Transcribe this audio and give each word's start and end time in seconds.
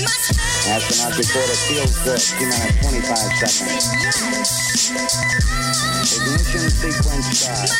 Astronaut 0.00 1.14
recorder 1.16 1.54
feels 1.68 1.94
good. 2.02 2.18
T 2.18 2.44
minus 2.46 2.74
25 2.82 3.46
seconds. 3.46 3.84
Ignition 6.16 6.66
sequence 6.70 7.30
start. 7.38 7.70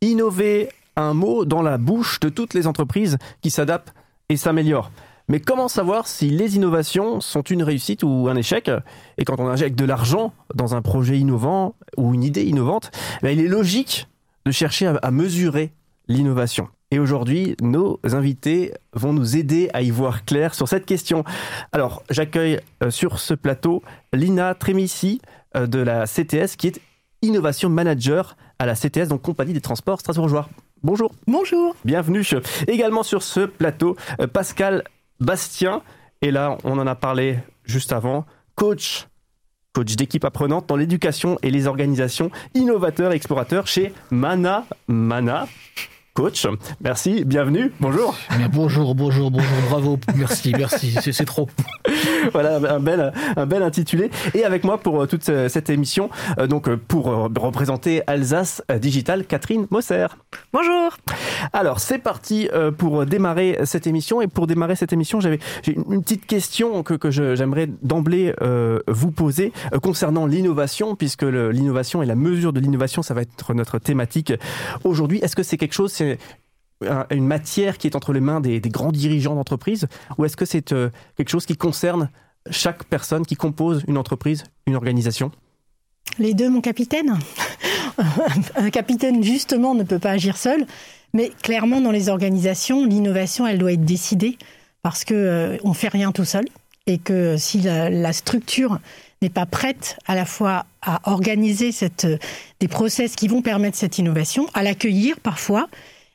Innover, 0.02 0.68
un 0.96 1.14
mot 1.14 1.44
dans 1.44 1.62
la 1.62 1.78
bouche 1.78 2.20
de 2.20 2.28
toutes 2.28 2.54
les 2.54 2.66
entreprises 2.66 3.16
qui 3.42 3.50
s'adaptent 3.50 3.92
et 4.28 4.36
s'améliorent. 4.36 4.90
Mais 5.28 5.40
comment 5.40 5.68
savoir 5.68 6.06
si 6.06 6.30
les 6.30 6.56
innovations 6.56 7.20
sont 7.20 7.42
une 7.42 7.62
réussite 7.62 8.02
ou 8.04 8.28
un 8.28 8.36
échec? 8.36 8.70
Et 9.18 9.24
quand 9.24 9.40
on 9.40 9.48
injecte 9.48 9.76
de 9.76 9.84
l'argent 9.84 10.32
dans 10.54 10.74
un 10.74 10.82
projet 10.82 11.18
innovant 11.18 11.74
ou 11.96 12.14
une 12.14 12.22
idée 12.22 12.44
innovante, 12.44 12.90
ben, 13.22 13.30
il 13.30 13.44
est 13.44 13.48
logique 13.48 14.08
de 14.44 14.52
chercher 14.52 14.86
à, 14.86 14.94
à 15.02 15.10
mesurer 15.10 15.72
l'innovation. 16.06 16.68
Et 16.92 17.00
aujourd'hui, 17.00 17.56
nos 17.60 17.98
invités 18.04 18.72
vont 18.92 19.12
nous 19.12 19.36
aider 19.36 19.68
à 19.72 19.82
y 19.82 19.90
voir 19.90 20.24
clair 20.24 20.54
sur 20.54 20.68
cette 20.68 20.86
question. 20.86 21.24
Alors, 21.72 22.04
j'accueille 22.10 22.60
euh, 22.84 22.90
sur 22.90 23.18
ce 23.18 23.34
plateau 23.34 23.82
Lina 24.12 24.54
Trémissi 24.54 25.20
euh, 25.56 25.66
de 25.66 25.80
la 25.80 26.06
CTS, 26.06 26.54
qui 26.56 26.68
est 26.68 26.80
Innovation 27.22 27.68
Manager 27.68 28.36
à 28.60 28.66
la 28.66 28.74
CTS, 28.74 29.08
donc 29.08 29.22
Compagnie 29.22 29.52
des 29.52 29.60
Transports 29.60 29.98
Strasbourgeois. 29.98 30.48
Bonjour. 30.84 31.12
Bonjour. 31.26 31.74
Bienvenue. 31.84 32.22
Également 32.68 33.02
sur 33.02 33.24
ce 33.24 33.40
plateau, 33.40 33.96
euh, 34.20 34.28
Pascal 34.28 34.84
Bastien. 35.20 35.82
Et 36.22 36.30
là, 36.30 36.58
on 36.64 36.78
en 36.78 36.86
a 36.86 36.94
parlé 36.94 37.38
juste 37.64 37.92
avant. 37.92 38.26
Coach, 38.54 39.06
coach 39.72 39.96
d'équipe 39.96 40.24
apprenante 40.24 40.66
dans 40.68 40.76
l'éducation 40.76 41.38
et 41.42 41.50
les 41.50 41.66
organisations, 41.66 42.30
innovateur 42.54 43.12
et 43.12 43.16
explorateur 43.16 43.66
chez 43.66 43.92
Mana. 44.10 44.64
Mana. 44.88 45.46
Coach, 46.16 46.46
merci, 46.80 47.26
bienvenue, 47.26 47.70
bonjour. 47.78 48.16
Eh 48.40 48.48
bonjour, 48.48 48.94
bonjour, 48.94 49.30
bonjour, 49.30 49.58
bravo, 49.68 49.98
merci, 50.16 50.50
merci, 50.56 50.96
c'est 51.12 51.26
trop. 51.26 51.46
Voilà 52.32 52.56
un 52.56 52.80
bel, 52.80 53.12
un 53.36 53.46
bel 53.46 53.62
intitulé. 53.62 54.10
Et 54.34 54.44
avec 54.44 54.64
moi 54.64 54.78
pour 54.78 55.02
euh, 55.02 55.06
toute 55.06 55.28
euh, 55.28 55.48
cette 55.48 55.68
émission, 55.70 56.08
euh, 56.38 56.46
donc 56.46 56.74
pour 56.74 57.06
représenter 57.06 58.02
Alsace 58.06 58.62
Digital, 58.80 59.26
Catherine 59.26 59.66
Mosser. 59.70 60.06
Bonjour. 60.54 60.96
Alors 61.52 61.80
c'est 61.80 61.98
parti 61.98 62.48
pour 62.78 63.04
démarrer 63.04 63.58
cette 63.64 63.86
émission 63.86 64.20
et 64.22 64.26
pour 64.26 64.46
démarrer 64.46 64.76
cette 64.76 64.92
émission 64.92 65.20
j'avais 65.20 65.38
j'ai 65.62 65.74
une 65.74 66.02
petite 66.02 66.26
question 66.26 66.82
que, 66.82 66.94
que 66.94 67.10
j'aimerais 67.10 67.68
d'emblée 67.82 68.34
euh, 68.42 68.80
vous 68.88 69.10
poser 69.10 69.52
euh, 69.72 69.78
concernant 69.78 70.26
l'innovation 70.26 70.94
puisque 70.94 71.22
l'innovation 71.22 72.02
et 72.02 72.06
la 72.06 72.14
mesure 72.14 72.52
de 72.52 72.60
l'innovation 72.60 73.02
ça 73.02 73.14
va 73.14 73.22
être 73.22 73.54
notre 73.54 73.78
thématique 73.78 74.32
aujourd'hui. 74.84 75.18
Est-ce 75.22 75.36
que 75.36 75.42
c'est 75.42 75.56
quelque 75.56 75.74
chose 75.74 75.92
c'est 75.92 76.05
un- 76.86 77.06
une 77.10 77.26
matière 77.26 77.78
qui 77.78 77.86
est 77.86 77.96
entre 77.96 78.12
les 78.12 78.20
mains 78.20 78.40
des, 78.40 78.60
grands 78.60 78.92
dirigeants 78.92 79.34
d'entreprise 79.34 79.86
ou 80.18 80.24
est-ce 80.24 80.36
que 80.36 80.44
c'est 80.44 80.72
euh, 80.72 80.90
quelque 81.16 81.30
chose 81.30 81.46
qui 81.46 81.56
concerne 81.56 82.10
chaque 82.50 82.84
personne 82.84 83.26
qui 83.26 83.36
compose 83.36 83.84
une 83.88 83.98
entreprise, 83.98 84.44
une 84.66 84.76
organisation? 84.76 85.30
Les 86.18 86.34
deux, 86.34 86.48
mon 86.48 86.60
capitaine. 86.60 87.18
Un 88.56 88.70
capitaine, 88.70 89.22
justement, 89.22 89.74
ne 89.74 89.82
peut 89.82 89.98
pas 89.98 90.10
agir 90.10 90.36
seul. 90.36 90.66
Mais 91.12 91.30
clairement, 91.42 91.80
dans 91.80 91.90
les 91.90 92.08
organisations, 92.08 92.84
l'innovation, 92.84 93.46
elle 93.46 93.58
doit 93.58 93.72
être 93.72 93.84
décidée 93.84 94.38
parce 94.82 95.04
que 95.04 95.14
euh, 95.14 95.56
on 95.64 95.72
fait 95.72 95.88
rien 95.88 96.12
tout 96.12 96.24
seul 96.24 96.44
et 96.86 96.98
que 96.98 97.36
si 97.36 97.60
la, 97.60 98.12
structure 98.12 98.78
n'est 99.22 99.30
pas 99.30 99.46
prête 99.46 99.98
à 100.06 100.14
la 100.14 100.24
fois 100.24 100.66
à 100.82 101.10
organiser 101.10 101.70
euh, 102.04 102.16
des 102.60 102.68
process 102.68 103.16
qui 103.16 103.28
vont 103.28 103.42
permettre 103.42 103.76
cette 103.76 103.98
innovation, 103.98 104.46
à 104.54 104.62
l'accueillir 104.62 105.18
parfois, 105.20 105.68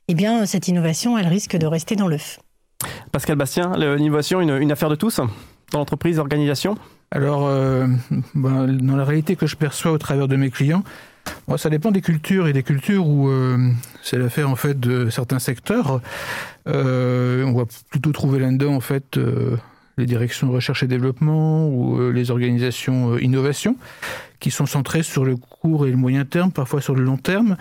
eh 0.07 0.13
bien, 0.13 0.45
cette 0.45 0.67
innovation, 0.67 1.17
elle 1.17 1.27
risque 1.27 1.57
de 1.57 1.67
rester 1.67 1.95
dans 1.95 2.07
l'œuf. 2.07 2.39
Pascal 3.11 3.35
Bastien, 3.35 3.73
l'innovation, 3.77 4.41
une, 4.41 4.57
une 4.57 4.71
affaire 4.71 4.89
de 4.89 4.95
tous 4.95 5.19
dans 5.71 5.79
l'entreprise, 5.79 6.17
l'organisation? 6.17 6.77
Alors, 7.11 7.47
euh, 7.47 7.87
ben, 8.35 8.67
dans 8.67 8.95
la 8.95 9.05
réalité 9.05 9.35
que 9.35 9.47
je 9.47 9.55
perçois 9.55 9.91
au 9.91 9.97
travers 9.97 10.27
de 10.27 10.35
mes 10.35 10.49
clients, 10.49 10.83
moi, 11.47 11.57
ça 11.57 11.69
dépend 11.69 11.91
des 11.91 12.01
cultures 12.01 12.47
et 12.47 12.53
des 12.53 12.63
cultures 12.63 13.07
où 13.07 13.29
euh, 13.29 13.57
c'est 14.01 14.17
l'affaire 14.17 14.49
en 14.49 14.55
fait 14.55 14.79
de 14.79 15.09
certains 15.09 15.39
secteurs. 15.39 16.01
Euh, 16.67 17.43
on 17.43 17.53
va 17.53 17.65
plutôt 17.89 18.11
trouver 18.11 18.39
là-dedans 18.39 18.73
en 18.73 18.79
fait 18.79 19.17
euh, 19.17 19.57
les 19.97 20.05
directions 20.05 20.49
recherche 20.51 20.83
et 20.83 20.87
développement 20.87 21.67
ou 21.67 21.99
euh, 21.99 22.11
les 22.11 22.31
organisations 22.31 23.13
euh, 23.13 23.21
innovation 23.21 23.75
qui 24.39 24.51
sont 24.51 24.65
centrées 24.65 25.03
sur 25.03 25.25
le 25.25 25.35
court 25.35 25.85
et 25.85 25.91
le 25.91 25.97
moyen 25.97 26.25
terme, 26.25 26.51
parfois 26.51 26.81
sur 26.81 26.95
le 26.95 27.03
long 27.03 27.17
terme. 27.17 27.57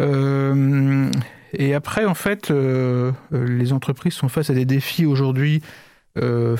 Euh, 0.00 1.10
et 1.52 1.74
après, 1.74 2.04
en 2.04 2.14
fait, 2.14 2.50
euh, 2.50 3.12
euh, 3.32 3.46
les 3.46 3.72
entreprises 3.72 4.14
sont 4.14 4.28
face 4.28 4.50
à 4.50 4.54
des 4.54 4.64
défis 4.64 5.06
aujourd'hui 5.06 5.62
euh, 6.18 6.56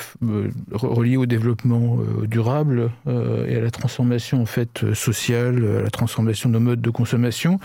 reliés 0.71 1.17
au 1.17 1.27
développement 1.27 1.99
durable 2.23 2.91
et 3.07 3.57
à 3.57 3.61
la 3.61 3.71
transformation 3.71 4.41
en 4.41 4.47
fait 4.47 4.95
sociale, 4.95 5.65
à 5.81 5.83
la 5.83 5.91
transformation 5.91 6.49
de 6.49 6.55
nos 6.55 6.61
modes 6.61 6.81
de 6.81 6.91
consommation. 6.91 7.59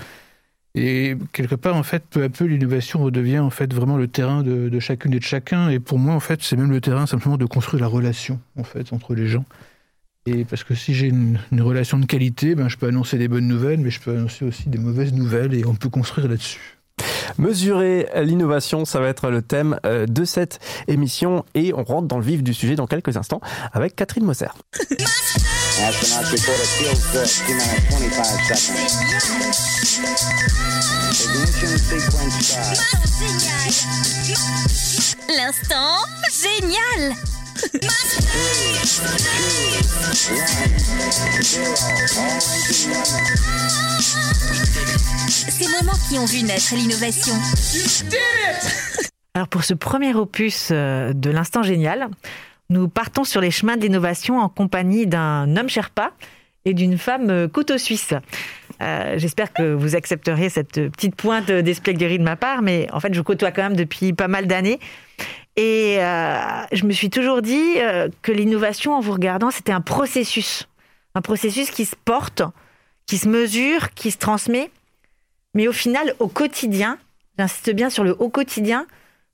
Et 0.75 1.15
quelque 1.33 1.53
part, 1.53 1.75
en 1.75 1.83
fait, 1.83 2.03
peu 2.09 2.23
à 2.23 2.29
peu, 2.29 2.45
l'innovation 2.45 3.03
redevient 3.03 3.37
en 3.37 3.51
fait 3.51 3.71
vraiment 3.71 3.95
le 3.95 4.07
terrain 4.07 4.41
de, 4.41 4.69
de 4.69 4.79
chacune 4.79 5.13
et 5.13 5.19
de 5.19 5.23
chacun. 5.23 5.69
Et 5.69 5.79
pour 5.79 5.99
moi, 5.99 6.15
en 6.15 6.19
fait, 6.19 6.41
c'est 6.41 6.55
même 6.55 6.71
le 6.71 6.81
terrain 6.81 7.05
simplement 7.05 7.37
de 7.37 7.45
construire 7.45 7.81
la 7.81 7.87
relation 7.87 8.39
en 8.57 8.63
fait 8.63 8.91
entre 8.91 9.13
les 9.13 9.27
gens. 9.27 9.45
Et 10.25 10.45
parce 10.45 10.63
que 10.63 10.73
si 10.73 10.95
j'ai 10.95 11.07
une, 11.07 11.37
une 11.51 11.61
relation 11.61 11.99
de 11.99 12.05
qualité, 12.05 12.55
ben, 12.55 12.69
je 12.69 12.77
peux 12.77 12.87
annoncer 12.87 13.19
des 13.19 13.27
bonnes 13.27 13.47
nouvelles, 13.47 13.81
mais 13.81 13.91
je 13.91 13.99
peux 13.99 14.11
annoncer 14.11 14.45
aussi 14.45 14.69
des 14.69 14.79
mauvaises 14.79 15.13
nouvelles 15.13 15.53
et 15.53 15.65
on 15.65 15.75
peut 15.75 15.89
construire 15.89 16.27
là-dessus. 16.27 16.79
Mesurer 17.37 18.07
l'innovation, 18.15 18.85
ça 18.85 18.99
va 18.99 19.07
être 19.07 19.29
le 19.29 19.41
thème 19.41 19.79
euh, 19.85 20.05
de 20.05 20.23
cette 20.25 20.59
émission 20.87 21.45
et 21.55 21.73
on 21.73 21.83
rentre 21.83 22.07
dans 22.07 22.17
le 22.17 22.23
vif 22.23 22.43
du 22.43 22.53
sujet 22.53 22.75
dans 22.75 22.87
quelques 22.87 23.17
instants 23.17 23.41
avec 23.71 23.95
Catherine 23.95 24.25
Mosser. 24.25 24.47
Astronaut 25.81 26.29
recorder 26.29 26.65
feels 26.65 27.01
good. 27.15 27.25
T 27.25 27.53
minus 27.89 28.13
25 28.15 28.55
seconds. 28.55 29.73
Ignition 31.11 31.77
sequence 31.77 32.37
start. 32.41 32.77
L'instant 35.35 35.97
génial 36.31 37.15
Ces 45.49 45.67
moments 45.69 45.97
qui 46.09 46.17
ont 46.17 46.25
vu 46.25 46.43
naître 46.43 46.75
l'innovation. 46.75 47.33
Alors 49.33 49.47
pour 49.47 49.63
ce 49.63 49.73
premier 49.73 50.13
opus 50.13 50.69
euh, 50.71 51.13
de 51.13 51.29
l'instant 51.29 51.63
génial, 51.63 52.09
nous 52.69 52.87
partons 52.89 53.23
sur 53.23 53.39
les 53.39 53.51
chemins 53.51 53.77
de 53.77 53.81
l'innovation 53.81 54.39
en 54.39 54.49
compagnie 54.49 55.07
d'un 55.07 55.55
homme 55.55 55.69
Sherpa 55.69 56.11
et 56.65 56.73
d'une 56.73 56.97
femme 56.97 57.29
euh, 57.29 57.47
couteau 57.47 57.77
suisse. 57.77 58.13
Euh, 58.81 59.15
J'espère 59.17 59.53
que 59.53 59.73
vous 59.73 59.95
accepterez 59.95 60.49
cette 60.49 60.89
petite 60.89 61.15
pointe 61.15 61.49
d'espièglerie 61.49 62.19
de 62.19 62.23
ma 62.23 62.35
part, 62.35 62.61
mais 62.61 62.87
en 62.91 62.99
fait 62.99 63.13
je 63.13 63.21
côtoie 63.21 63.51
quand 63.51 63.63
même 63.63 63.75
depuis 63.77 64.11
pas 64.13 64.27
mal 64.27 64.47
d'années. 64.47 64.79
Et 65.55 65.97
euh, 65.99 66.65
je 66.71 66.85
me 66.85 66.91
suis 66.91 67.09
toujours 67.09 67.41
dit 67.41 67.75
euh, 67.77 68.09
que 68.21 68.31
l'innovation, 68.31 68.93
en 68.95 68.99
vous 68.99 69.11
regardant, 69.11 69.51
c'était 69.51 69.71
un 69.71 69.81
processus. 69.81 70.67
Un 71.15 71.21
processus 71.21 71.69
qui 71.69 71.85
se 71.85 71.95
porte, 72.05 72.41
qui 73.05 73.17
se 73.17 73.27
mesure, 73.29 73.91
qui 73.93 74.09
se 74.11 74.17
transmet. 74.17 74.71
Mais 75.53 75.67
au 75.67 75.71
final, 75.71 76.15
au 76.19 76.27
quotidien, 76.27 76.97
j'insiste 77.37 77.69
bien 77.71 77.89
sur 77.91 78.03
le 78.03 78.15
au 78.19 78.29
quotidien, 78.29 78.87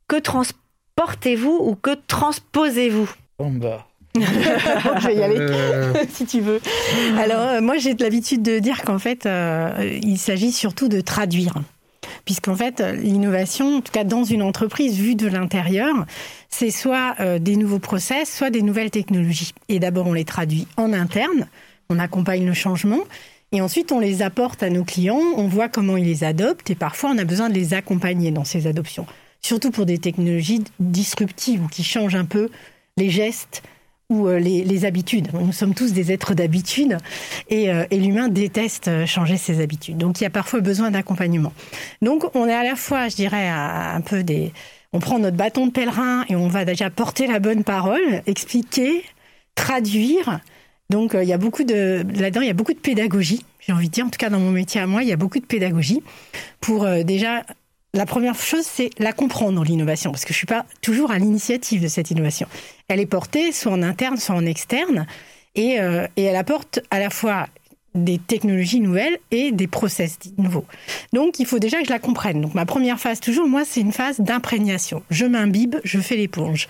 que 0.10 0.18
transportez-vous 0.18 1.58
ou 1.62 1.76
que 1.76 1.92
transposez-vous 2.08 3.10
Bon, 3.38 3.52
bah, 3.52 3.86
je 4.16 5.08
vais 5.08 5.16
y 5.16 5.24
aller. 5.24 5.38
euh, 5.40 5.94
si 6.10 6.26
tu 6.26 6.42
veux. 6.42 6.60
Alors, 7.18 7.40
euh, 7.48 7.62
moi, 7.62 7.78
j'ai 7.78 7.94
l'habitude 7.94 8.42
de 8.42 8.60
dire 8.60 8.82
qu'en 8.82 9.00
fait, 9.00 9.26
euh, 9.26 9.98
il 10.04 10.18
s'agit 10.18 10.52
surtout 10.52 10.90
de 10.90 11.00
traduire. 11.00 11.54
Puisqu'en 12.30 12.56
fait, 12.56 12.80
l'innovation, 12.80 13.78
en 13.78 13.82
tout 13.82 13.92
cas 13.92 14.04
dans 14.04 14.24
une 14.24 14.44
entreprise 14.44 15.00
vue 15.00 15.16
de 15.16 15.26
l'intérieur, 15.26 16.06
c'est 16.48 16.70
soit 16.70 17.16
euh, 17.20 17.40
des 17.40 17.56
nouveaux 17.56 17.80
process, 17.80 18.32
soit 18.32 18.52
des 18.52 18.62
nouvelles 18.62 18.92
technologies. 18.92 19.52
Et 19.68 19.80
d'abord, 19.80 20.06
on 20.06 20.14
les 20.14 20.26
traduit 20.26 20.68
en 20.78 20.94
interne, 20.94 21.48
on 21.90 21.98
accompagne 21.98 22.46
le 22.46 22.54
changement, 22.54 23.00
et 23.52 23.62
ensuite, 23.62 23.92
on 23.92 24.00
les 24.00 24.22
apporte 24.22 24.62
à 24.62 24.70
nos 24.70 24.84
clients, 24.84 25.24
on 25.38 25.48
voit 25.48 25.70
comment 25.70 25.98
ils 25.98 26.06
les 26.06 26.24
adoptent, 26.24 26.70
et 26.70 26.76
parfois, 26.76 27.10
on 27.16 27.18
a 27.18 27.24
besoin 27.24 27.50
de 27.50 27.56
les 27.56 27.74
accompagner 27.74 28.30
dans 28.30 28.44
ces 28.44 28.68
adoptions. 28.68 29.08
Surtout 29.42 29.72
pour 29.72 29.88
des 29.88 29.98
technologies 29.98 30.64
disruptives 30.80 31.64
ou 31.64 31.68
qui 31.68 31.84
changent 31.84 32.14
un 32.14 32.26
peu 32.26 32.50
les 32.96 33.10
gestes 33.10 33.64
ou 34.10 34.28
euh, 34.28 34.40
les, 34.40 34.86
habitudes. 34.86 35.28
Nous 35.34 35.52
sommes 35.52 35.76
tous 35.76 35.94
des 35.94 36.12
êtres 36.12 36.34
d'habitude 36.34 36.98
et, 37.50 37.70
euh, 37.70 37.86
l'humain 37.92 38.28
déteste 38.28 38.88
euh, 38.88 39.06
changer 39.06 39.38
ses 39.38 39.62
habitudes. 39.62 39.98
Donc 39.98 40.20
il 40.20 40.24
y 40.24 40.28
a 40.28 40.32
parfois 40.32 40.62
besoin 40.62 40.90
d'accompagnement. 40.90 41.54
Donc 42.02 42.24
on 42.36 42.48
est 42.48 42.54
à 42.54 42.64
la 42.64 42.76
fois, 42.76 43.08
je 43.08 43.16
dirais, 43.16 43.48
un 43.48 44.02
peu 44.02 44.24
des... 44.24 44.52
on 44.94 45.00
prend 45.00 45.20
notre 45.20 45.38
bâton 45.38 45.68
de 45.68 45.72
pèlerin 45.72 46.26
et 46.28 46.36
on 46.36 46.48
va 46.48 46.66
déjà 46.66 46.90
porter 46.90 47.28
la 47.28 47.40
bonne 47.40 47.64
parole, 47.64 48.24
expliquer, 48.26 49.04
traduire. 49.54 50.40
Donc 50.90 51.12
il 51.14 51.28
y 51.28 51.34
a 51.34 51.38
beaucoup 51.38 51.64
de 51.64 52.04
là-dedans, 52.20 52.42
il 52.42 52.48
y 52.48 52.52
a 52.52 52.54
beaucoup 52.54 52.74
de 52.74 52.80
pédagogie. 52.80 53.46
J'ai 53.60 53.74
envie 53.74 53.90
de 53.90 53.94
dire, 53.94 54.06
en 54.06 54.10
tout 54.10 54.18
cas 54.18 54.32
dans 54.32 54.40
mon 54.40 54.52
métier 54.52 54.82
à 54.82 54.88
moi, 54.88 55.04
il 55.04 55.10
y 55.10 55.14
a 55.14 55.18
beaucoup 55.18 55.40
de 55.40 55.46
pédagogie 55.46 56.02
pour 56.62 56.88
déjà 57.04 57.44
la 57.94 58.06
première 58.06 58.36
chose, 58.36 58.66
c'est 58.66 58.92
la 59.00 59.14
comprendre, 59.14 59.64
l'innovation, 59.64 60.12
parce 60.12 60.26
que 60.26 60.34
je 60.34 60.38
suis 60.38 60.46
pas 60.46 60.66
toujours 60.82 61.12
à 61.12 61.18
l'initiative 61.18 61.82
de 61.82 61.88
cette 61.88 62.12
innovation. 62.12 62.48
Elle 62.88 63.00
est 63.00 63.08
portée 63.08 63.52
soit 63.52 63.72
en 63.72 63.82
interne, 63.82 64.18
soit 64.18 64.36
en 64.36 64.46
externe, 64.46 65.08
et, 65.56 65.80
euh, 65.80 66.08
et 66.16 66.24
elle 66.24 66.36
apporte 66.36 66.80
à 66.92 67.00
la 67.00 67.10
fois 67.10 67.48
des 67.96 68.20
technologies 68.20 68.80
nouvelles 68.80 69.18
et 69.32 69.52
des 69.52 69.68
process 69.68 70.20
nouveaux. 70.38 70.66
Donc, 71.14 71.40
il 71.40 71.46
faut 71.46 71.58
déjà 71.58 71.80
que 71.80 71.86
je 71.86 71.90
la 71.90 72.00
comprenne. 72.00 72.42
Donc, 72.42 72.54
ma 72.54 72.66
première 72.66 73.00
phase, 73.00 73.20
toujours, 73.20 73.48
moi, 73.48 73.64
c'est 73.66 73.82
une 73.82 73.92
phase 73.92 74.20
d'imprégnation. 74.20 75.02
Je 75.10 75.26
m'imbibe, 75.26 75.78
je 75.84 76.00
fais 76.00 76.16
l'éponge. 76.16 76.68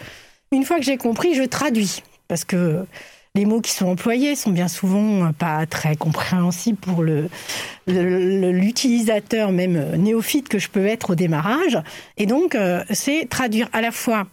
Une 0.51 0.63
fois 0.63 0.77
que 0.77 0.83
j'ai 0.83 0.98
compris, 0.98 1.36
je 1.36 1.44
traduis. 1.44 2.01
Parce 2.30 2.45
que 2.45 2.86
les 3.35 3.45
mots 3.45 3.61
qui 3.61 3.71
sont 3.71 3.87
employés 3.87 4.35
sont 4.35 4.51
bien 4.51 4.67
souvent 4.67 5.31
pas 5.33 5.65
très 5.65 5.95
compréhensibles 5.95 6.79
pour 6.79 7.03
l'utilisateur 7.87 9.51
même 9.51 9.95
néophyte 9.95 10.49
que 10.49 10.59
je 10.59 10.69
peux 10.69 10.85
être 10.85 11.11
au 11.11 11.15
démarrage. 11.15 11.77
Et 12.17 12.25
donc, 12.25 12.55
euh, 12.55 12.83
c'est 12.89 13.27
traduire 13.29 13.69
à 13.71 13.81
la 13.81 13.91
fois 13.91 14.27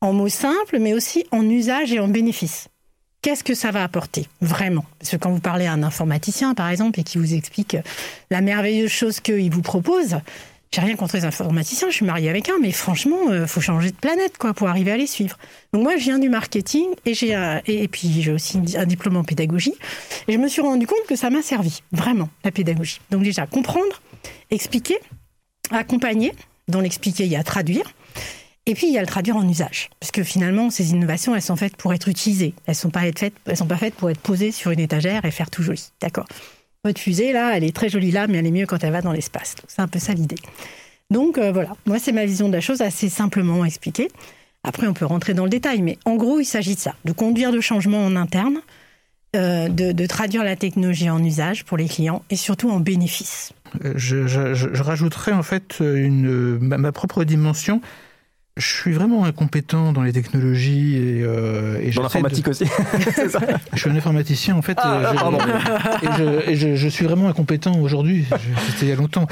en 0.00 0.12
mots 0.12 0.28
simples, 0.28 0.78
mais 0.80 0.94
aussi 0.94 1.26
en 1.30 1.48
usage 1.48 1.92
et 1.92 2.00
en 2.00 2.08
bénéfice. 2.08 2.68
Qu'est-ce 3.22 3.44
que 3.44 3.54
ça 3.54 3.70
va 3.70 3.84
apporter 3.84 4.26
vraiment? 4.40 4.84
Parce 4.98 5.10
que 5.10 5.16
quand 5.16 5.30
vous 5.30 5.40
parlez 5.40 5.66
à 5.66 5.72
un 5.72 5.82
informaticien, 5.82 6.54
par 6.54 6.70
exemple, 6.70 7.00
et 7.00 7.02
qui 7.02 7.18
vous 7.18 7.34
explique 7.34 7.76
la 8.30 8.40
merveilleuse 8.40 8.90
chose 8.90 9.20
qu'il 9.20 9.50
vous 9.50 9.60
propose, 9.60 10.16
j'ai 10.72 10.80
rien 10.80 10.94
contre 10.94 11.16
les 11.16 11.24
informaticiens, 11.24 11.90
je 11.90 11.96
suis 11.96 12.06
mariée 12.06 12.28
avec 12.28 12.48
un, 12.48 12.58
mais 12.60 12.70
franchement, 12.70 13.30
euh, 13.30 13.46
faut 13.46 13.60
changer 13.60 13.90
de 13.90 13.96
planète 13.96 14.38
quoi 14.38 14.54
pour 14.54 14.68
arriver 14.68 14.92
à 14.92 14.96
les 14.96 15.08
suivre. 15.08 15.36
Donc 15.72 15.82
moi, 15.82 15.96
je 15.96 16.04
viens 16.04 16.20
du 16.20 16.28
marketing 16.28 16.86
et 17.06 17.14
j'ai 17.14 17.60
et, 17.66 17.88
puis 17.88 18.22
j'ai 18.22 18.32
aussi 18.32 18.60
un 18.76 18.86
diplôme 18.86 19.16
en 19.16 19.24
pédagogie 19.24 19.74
et 20.28 20.32
je 20.34 20.38
me 20.38 20.48
suis 20.48 20.62
rendu 20.62 20.86
compte 20.86 21.04
que 21.08 21.16
ça 21.16 21.28
m'a 21.28 21.42
servi 21.42 21.82
vraiment 21.90 22.28
la 22.44 22.52
pédagogie. 22.52 23.00
Donc 23.10 23.24
déjà 23.24 23.46
comprendre, 23.46 24.00
expliquer, 24.50 24.98
accompagner. 25.70 26.32
Dans 26.68 26.80
l'expliquer, 26.80 27.24
il 27.24 27.32
y 27.32 27.36
a 27.36 27.42
traduire. 27.42 27.92
Et 28.66 28.74
puis 28.74 28.86
il 28.86 28.92
y 28.92 28.98
a 28.98 29.00
le 29.00 29.08
traduire 29.08 29.36
en 29.36 29.48
usage, 29.48 29.90
parce 29.98 30.12
que 30.12 30.22
finalement 30.22 30.70
ces 30.70 30.90
innovations, 30.90 31.34
elles 31.34 31.42
sont 31.42 31.56
faites 31.56 31.76
pour 31.76 31.92
être 31.92 32.06
utilisées. 32.06 32.54
Elles 32.66 32.76
sont 32.76 32.90
faites, 32.90 33.34
elles 33.46 33.56
sont 33.56 33.66
pas 33.66 33.76
faites 33.76 33.94
pour 33.94 34.08
être 34.08 34.20
posées 34.20 34.52
sur 34.52 34.70
une 34.70 34.78
étagère 34.78 35.24
et 35.24 35.32
faire 35.32 35.50
tout 35.50 35.64
joli. 35.64 35.90
D'accord? 36.00 36.26
Votre 36.84 37.00
fusée, 37.00 37.32
là, 37.32 37.54
elle 37.54 37.64
est 37.64 37.76
très 37.76 37.90
jolie 37.90 38.10
là, 38.10 38.26
mais 38.26 38.38
elle 38.38 38.46
est 38.46 38.50
mieux 38.50 38.64
quand 38.64 38.82
elle 38.82 38.92
va 38.92 39.02
dans 39.02 39.12
l'espace. 39.12 39.54
C'est 39.68 39.82
un 39.82 39.88
peu 39.88 39.98
ça 39.98 40.14
l'idée. 40.14 40.38
Donc 41.10 41.38
euh, 41.38 41.52
voilà, 41.52 41.72
moi 41.86 41.98
c'est 41.98 42.12
ma 42.12 42.24
vision 42.24 42.48
de 42.48 42.54
la 42.54 42.60
chose 42.60 42.80
assez 42.80 43.08
simplement 43.08 43.64
expliquée. 43.64 44.08
Après, 44.62 44.86
on 44.86 44.94
peut 44.94 45.04
rentrer 45.06 45.34
dans 45.34 45.44
le 45.44 45.50
détail, 45.50 45.82
mais 45.82 45.98
en 46.04 46.16
gros, 46.16 46.38
il 46.40 46.44
s'agit 46.44 46.74
de 46.74 46.80
ça, 46.80 46.94
de 47.04 47.12
conduire 47.12 47.50
le 47.50 47.60
changement 47.60 48.04
en 48.04 48.14
interne, 48.14 48.60
euh, 49.36 49.68
de, 49.68 50.06
traduire 50.06 50.44
la 50.44 50.56
technologie 50.56 51.08
en 51.08 51.22
usage 51.22 51.64
pour 51.64 51.76
les 51.76 51.86
clients 51.86 52.22
et 52.30 52.36
surtout 52.36 52.70
en 52.70 52.80
bénéfice. 52.80 53.52
Euh, 53.84 53.92
je, 53.96 54.26
je, 54.26 54.82
rajouterais 54.82 55.32
en 55.32 55.42
fait 55.42 55.76
une, 55.80 56.58
ma 56.60 56.92
propre 56.92 57.24
dimension 57.24 57.80
je 58.56 58.66
suis 58.66 58.92
vraiment 58.92 59.24
incompétent 59.24 59.92
dans 59.92 60.02
les 60.02 60.12
technologies 60.12 60.96
et, 60.96 61.22
euh, 61.22 61.90
dans 61.94 62.02
l'informatique 62.02 62.48
aussi. 62.48 62.64
je 63.72 63.78
suis 63.78 63.90
un 63.90 63.96
informaticien 63.96 64.56
en 64.56 64.62
fait. 64.62 64.76
Ah, 64.82 65.14
et, 66.46 66.56
je, 66.56 66.88
suis 66.88 67.06
vraiment 67.06 67.28
incompétent 67.28 67.78
aujourd'hui. 67.80 68.26
C'était 68.66 68.86
il 68.86 68.88
y 68.88 68.92
a 68.92 68.96
longtemps. 68.96 69.26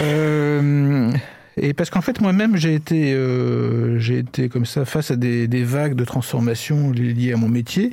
Euh, 0.00 1.12
et 1.56 1.74
parce 1.74 1.90
qu'en 1.90 2.00
fait 2.00 2.20
moi-même 2.20 2.56
j'ai 2.56 2.74
été 2.74 3.12
euh, 3.12 3.98
j'ai 3.98 4.18
été 4.18 4.48
comme 4.48 4.64
ça 4.64 4.84
face 4.84 5.10
à 5.10 5.16
des, 5.16 5.48
des, 5.48 5.64
vagues 5.64 5.94
de 5.94 6.04
transformation 6.04 6.90
liées 6.90 7.32
à 7.32 7.36
mon 7.36 7.48
métier. 7.48 7.92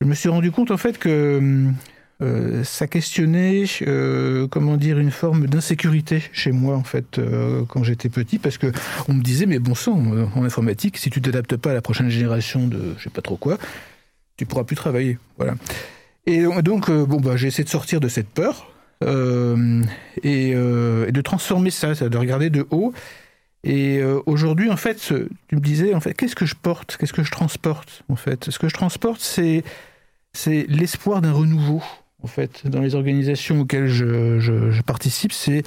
Je 0.00 0.06
me 0.06 0.14
suis 0.14 0.28
rendu 0.28 0.52
compte 0.52 0.70
en 0.70 0.76
fait 0.76 0.98
que 0.98 1.72
euh, 2.20 2.64
ça 2.64 2.88
questionnait, 2.88 3.64
euh, 3.82 4.48
comment 4.48 4.76
dire, 4.76 4.98
une 4.98 5.12
forme 5.12 5.46
d'insécurité 5.46 6.20
chez 6.32 6.50
moi 6.50 6.74
en 6.74 6.82
fait 6.82 7.18
euh, 7.18 7.62
quand 7.68 7.84
j'étais 7.84 8.08
petit, 8.08 8.38
parce 8.40 8.58
que 8.58 8.72
on 9.06 9.14
me 9.14 9.22
disait 9.22 9.46
mais 9.46 9.60
bon 9.60 9.76
sang, 9.76 10.02
en 10.34 10.44
informatique, 10.44 10.98
si 10.98 11.10
tu 11.10 11.20
t'adaptes 11.20 11.56
pas 11.56 11.70
à 11.70 11.74
la 11.74 11.80
prochaine 11.80 12.10
génération 12.10 12.66
de 12.66 12.94
je 12.98 13.04
sais 13.04 13.10
pas 13.10 13.22
trop 13.22 13.36
quoi, 13.36 13.56
tu 14.36 14.46
pourras 14.46 14.64
plus 14.64 14.74
travailler, 14.74 15.18
voilà. 15.36 15.54
Et 16.26 16.42
donc 16.62 16.90
bon 16.90 17.20
bah 17.20 17.36
j'ai 17.36 17.46
essayé 17.46 17.64
de 17.64 17.68
sortir 17.68 18.00
de 18.00 18.08
cette 18.08 18.28
peur 18.28 18.72
et, 19.02 20.54
de 20.54 21.20
transformer 21.20 21.70
ça, 21.70 21.94
de 21.94 22.18
regarder 22.18 22.50
de 22.50 22.66
haut. 22.70 22.92
Et 23.64 24.02
aujourd'hui, 24.26 24.70
en 24.70 24.76
fait, 24.76 24.96
tu 25.48 25.56
me 25.56 25.60
disais, 25.60 25.94
en 25.94 26.00
fait, 26.00 26.14
qu'est-ce 26.14 26.36
que 26.36 26.46
je 26.46 26.54
porte, 26.54 26.96
qu'est-ce 26.96 27.12
que 27.12 27.24
je 27.24 27.30
transporte, 27.30 28.02
en 28.08 28.16
fait? 28.16 28.50
Ce 28.50 28.58
que 28.58 28.68
je 28.68 28.74
transporte, 28.74 29.20
c'est 29.20 29.64
c'est 30.32 30.66
l'espoir 30.68 31.20
d'un 31.20 31.32
renouveau 31.32 31.82
en 32.22 32.26
fait, 32.26 32.66
dans 32.66 32.80
les 32.80 32.96
organisations 32.96 33.60
auxquelles 33.60 33.86
je, 33.86 34.82
participe, 34.82 35.32
c'est 35.32 35.62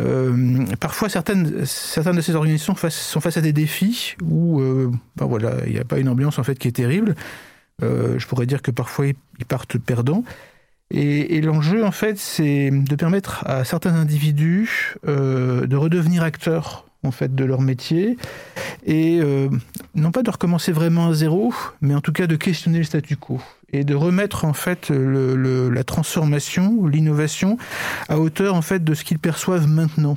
euh, 0.00 0.64
parfois 0.80 1.10
certaines, 1.10 1.66
certaines 1.66 2.16
de 2.16 2.22
ces 2.22 2.34
organisations 2.34 2.74
sont 2.74 3.20
face 3.20 3.36
à 3.36 3.40
des 3.42 3.52
défis 3.52 4.16
où, 4.22 4.60
euh, 4.60 4.90
ben 5.16 5.26
voilà, 5.26 5.56
il 5.66 5.72
n'y 5.72 5.78
a 5.78 5.84
pas 5.84 5.98
une 5.98 6.08
ambiance 6.08 6.38
en 6.38 6.44
fait 6.44 6.58
qui 6.58 6.68
est 6.68 6.72
terrible. 6.72 7.14
Euh, 7.82 8.18
je 8.18 8.26
pourrais 8.26 8.46
dire 8.46 8.62
que 8.62 8.70
parfois 8.70 9.06
ils 9.06 9.44
partent 9.46 9.76
perdants. 9.76 10.24
Et, 10.94 11.40
l'enjeu, 11.40 11.86
en 11.86 11.90
fait, 11.90 12.18
c'est 12.18 12.70
de 12.70 12.96
permettre 12.96 13.46
à 13.46 13.64
certains 13.64 13.94
individus 13.94 14.94
de 15.06 15.74
redevenir 15.74 16.22
acteurs 16.22 16.86
en 17.02 17.10
fait 17.10 17.34
de 17.34 17.44
leur 17.46 17.62
métier 17.62 18.18
et 18.84 19.22
non 19.94 20.10
pas 20.10 20.22
de 20.22 20.30
recommencer 20.30 20.70
vraiment 20.70 21.08
à 21.08 21.14
zéro, 21.14 21.54
mais 21.80 21.94
en 21.94 22.02
tout 22.02 22.12
cas 22.12 22.26
de 22.26 22.36
questionner 22.36 22.76
le 22.76 22.84
statu 22.84 23.16
quo 23.16 23.40
et 23.72 23.84
de 23.84 23.94
remettre 23.94 24.44
en 24.44 24.52
fait 24.52 24.90
le, 24.90 25.70
la 25.70 25.84
transformation 25.84 26.86
l'innovation 26.86 27.56
à 28.08 28.18
hauteur 28.18 28.54
en 28.54 28.62
fait 28.62 28.84
de 28.84 28.94
ce 28.94 29.04
qu'ils 29.04 29.18
perçoivent 29.18 29.66
maintenant. 29.66 30.16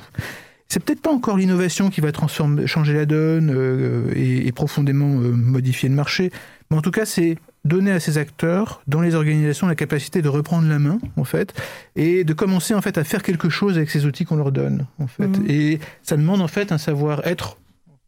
C'est 0.68 0.80
peut-être 0.80 1.00
pas 1.00 1.12
encore 1.12 1.36
l'innovation 1.36 1.90
qui 1.90 2.00
va 2.00 2.10
transformer, 2.10 2.66
changer 2.66 2.92
la 2.92 3.06
donne 3.06 3.52
euh, 3.54 4.10
et, 4.16 4.50
profondément 4.50 5.20
euh, 5.20 5.30
modifier 5.30 5.88
le 5.88 5.94
marché, 5.94 6.32
mais 6.70 6.76
en 6.76 6.82
tout 6.82 6.90
cas 6.90 7.04
c'est 7.04 7.38
donner 7.64 7.92
à 7.92 8.00
ces 8.00 8.18
acteurs 8.18 8.80
dans 8.86 9.00
les 9.00 9.14
organisations 9.14 9.66
la 9.66 9.74
capacité 9.74 10.22
de 10.22 10.28
reprendre 10.28 10.68
la 10.68 10.78
main 10.78 10.98
en 11.16 11.24
fait 11.24 11.52
et 11.96 12.24
de 12.24 12.32
commencer 12.32 12.74
en 12.74 12.82
fait 12.82 12.98
à 12.98 13.04
faire 13.04 13.22
quelque 13.22 13.48
chose 13.48 13.76
avec 13.76 13.90
ces 13.90 14.06
outils 14.06 14.24
qu'on 14.24 14.36
leur 14.36 14.52
donne 14.52 14.86
en 14.98 15.06
fait. 15.06 15.26
Mmh. 15.26 15.44
Et 15.48 15.80
ça 16.02 16.16
demande 16.16 16.40
en 16.40 16.48
fait 16.48 16.72
un 16.72 16.78
savoir-être 16.78 17.58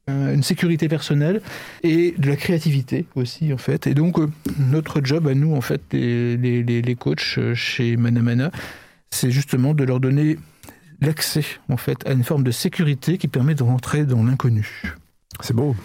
une 0.08 0.42
sécurité 0.42 0.88
personnelle 0.88 1.40
et 1.82 2.14
de 2.16 2.28
la 2.28 2.36
créativité 2.36 3.06
aussi 3.14 3.52
en 3.52 3.58
fait. 3.58 3.86
Et 3.86 3.94
donc 3.94 4.18
euh, 4.18 4.30
notre 4.58 5.00
job 5.04 5.26
à 5.28 5.34
nous 5.34 5.54
en 5.54 5.60
fait 5.60 5.80
les, 5.92 6.36
les, 6.36 6.62
les 6.62 6.94
coachs 6.94 7.36
euh, 7.38 7.54
chez 7.54 7.96
Manamana, 7.96 8.50
c'est 9.10 9.30
justement 9.30 9.74
de 9.74 9.84
leur 9.84 10.00
donner 10.00 10.38
l'accès 11.00 11.44
en 11.68 11.76
fait 11.76 12.06
à 12.06 12.12
une 12.12 12.24
forme 12.24 12.44
de 12.44 12.50
sécurité 12.50 13.18
qui 13.18 13.28
permet 13.28 13.54
de 13.54 13.62
rentrer 13.62 14.04
dans 14.04 14.22
l'inconnu. 14.22 14.82
C'est 15.40 15.54
beau. 15.54 15.76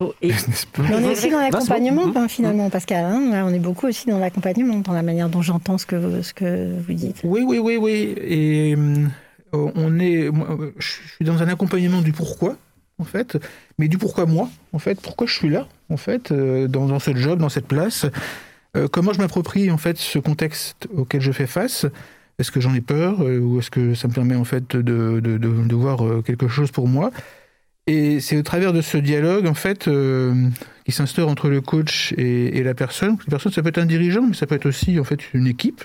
Oh, 0.00 0.14
et... 0.22 0.30
on 0.78 1.02
est 1.02 1.10
aussi 1.10 1.28
dans 1.28 1.40
l'accompagnement, 1.40 2.12
hein, 2.14 2.28
finalement, 2.28 2.70
Pascal. 2.70 3.04
Hein. 3.04 3.44
on 3.44 3.52
est 3.52 3.58
beaucoup 3.58 3.88
aussi 3.88 4.06
dans 4.06 4.18
l'accompagnement, 4.18 4.78
dans 4.78 4.92
la 4.92 5.02
manière 5.02 5.28
dont 5.28 5.42
j'entends 5.42 5.76
ce 5.76 5.86
que, 5.86 5.96
vous, 5.96 6.22
ce 6.22 6.32
que 6.32 6.78
vous 6.86 6.92
dites. 6.92 7.20
Oui, 7.24 7.42
oui, 7.44 7.58
oui, 7.58 7.76
oui. 7.76 8.14
Et 8.20 8.76
on 9.52 9.98
est, 9.98 10.30
je 10.78 10.86
suis 11.16 11.24
dans 11.24 11.42
un 11.42 11.48
accompagnement 11.48 12.00
du 12.00 12.12
pourquoi, 12.12 12.56
en 12.98 13.04
fait, 13.04 13.38
mais 13.78 13.88
du 13.88 13.98
pourquoi 13.98 14.26
moi, 14.26 14.50
en 14.72 14.78
fait, 14.78 15.00
pourquoi 15.00 15.26
je 15.26 15.34
suis 15.34 15.48
là, 15.48 15.68
en 15.88 15.96
fait, 15.96 16.32
euh, 16.32 16.66
dans, 16.68 16.86
dans, 16.86 16.98
ce 16.98 17.14
job, 17.14 17.38
dans 17.38 17.48
cette 17.48 17.66
place, 17.66 18.06
euh, 18.76 18.88
comment 18.88 19.12
je 19.12 19.18
m'approprie, 19.18 19.70
en 19.70 19.78
fait, 19.78 19.96
ce 19.98 20.18
contexte 20.18 20.88
auquel 20.94 21.20
je 21.20 21.32
fais 21.32 21.46
face, 21.46 21.86
est-ce 22.38 22.50
que 22.50 22.60
j'en 22.60 22.74
ai 22.74 22.80
peur, 22.80 23.22
euh, 23.22 23.38
ou 23.38 23.58
est-ce 23.60 23.70
que 23.70 23.94
ça 23.94 24.08
me 24.08 24.12
permet, 24.12 24.34
en 24.34 24.44
fait, 24.44 24.76
de, 24.76 25.20
de, 25.20 25.74
voir 25.74 26.00
quelque 26.24 26.48
chose 26.48 26.70
pour 26.70 26.88
moi? 26.88 27.10
Et 27.86 28.20
c'est 28.20 28.36
au 28.36 28.42
travers 28.42 28.72
de 28.72 28.82
ce 28.82 28.98
dialogue, 28.98 29.46
en 29.46 29.54
fait, 29.54 29.88
qui 30.84 30.92
s'instaure 30.92 31.28
entre 31.28 31.48
le 31.48 31.60
coach 31.60 32.12
et, 32.18 32.58
et, 32.58 32.62
la 32.62 32.74
personne. 32.74 33.16
La 33.26 33.30
personne, 33.30 33.52
ça 33.52 33.62
peut 33.62 33.70
être 33.70 33.78
un 33.78 33.86
dirigeant, 33.86 34.22
mais 34.22 34.34
ça 34.34 34.46
peut 34.46 34.56
être 34.56 34.66
aussi, 34.66 35.00
en 35.00 35.04
fait, 35.04 35.32
une 35.32 35.46
équipe, 35.46 35.84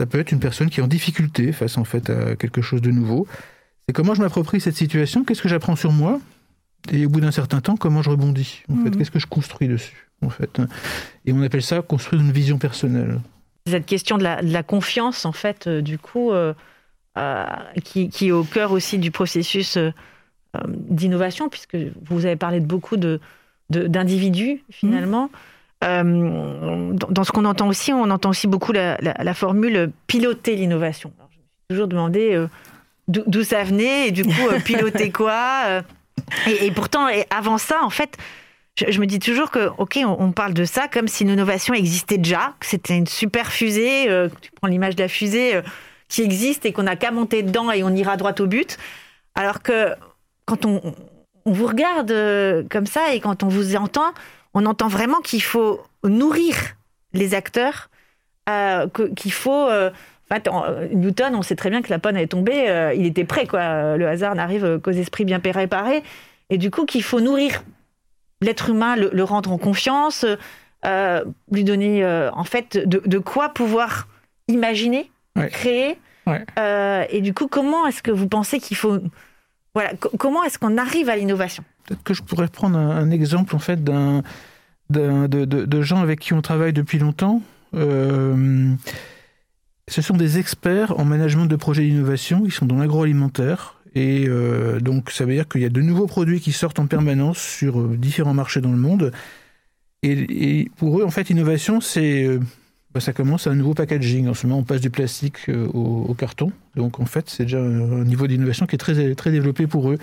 ça 0.00 0.06
peut 0.06 0.18
être 0.18 0.32
une 0.32 0.40
personne 0.40 0.70
qui 0.70 0.80
est 0.80 0.82
en 0.82 0.88
difficulté 0.88 1.52
face, 1.52 1.78
en 1.78 1.84
fait, 1.84 2.10
à 2.10 2.34
quelque 2.34 2.62
chose 2.62 2.82
de 2.82 2.90
nouveau. 2.90 3.28
Et 3.88 3.92
comment 3.92 4.14
je 4.14 4.20
m'approprie 4.20 4.60
cette 4.60 4.76
situation, 4.76 5.24
qu'est-ce 5.24 5.42
que 5.42 5.48
j'apprends 5.48 5.76
sur 5.76 5.92
moi, 5.92 6.20
et 6.92 7.06
au 7.06 7.08
bout 7.08 7.20
d'un 7.20 7.30
certain 7.30 7.60
temps, 7.60 7.76
comment 7.76 8.02
je 8.02 8.10
rebondis, 8.10 8.62
en 8.70 8.76
fait, 8.76 8.90
mhm. 8.90 8.96
qu'est-ce 8.96 9.10
que 9.10 9.18
je 9.18 9.26
construis 9.26 9.68
dessus, 9.68 10.08
en 10.22 10.30
fait? 10.30 10.60
Et 11.24 11.32
on 11.32 11.42
appelle 11.42 11.62
ça 11.62 11.82
construire 11.82 12.22
une 12.22 12.32
vision 12.32 12.58
personnelle. 12.58 13.20
Cette 13.66 13.86
question 13.86 14.18
de 14.18 14.24
la, 14.24 14.62
confiance, 14.62 15.24
en 15.24 15.32
fait, 15.32 15.66
euh, 15.66 15.82
du 15.82 15.98
coup, 15.98 16.30
euh, 16.32 16.54
euh, 17.18 17.44
qui, 17.84 18.10
est 18.22 18.30
au 18.30 18.44
cœur 18.44 18.72
aussi 18.72 18.98
du 18.98 19.10
processus 19.10 19.78
d'innovation, 20.66 21.48
puisque 21.48 21.76
vous 22.06 22.24
avez 22.24 22.36
parlé 22.36 22.60
de 22.60 22.66
beaucoup 22.66 22.96
de, 22.96 23.20
d'individus, 23.70 24.62
finalement. 24.70 25.30
Mhm. 25.82 26.96
Dans, 26.96 27.24
ce 27.24 27.32
qu'on 27.32 27.44
entend 27.44 27.68
aussi, 27.68 27.92
on 27.92 28.10
entend 28.10 28.30
aussi 28.30 28.46
beaucoup 28.46 28.72
la, 28.72 28.98
la 29.00 29.34
formule 29.34 29.92
piloter 30.06 30.56
l'innovation. 30.56 31.12
je 31.18 31.24
me 31.24 31.30
suis 31.30 31.44
toujours 31.70 31.88
demandé 31.88 32.46
d'où 33.08 33.42
ça 33.42 33.64
venait 33.64 34.08
et 34.08 34.10
du 34.12 34.22
coup 34.24 34.48
euh, 34.50 34.60
piloter 34.64 35.10
quoi 35.10 35.62
euh, 35.66 35.82
Et, 36.46 36.66
et 36.66 36.70
pourtant, 36.70 37.08
et 37.08 37.26
avant 37.30 37.58
ça, 37.58 37.82
en 37.82 37.90
fait, 37.90 38.16
je, 38.76 38.90
je 38.90 39.00
me 39.00 39.06
dis 39.06 39.18
toujours 39.18 39.50
que, 39.50 39.70
ok, 39.78 39.98
on, 40.04 40.16
on 40.20 40.32
parle 40.32 40.54
de 40.54 40.64
ça 40.64 40.88
comme 40.88 41.08
si 41.08 41.24
l'innovation 41.24 41.74
existait 41.74 42.18
déjà, 42.18 42.54
que 42.60 42.66
c'était 42.66 42.96
une 42.96 43.06
super 43.06 43.50
fusée. 43.50 44.08
euh, 44.10 44.28
tu 44.40 44.50
prends 44.52 44.68
l'image 44.68 44.94
de 44.96 45.02
la 45.02 45.08
fusée 45.08 45.56
euh, 45.56 45.62
qui 46.08 46.22
existe 46.22 46.66
et 46.66 46.72
qu'on 46.72 46.84
n'a 46.84 46.96
qu'à 46.96 47.10
monter 47.10 47.42
dedans 47.42 47.70
et 47.70 47.82
on 47.82 47.90
ira 47.94 48.16
droit 48.16 48.34
au 48.38 48.46
but. 48.46 48.76
Alors 49.34 49.62
que 49.62 49.94
quand 50.44 50.64
on, 50.66 50.80
on 51.44 51.52
vous 51.52 51.66
regarde 51.66 52.10
euh, 52.10 52.62
comme 52.70 52.86
ça 52.86 53.14
et 53.14 53.20
quand 53.20 53.42
on 53.42 53.48
vous 53.48 53.74
entend, 53.76 54.12
on 54.54 54.66
entend 54.66 54.88
vraiment 54.88 55.20
qu'il 55.20 55.42
faut 55.42 55.82
nourrir 56.04 56.54
les 57.12 57.34
acteurs, 57.34 57.90
qu'il 59.16 59.32
faut. 59.32 59.68
Euh, 60.30 60.34
en 60.34 60.34
fait, 60.34 60.48
en- 60.48 60.64
Newton, 60.94 61.34
on 61.34 61.42
sait 61.42 61.56
très 61.56 61.70
bien 61.70 61.82
que 61.82 61.90
la 61.90 61.98
panne 61.98 62.16
est 62.16 62.26
tombée, 62.28 62.68
euh, 62.68 62.92
il 62.94 63.06
était 63.06 63.24
prêt, 63.24 63.46
quoi. 63.46 63.96
Le 63.96 64.06
hasard 64.08 64.34
n'arrive 64.34 64.78
qu'aux 64.82 64.90
esprits 64.92 65.24
bien 65.24 65.40
préparés. 65.40 66.02
Et 66.50 66.58
du 66.58 66.70
coup, 66.70 66.84
qu'il 66.86 67.02
faut 67.02 67.20
nourrir 67.20 67.62
l'être 68.40 68.70
humain, 68.70 68.96
le, 68.96 69.10
le 69.12 69.24
rendre 69.24 69.52
en 69.52 69.58
confiance, 69.58 70.24
euh, 70.86 71.24
lui 71.50 71.64
donner, 71.64 72.04
euh, 72.04 72.30
en 72.32 72.44
fait, 72.44 72.78
de, 72.78 73.02
de 73.04 73.18
quoi 73.18 73.48
pouvoir 73.50 74.08
imaginer, 74.48 75.10
Ouais. 75.36 75.48
créer. 75.48 75.98
Ouais. 76.26 76.44
Et 77.10 77.20
du 77.20 77.32
coup, 77.34 77.48
comment 77.48 77.86
est-ce 77.86 78.02
que 78.02 78.10
vous 78.10 78.28
pensez 78.28 78.60
qu'il 78.60 78.76
faut. 78.76 78.98
Voilà, 79.74 79.90
co- 79.94 80.10
comment 80.18 80.42
est-ce 80.44 80.58
qu'on 80.58 80.76
arrive 80.76 81.08
à 81.08 81.16
l'innovation? 81.16 81.62
Peut-être 81.86 82.02
que 82.02 82.12
je 82.14 82.22
pourrais 82.22 82.48
prendre 82.48 82.76
un, 82.78 83.10
exemple 83.10 83.54
en 83.56 83.58
fait 83.58 83.82
d'un, 83.84 84.22
d'un- 84.90 85.26
de, 85.28 85.44
de- 85.44 85.64
de 85.64 85.82
gens 85.82 86.00
avec 86.02 86.20
qui 86.20 86.32
on 86.34 86.42
travaille 86.42 86.72
depuis 86.72 86.98
longtemps. 86.98 87.40
Ce 89.88 90.02
sont 90.02 90.16
des 90.16 90.38
experts 90.38 90.98
en 90.98 91.04
management 91.04 91.46
de 91.46 91.56
projets 91.56 91.82
d'innovation. 91.82 92.42
Ils 92.44 92.52
sont 92.52 92.66
dans 92.66 92.76
l'agroalimentaire. 92.76 93.80
Et 93.94 94.26
euh, 94.28 94.80
donc, 94.80 95.10
ça 95.10 95.24
veut 95.24 95.32
dire 95.32 95.48
qu'il 95.48 95.62
y 95.62 95.64
a 95.64 95.70
de 95.70 95.80
nouveaux 95.80 96.06
produits 96.06 96.40
qui 96.40 96.52
sortent 96.52 96.78
en 96.78 96.86
permanence 96.86 97.38
sur 97.38 97.80
euh, 97.80 97.96
différents 97.96 98.34
marchés 98.34 98.60
dans 98.60 98.70
le 98.70 98.76
monde. 98.76 99.12
Et, 100.02 100.70
pour 100.76 101.00
eux, 101.00 101.04
en 101.04 101.10
fait, 101.10 101.30
innovation, 101.30 101.80
c'est 101.80 102.24
euh, 102.24 102.38
bah, 102.94 103.00
ça 103.00 103.12
commence 103.12 103.46
à 103.46 103.50
un 103.50 103.54
nouveau 103.54 103.74
packaging. 103.74 104.28
En 104.28 104.34
ce 104.34 104.46
moment, 104.46 104.60
on 104.60 104.64
passe 104.64 104.82
du 104.82 104.90
plastique 104.90 105.48
au, 105.48 106.14
carton. 106.14 106.52
Donc, 106.76 107.00
en 107.00 107.06
fait, 107.06 107.28
c'est 107.30 107.44
déjà 107.44 107.58
un, 107.58 108.04
niveau 108.04 108.26
d'innovation 108.26 108.66
qui 108.66 108.76
est 108.76 108.78
très, 108.78 109.14
très 109.14 109.30
développé 109.30 109.66
pour 109.66 109.90
eux. 109.90 109.98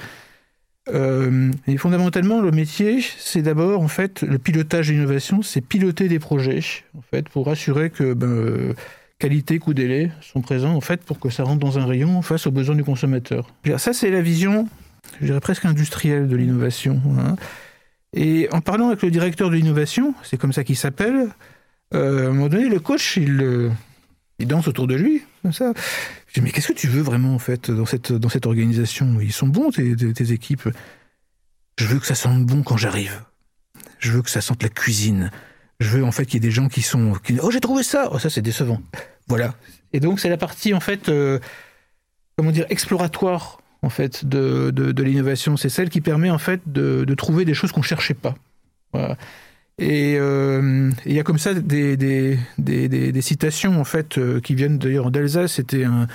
Et 1.67 1.77
fondamentalement, 1.77 2.41
le 2.41 2.51
métier, 2.51 2.99
c'est 3.17 3.41
d'abord 3.41 3.81
en 3.81 3.87
fait 3.87 4.21
le 4.21 4.37
pilotage 4.37 4.89
d'innovation, 4.89 5.41
c'est 5.41 5.61
piloter 5.61 6.07
des 6.07 6.19
projets 6.19 6.59
en 6.95 7.01
fait 7.01 7.27
pour 7.27 7.49
assurer 7.49 7.89
que 7.89 8.13
ben, 8.13 8.75
qualité, 9.27 9.57
coût, 9.59 9.73
délai 9.73 10.11
sont 10.21 10.41
présents 10.41 10.75
en 10.75 10.81
fait 10.81 11.01
pour 11.03 11.19
que 11.19 11.29
ça 11.29 11.43
rentre 11.43 11.59
dans 11.59 11.79
un 11.79 11.85
rayon 11.85 12.21
face 12.21 12.45
aux 12.45 12.51
besoins 12.51 12.75
du 12.75 12.83
consommateur. 12.83 13.47
Ça, 13.77 13.91
c'est 13.91 14.11
la 14.11 14.21
vision, 14.21 14.67
je 15.21 15.33
presque 15.39 15.65
industrielle 15.65 16.27
de 16.27 16.35
l'innovation. 16.35 17.01
hein. 17.17 17.35
Et 18.13 18.47
en 18.51 18.61
parlant 18.61 18.87
avec 18.89 19.01
le 19.01 19.09
directeur 19.11 19.49
de 19.49 19.55
l'innovation, 19.55 20.13
c'est 20.23 20.37
comme 20.37 20.53
ça 20.53 20.63
qu'il 20.63 20.77
s'appelle. 20.77 21.29
euh, 21.93 22.25
à 22.25 22.29
un 22.29 22.33
moment 22.33 22.49
donné, 22.49 22.69
le 22.69 22.79
coach, 22.79 23.17
il, 23.17 23.41
euh, 23.41 23.71
danse 24.39 24.67
autour 24.67 24.85
de 24.87 24.95
lui, 24.95 25.23
comme 25.41 25.53
ça. 25.53 25.73
Dis, 26.33 26.41
mais 26.41 26.51
qu'est-ce 26.51 26.67
que 26.69 26.73
tu 26.77 26.87
veux 26.87 27.01
vraiment, 27.01 27.33
en 27.33 27.39
fait, 27.39 27.71
dans 27.71 27.85
cette, 27.85 28.11
dans 28.13 28.29
cette 28.29 28.45
organisation? 28.45 29.19
Ils 29.21 29.33
sont 29.33 29.47
bons, 29.47 29.71
tes, 29.71 29.95
tes- 29.95 30.31
équipes. 30.31 30.69
Je 31.79 31.85
veux 31.87 31.99
que 31.99 32.05
ça 32.05 32.15
sente 32.15 32.45
bon 32.45 32.63
quand 32.63 32.77
j'arrive. 32.77 33.21
Je 33.99 34.11
veux 34.11 34.21
que 34.21 34.29
ça 34.29 34.41
sente 34.41 34.61
la 34.63 34.69
cuisine. 34.69 35.31
Je 35.79 35.89
veux, 35.89 36.03
en 36.05 36.11
fait, 36.11 36.25
qu'il 36.25 36.35
y 36.35 36.37
ait 36.37 36.47
des 36.49 36.51
gens 36.55 36.69
qui 36.69 36.81
sont... 36.81 37.13
Oh, 37.41 37.51
j'ai 37.51 37.59
trouvé 37.59 37.83
ça 37.83 38.09
Oh, 38.11 38.19
ça, 38.19 38.29
c'est 38.29 38.41
décevant. 38.41 38.81
Voilà. 39.27 39.55
Et 39.93 39.99
donc, 39.99 40.19
c'est 40.19 40.29
la 40.29 40.37
partie, 40.37 40.73
en 40.73 40.79
fait, 40.79 41.09
euh, 41.09 41.39
comment 42.37 42.51
dire, 42.51 42.65
exploratoire, 42.69 43.59
en 43.81 43.89
fait, 43.89 44.25
de, 44.25 44.71
de, 44.71 44.91
de 44.91 45.03
l'innovation. 45.03 45.57
C'est 45.57 45.69
celle 45.69 45.89
qui 45.89 46.01
permet, 46.01 46.29
en 46.29 46.37
fait, 46.37 46.61
de, 46.65 47.05
de 47.05 47.15
trouver 47.15 47.45
des 47.45 47.53
choses 47.53 47.71
qu'on 47.71 47.81
cherchait 47.81 48.13
pas. 48.13 48.35
Voilà. 48.93 49.17
Et 49.77 50.15
euh, 50.17 50.89
il 51.05 51.11
y 51.13 51.19
a 51.19 51.23
comme 51.23 51.37
ça 51.37 51.53
des, 51.53 51.97
des, 51.97 52.39
des, 52.57 53.21
citations 53.21 53.77
en 53.79 53.83
fait 53.83 54.17
euh, 54.17 54.39
qui 54.39 54.55
viennent 54.55 54.77
d'ailleurs 54.77 55.11
d'Alsace. 55.11 55.51
C'était 55.53 55.83
un, 55.83 56.07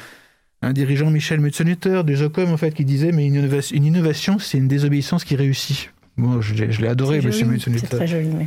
un 0.63 0.73
dirigeant 0.73 1.11
Michel 1.11 1.41
Metzenetter 1.41 2.03
du 2.05 2.17
Jocom 2.17 2.51
en 2.51 2.57
fait 2.57 2.73
qui 2.73 2.87
disait 2.87 3.13
mais 3.13 3.27
une 3.27 3.35
innovation, 3.35 3.77
une 3.77 3.85
innovation 3.85 4.39
c'est 4.39 4.57
une 4.57 4.67
désobéissance 4.67 5.25
qui 5.25 5.37
réussit. 5.37 5.91
Bon, 6.17 6.41
je, 6.41 6.55
l'ai- 6.55 6.89
adoré, 6.89 7.21
Monsieur 7.21 7.45
joli, 7.45 7.61
C'est 7.79 7.87
très 7.87 8.07
joli. 8.07 8.31
oui. 8.35 8.47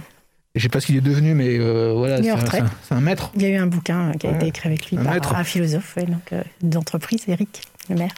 Je 0.55 0.61
sais 0.61 0.69
pas 0.69 0.79
ce 0.79 0.85
qu'il 0.85 0.95
est 0.97 1.01
devenu, 1.01 1.33
mais 1.33 1.57
euh, 1.57 1.93
voilà, 1.95 2.17
Il 2.19 2.25
est 2.27 2.29
c'est 2.29 2.31
en 2.33 2.61
un, 2.63 2.65
un- 2.65 2.97
un 2.97 3.01
maître. 3.01 3.31
Il 3.35 3.41
y 3.41 3.45
a 3.45 3.49
eu 3.49 3.55
un 3.55 3.65
bouquin 3.65 4.11
qui 4.19 4.27
a 4.27 4.29
Ouais. 4.29 4.35
été 4.35 4.47
écrit 4.47 4.69
avec 4.69 4.89
lui 4.91 4.97
Un 4.97 5.03
par 5.03 5.13
maître. 5.15 5.35
un 5.35 5.43
philosophe 5.43 5.95
ouais, 5.97 6.03
donc, 6.05 6.31
euh, 6.31 6.43
d'entreprise, 6.61 7.23
Eric 7.27 7.61
Lemaire. 7.89 8.11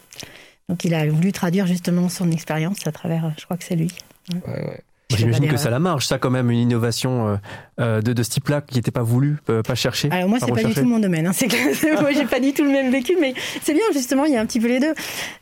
Donc 0.68 0.84
il 0.84 0.94
a 0.96 1.08
voulu 1.08 1.32
traduire 1.32 1.66
justement 1.68 2.10
son 2.10 2.30
expérience 2.32 2.86
à 2.88 2.92
travers, 2.92 3.26
euh, 3.26 3.30
je 3.40 3.46
crois 3.46 3.56
que 3.56 3.64
c'est 3.64 3.76
lui. 3.76 3.90
Ouais, 4.34 4.42
ouais. 4.54 4.82
J'imagine 5.16 5.48
que 5.48 5.56
ça 5.56 5.70
la 5.70 5.80
marge, 5.80 6.08
ça 6.08 6.18
quand 6.18 6.32
même, 6.32 6.50
une 6.50 6.58
innovation 6.58 7.28
euh, 7.30 7.36
euh, 7.80 8.02
de, 8.02 8.12
de 8.12 8.24
ce 8.24 8.32
type-là 8.32 8.62
qui 8.62 8.76
n'était 8.78 8.90
pas 8.92 9.04
voulue, 9.04 9.38
euh, 9.50 9.62
pas 9.62 9.76
cherchée. 9.76 10.10
Alors 10.12 10.28
moi, 10.28 10.40
c'est 10.40 10.48
pas 10.48 10.54
du 10.56 10.66
recherché. 10.66 10.82
tout 10.82 10.88
mon 10.88 11.00
domaine. 11.00 11.28
Hein. 11.28 11.32
C'est 11.32 11.48
que 11.48 12.02
moi, 12.02 12.12
j'ai 12.12 12.26
pas 12.26 12.40
du 12.40 12.52
tout 12.54 12.64
le 12.64 12.72
même 12.72 12.92
vécu, 12.92 13.16
mais 13.22 13.34
c'est 13.62 13.74
bien 13.74 13.84
justement. 13.94 14.26
Il 14.26 14.34
y 14.34 14.36
a 14.36 14.42
un 14.42 14.46
petit 14.48 14.60
peu 14.60 14.68
les 14.68 14.80
deux. 14.80 14.94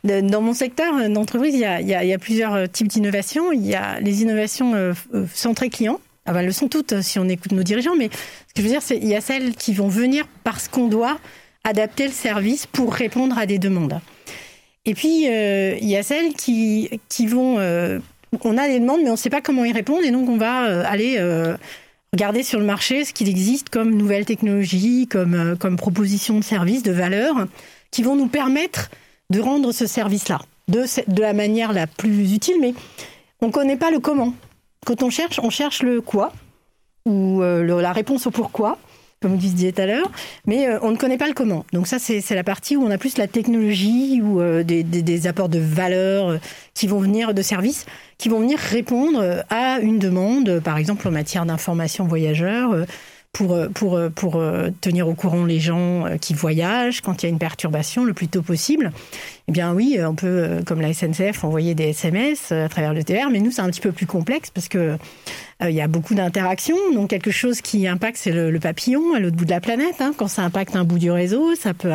De- 0.04 0.20
Dans 0.20 0.42
mon 0.42 0.52
secteur 0.52 0.94
euh, 0.98 1.08
d'entreprise, 1.08 1.54
il 1.54 1.60
y 1.60 1.64
a, 1.64 1.80
il 1.80 1.88
y 1.88 1.94
a- 1.94 2.04
il 2.04 2.08
y 2.10 2.12
a 2.12 2.18
plusieurs 2.18 2.52
euh, 2.54 2.66
types 2.66 2.88
d'innovations. 2.88 3.50
Il 3.52 3.66
y 3.66 3.74
a 3.74 3.98
les 4.00 4.20
innovations 4.22 4.74
euh, 4.74 4.92
euh, 5.14 5.24
centrées 5.32 5.70
clients. 5.70 5.98
Ah 6.26 6.32
ben, 6.32 6.40
elles 6.40 6.46
le 6.46 6.52
sont 6.52 6.68
toutes 6.68 6.92
euh, 6.92 7.02
si 7.02 7.18
on 7.18 7.28
écoute 7.28 7.52
nos 7.52 7.62
dirigeants, 7.62 7.96
mais 7.96 8.08
ce 8.48 8.54
que 8.54 8.58
je 8.58 8.62
veux 8.62 8.68
dire, 8.68 8.82
c'est 8.82 8.96
il 8.96 9.08
y 9.08 9.14
a 9.14 9.20
celles 9.20 9.54
qui 9.54 9.74
vont 9.74 9.88
venir 9.88 10.26
parce 10.42 10.68
qu'on 10.68 10.88
doit 10.88 11.18
adapter 11.64 12.06
le 12.06 12.12
service 12.12 12.66
pour 12.66 12.94
répondre 12.94 13.38
à 13.38 13.46
des 13.46 13.58
demandes. 13.58 14.00
Et 14.86 14.94
puis 14.94 15.28
euh, 15.28 15.76
il 15.80 15.88
y 15.88 15.96
a 15.96 16.02
celles 16.02 16.34
qui 16.34 16.88
qui 17.08 17.26
vont 17.26 17.58
euh, 17.58 17.98
on 18.42 18.58
a 18.58 18.66
des 18.68 18.80
demandes, 18.80 19.00
mais 19.02 19.10
on 19.10 19.12
ne 19.12 19.18
sait 19.18 19.30
pas 19.30 19.40
comment 19.40 19.64
y 19.64 19.72
répondre, 19.72 20.02
et 20.04 20.10
donc 20.10 20.28
on 20.28 20.36
va 20.36 20.88
aller 20.88 21.20
regarder 22.12 22.42
sur 22.42 22.58
le 22.58 22.64
marché 22.64 23.04
ce 23.04 23.12
qu'il 23.12 23.28
existe 23.28 23.68
comme 23.68 23.94
nouvelles 23.94 24.24
technologies, 24.24 25.06
comme, 25.06 25.56
comme 25.60 25.76
propositions 25.76 26.40
de 26.40 26.44
services, 26.44 26.82
de 26.82 26.90
valeurs, 26.90 27.46
qui 27.92 28.02
vont 28.02 28.16
nous 28.16 28.26
permettre 28.26 28.90
de 29.30 29.38
rendre 29.38 29.70
ce 29.70 29.86
service-là 29.86 30.40
de, 30.66 30.84
de 31.06 31.20
la 31.20 31.32
manière 31.32 31.72
la 31.72 31.86
plus 31.86 32.34
utile, 32.34 32.56
mais 32.60 32.74
on 33.40 33.48
ne 33.48 33.52
connaît 33.52 33.76
pas 33.76 33.92
le 33.92 34.00
comment. 34.00 34.34
Quand 34.84 35.02
on 35.02 35.10
cherche, 35.10 35.38
on 35.42 35.50
cherche 35.50 35.82
le 35.82 36.00
quoi, 36.00 36.32
ou 37.06 37.42
euh, 37.42 37.80
la 37.80 37.92
réponse 37.92 38.26
au 38.26 38.30
pourquoi, 38.30 38.78
comme 39.20 39.32
vous 39.32 39.38
disiez 39.38 39.72
tout 39.72 39.80
à 39.80 39.86
l'heure, 39.86 40.10
mais 40.46 40.68
euh, 40.68 40.78
on 40.82 40.90
ne 40.90 40.96
connaît 40.96 41.16
pas 41.16 41.26
le 41.28 41.32
comment. 41.34 41.64
Donc 41.72 41.86
ça, 41.86 41.98
c'est 41.98 42.22
la 42.34 42.44
partie 42.44 42.76
où 42.76 42.84
on 42.84 42.90
a 42.90 42.98
plus 42.98 43.16
la 43.16 43.26
technologie 43.26 44.20
ou 44.22 44.40
euh, 44.40 44.62
des, 44.62 44.82
des- 44.82 45.26
apports 45.26 45.48
de 45.48 45.58
valeur 45.58 46.38
qui 46.74 46.86
vont 46.86 46.98
venir 46.98 47.32
de 47.32 47.40
services, 47.42 47.86
qui 48.18 48.28
vont 48.28 48.40
venir 48.40 48.58
répondre 48.58 49.42
à 49.48 49.78
une 49.80 49.98
demande, 49.98 50.60
par 50.60 50.76
exemple 50.76 51.08
en 51.08 51.10
matière 51.10 51.46
d'information 51.46 52.06
voyageurs, 52.06 52.72
euh, 52.72 52.84
pour, 53.34 53.52
euh, 53.52 53.68
pour, 53.68 53.96
euh, 53.96 54.08
pour 54.08 54.36
euh, 54.36 54.70
tenir 54.80 55.06
au 55.08 55.14
courant 55.14 55.44
les 55.44 55.60
gens 55.60 56.04
qui 56.20 56.32
voyagent 56.32 57.02
quand 57.02 57.22
il 57.22 57.26
y 57.26 57.28
a 57.28 57.30
une 57.30 57.38
perturbation 57.38 58.04
le 58.04 58.14
plus 58.14 58.28
tôt 58.28 58.40
possible. 58.40 58.92
Eh 59.48 59.52
bien 59.52 59.74
oui, 59.74 59.98
on 60.00 60.14
peut, 60.14 60.62
comme 60.64 60.80
la 60.80 60.94
SNCF, 60.94 61.44
envoyer 61.44 61.74
des 61.74 61.90
SMS 61.90 62.50
à 62.50 62.68
travers 62.70 62.94
le 62.94 63.04
TR, 63.04 63.28
mais 63.30 63.40
nous, 63.40 63.50
c'est 63.50 63.60
un 63.60 63.68
petit 63.68 63.82
peu 63.82 63.92
plus 63.92 64.06
complexe 64.06 64.50
parce 64.50 64.68
que 64.68 64.96
il 65.62 65.74
y 65.74 65.80
a 65.80 65.88
beaucoup 65.88 66.14
d'interactions. 66.14 66.76
Donc 66.94 67.10
quelque 67.10 67.30
chose 67.30 67.60
qui 67.60 67.86
impacte, 67.86 68.16
c'est 68.16 68.32
le, 68.32 68.58
papillon 68.58 69.14
à 69.14 69.18
l'autre 69.18 69.36
bout 69.36 69.44
de 69.44 69.50
la 69.50 69.60
planète. 69.60 69.96
hein. 70.00 70.14
Quand 70.16 70.28
ça 70.28 70.42
impacte 70.42 70.76
un 70.76 70.84
bout 70.84 70.98
du 70.98 71.10
réseau, 71.10 71.54
ça 71.56 71.74
peut 71.74 71.92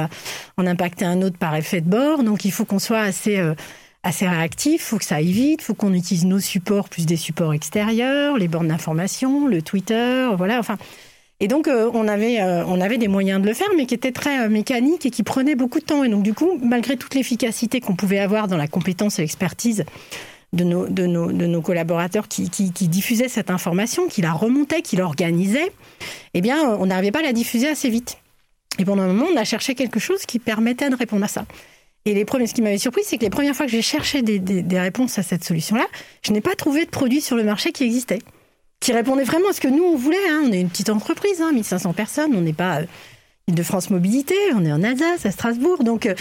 en 0.58 0.67
impacter 0.67 1.05
un 1.05 1.22
autre 1.24 1.38
par 1.38 1.55
effet 1.55 1.81
de 1.81 1.89
bord. 1.89 2.24
Donc 2.24 2.46
il 2.46 2.51
faut 2.51 2.65
qu'on 2.65 2.79
soit 2.79 3.01
assez... 3.01 3.38
euh, 3.38 3.55
assez 4.01 4.25
réactif, 4.25 4.84
faut 4.84 4.98
que 4.98 5.03
ça 5.03 5.15
aille 5.15 5.34
vite, 5.34 5.62
faut 5.62 5.74
qu'on 5.74 5.93
utilise 5.93 6.24
nos 6.24 6.39
supports 6.39 6.88
plus 6.88 7.05
des 7.05 7.17
supports 7.17 7.53
extérieurs, 7.53 8.38
les 8.38 8.48
bornes 8.48 8.69
d'information, 8.69 9.46
le 9.46 9.62
Twitter, 9.62 10.29
voilà, 10.38 10.58
enfin. 10.58 10.77
Et 11.41 11.48
donc 11.48 11.67
euh, 11.67 11.89
on 11.93 12.08
avait 12.08 12.41
euh, 12.41 12.65
on 12.65 12.81
avait 12.81 12.98
des 12.98 13.08
moyens 13.08 13.41
de 13.41 13.48
le 13.48 13.53
faire, 13.53 13.69
mais 13.77 13.86
qui 13.86 13.93
étaient 13.93 14.12
très 14.12 14.46
euh, 14.46 14.50
mécaniques 14.50 15.05
et 15.05 15.10
qui 15.10 15.24
prenaient 15.24 15.55
beaucoup 15.55 15.79
de 15.79 15.86
temps. 15.86 16.03
Et 16.03 16.10
donc 16.10 16.24
du 16.24 16.34
coup, 16.34 16.60
malgré 16.62 16.98
toute 16.98 17.15
l'efficacité 17.15 17.79
qu'on 17.79 17.96
pouvait 17.96 18.19
avoir 18.19 18.48
dans 18.48 18.58
la 18.58 18.67
compétence 18.67 19.19
et 19.19 19.22
l'expertise 19.22 19.86
de 20.51 20.63
nos, 20.63 20.88
de 20.88 21.05
nos, 21.05 21.31
de 21.31 21.46
nos 21.46 21.62
collaborateurs 21.62 22.27
qui, 22.27 22.50
qui, 22.50 22.88
diffusaient 22.88 23.29
cette 23.29 23.51
information, 23.51 24.08
qui 24.08 24.22
la 24.22 24.34
remontaient, 24.34 24.81
qui 24.81 24.96
l'organisaient, 24.96 25.72
eh 26.34 26.41
bien, 26.41 26.75
on 26.79 26.88
n'arrivait 26.88 27.12
pas 27.12 27.19
à 27.19 27.24
la 27.24 27.34
diffuser 27.34 27.67
assez 27.67 27.89
vite. 27.89 28.17
Et 28.79 28.86
pendant 28.86 29.03
un 29.03 29.08
moment, 29.08 29.27
on 29.31 29.38
a 29.38 29.43
cherché 29.43 29.75
quelque 29.75 30.00
chose 30.00 30.25
qui 30.25 30.39
permettait 30.39 30.89
de 30.89 30.96
répondre 30.96 31.24
à 31.24 31.27
ça. 31.27 31.46
Et 32.05 32.15
les 32.15 32.25
premiers, 32.25 32.48
ce 32.48 32.55
qui 32.55 32.63
m'avait 32.63 32.79
surpris, 32.79 33.01
c'est 33.05 33.17
que 33.17 33.24
les 33.24 33.29
premières 33.29 33.55
fois 33.55 33.67
que 33.67 33.72
j'ai 33.72 33.84
cherché 33.84 34.24
des, 34.24 34.39
des, 34.39 34.63
des 34.63 34.79
réponses 34.79 35.19
à 35.19 35.24
cette 35.24 35.43
solution-là, 35.43 35.86
je 36.24 36.31
n'ai 36.31 36.41
pas 36.41 36.55
trouvé 36.55 36.86
de 36.86 36.89
produit 36.89 37.22
sur 37.22 37.36
le 37.36 37.43
marché 37.43 37.72
qui 37.72 37.84
existait, 37.84 38.19
qui 38.79 38.93
répondait 38.93 39.24
vraiment 39.24 39.50
à 39.50 39.53
ce 39.53 39.62
que 39.62 39.67
nous, 39.67 39.83
on 39.83 39.95
voulait. 39.95 40.17
Hein. 40.29 40.43
On 40.45 40.51
est 40.51 40.62
une 40.62 40.69
petite 40.69 40.89
entreprise, 40.89 41.41
hein, 41.41 41.51
1500 41.51 41.93
personnes, 41.93 42.36
on 42.36 42.41
n'est 42.41 42.53
pas 42.53 42.81
euh, 42.81 42.86
Île-de-France 43.48 43.89
Mobilité, 43.89 44.36
on 44.55 44.65
est 44.65 44.71
en 44.71 44.83
Alsace, 44.83 45.25
à 45.25 45.31
Strasbourg, 45.31 45.83
donc 45.83 46.05
euh, 46.05 46.15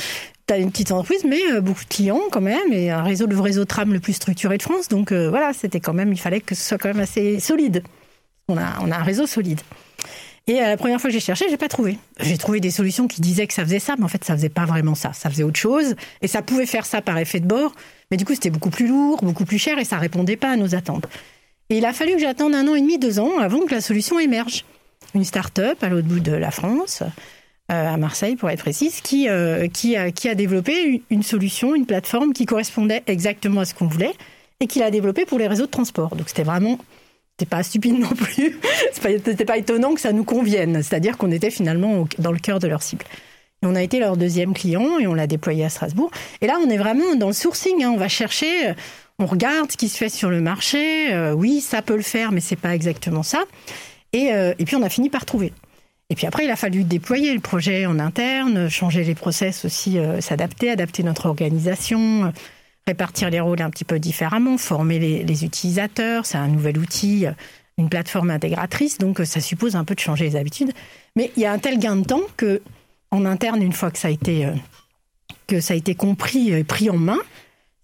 tu 0.47 0.55
as 0.55 0.59
une 0.59 0.71
petite 0.71 0.91
entreprise, 0.91 1.25
mais 1.25 1.41
euh, 1.53 1.61
beaucoup 1.61 1.85
de 1.85 1.89
clients 1.89 2.23
quand 2.31 2.41
même, 2.41 2.73
et 2.73 2.91
un 2.91 3.03
réseau, 3.03 3.27
le 3.27 3.39
réseau 3.39 3.65
tram 3.65 3.93
le 3.93 4.01
plus 4.01 4.15
structuré 4.15 4.59
de 4.59 4.63
France, 4.63 4.89
donc 4.89 5.13
voilà, 5.13 5.53
c'était 5.53 5.81
quand 5.81 5.95
même, 5.95 6.13
il 6.13 6.19
fallait 6.19 6.41
que 6.41 6.55
ce 6.55 6.63
soit 6.63 6.79
quand 6.79 6.89
même 6.89 7.01
assez 7.01 7.39
solide. 7.41 7.83
On 8.49 8.57
a, 8.57 8.79
on 8.81 8.91
a 8.91 8.97
un 8.97 9.03
réseau 9.03 9.27
solide. 9.27 9.61
Et 10.47 10.55
la 10.55 10.79
première 10.79 10.99
fois 10.99 11.11
que 11.11 11.13
j'ai 11.15 11.21
cherché, 11.21 11.45
j'ai 11.51 11.59
pas 11.59 11.69
trouvé. 11.69 11.99
J'ai 12.21 12.39
trouvé 12.39 12.59
des 12.59 12.71
solutions 12.71 13.07
qui 13.07 13.21
disaient 13.21 13.47
que 13.47 13.53
ça 13.53 13.65
faisait 13.65 13.79
ça, 13.79 13.97
mais 13.99 14.05
en 14.05 14.09
fait, 14.09 14.25
ça 14.25 14.35
faisait 14.35 14.49
pas 14.49 14.65
vraiment 14.65 14.95
ça. 14.95 15.13
Ça 15.13 15.29
faisait 15.29 15.43
autre 15.43 15.61
chose. 15.61 15.95
Et 16.23 16.27
ça 16.27 16.41
pouvait 16.41 16.65
faire 16.65 16.87
ça 16.87 17.03
par 17.03 17.19
effet 17.19 17.39
de 17.39 17.47
bord. 17.47 17.75
Mais 18.11 18.17
du 18.17 18.25
coup, 18.25 18.33
c'était 18.33 18.49
beaucoup 18.49 18.71
plus 18.71 18.87
lourd, 18.87 19.19
beaucoup 19.23 19.45
plus 19.45 19.59
cher 19.59 19.79
et 19.79 19.85
ça 19.85 19.99
répondait 19.99 20.37
pas 20.37 20.53
à 20.53 20.57
nos 20.57 20.75
attentes. 20.75 21.07
Et 21.71 21.79
il 21.79 21.85
a 21.85 21.93
fallu 21.93 22.13
que 22.15 22.21
j'attende 22.21 22.55
un 22.55 22.67
an 22.69 22.75
et 22.75 22.81
demi, 22.81 22.99
deux 22.99 23.19
ans 23.19 23.39
avant 23.39 23.61
que 23.67 23.75
la 23.75 23.81
solution 23.81 24.19
émerge. 24.19 24.65
Une 25.15 25.25
start-up 25.25 25.83
à 25.83 25.89
l'autre 25.89 26.07
bout 26.07 26.21
de 26.21 26.33
la 26.33 26.51
France, 26.51 27.03
euh, 27.71 27.95
à 27.95 27.97
Marseille 27.97 28.37
pour 28.37 28.49
être 28.51 28.61
précise, 28.61 29.01
qui, 29.03 29.29
euh, 29.29 29.67
a, 29.97 30.35
développé 30.35 31.03
une- 31.11 31.23
solution, 31.23 31.75
une 31.75 31.87
plateforme 31.87 32.33
qui 32.33 32.47
correspondait 32.47 33.03
exactement 33.07 33.61
à 33.61 33.65
ce 33.65 33.75
qu'on 33.75 33.87
voulait 33.87 34.13
et 34.61 34.67
qui 34.67 34.79
l'a 34.79 34.91
développé 34.91 35.25
pour 35.27 35.39
les 35.39 35.47
réseaux 35.47 35.67
de 35.67 35.71
transport. 35.71 36.17
Donc 36.17 36.29
c'était 36.29 36.43
vraiment, 36.43 36.79
c'était 37.39 37.49
pas 37.49 37.63
stupide 37.63 37.99
non 37.99 38.09
plus. 38.09 38.59
C'est 38.93 39.03
pas- 39.03 39.11
C'était 39.25 39.45
pas 39.45 39.59
étonnant 39.59 39.95
que 39.95 40.01
ça 40.01 40.13
nous 40.13 40.25
convienne. 40.25 40.83
C'est-à-dire 40.83 41.17
qu'on 41.19 41.31
était 41.31 41.51
finalement 41.51 42.07
dans 42.19 42.33
le 42.33 42.39
cœur 42.39 42.59
de 42.59 42.67
leur 42.67 42.83
cible. 42.83 43.05
Et 43.63 43.67
on 43.67 43.75
a 43.75 43.83
été 43.83 43.99
leur 43.99 44.17
deuxième 44.17 44.55
client 44.55 44.99
et 44.99 45.07
on 45.07 45.15
l'a 45.15 45.27
déployé 45.27 45.65
à 45.65 45.69
Strasbourg. 45.69 46.11
Et 46.41 46.47
là, 46.47 46.59
on 46.65 46.69
est 46.71 46.77
vraiment 46.79 47.15
dans 47.17 47.27
le 47.29 47.33
sourcing. 47.33 47.83
hein. 47.85 47.91
On 47.93 47.97
va 47.99 48.09
chercher, 48.09 48.75
on 49.19 49.27
regarde 49.27 49.73
ce 49.73 49.77
qui 49.77 49.89
se 49.89 49.97
fait 49.97 50.09
sur 50.09 50.31
le 50.31 50.41
marché. 50.41 51.13
Euh, 51.13 51.33
oui, 51.33 51.61
ça 51.61 51.83
peut 51.83 51.97
le 51.97 52.03
faire, 52.03 52.33
mais 52.33 52.41
c'est 52.41 52.57
pas 52.57 52.75
exactement 52.75 53.23
ça. 53.23 53.45
Et, 54.13 54.33
euh, 54.33 54.55
et 54.59 54.65
puis 54.65 54.77
on 54.77 54.83
a 54.83 54.89
fini 54.89 55.11
par 55.11 55.25
trouver. 55.25 55.53
Et 56.11 56.15
puis 56.15 56.27
après, 56.27 56.45
il 56.45 56.51
a 56.51 56.57
fallu 56.57 56.85
déployer 56.85 57.35
le 57.35 57.41
projet 57.41 57.85
en 57.85 57.99
interne, 57.99 58.69
changer 58.69 59.05
les 59.05 59.15
process 59.15 59.65
aussi, 59.65 59.99
euh, 59.99 60.21
s'adapter, 60.21 60.71
adapter 60.71 61.03
notre 61.03 61.27
organisation, 61.27 62.33
répartir 62.87 63.29
les 63.29 63.41
rôles 63.41 63.61
un 63.61 63.71
petit 63.71 63.85
peu 63.85 63.99
différemment, 63.99 64.57
former 64.57 64.99
les, 64.99 65.45
utilisateurs. 65.45 66.25
C'est 66.25 66.39
un 66.39 66.49
nouvel 66.49 66.79
outil, 66.79 67.27
une 67.77 67.91
plateforme 67.91 68.31
intégratrice, 68.31 68.97
donc 68.97 69.21
ça 69.25 69.41
suppose 69.41 69.77
un 69.77 69.85
peu 69.85 69.95
de 69.95 70.01
changer 70.01 70.25
les 70.25 70.37
habitudes. 70.37 70.73
Mais 71.15 71.31
il 71.37 71.43
y 71.43 71.47
a 71.47 71.53
un 71.53 71.59
tel 71.59 71.79
gain 71.79 71.97
de 71.97 72.07
temps 72.07 72.23
que 72.37 72.63
interne, 73.11 73.63
une 73.63 73.73
fois 73.73 73.91
que 73.91 73.99
ça 73.99 74.09
a 74.09 74.11
été 74.11 74.47
que 75.47 75.61
ça 75.61 75.75
a 75.75 75.77
été 75.77 75.95
compris, 75.95 76.51
et 76.51 76.65
pris 76.65 76.89
en 76.89 76.97
main, 76.97 77.19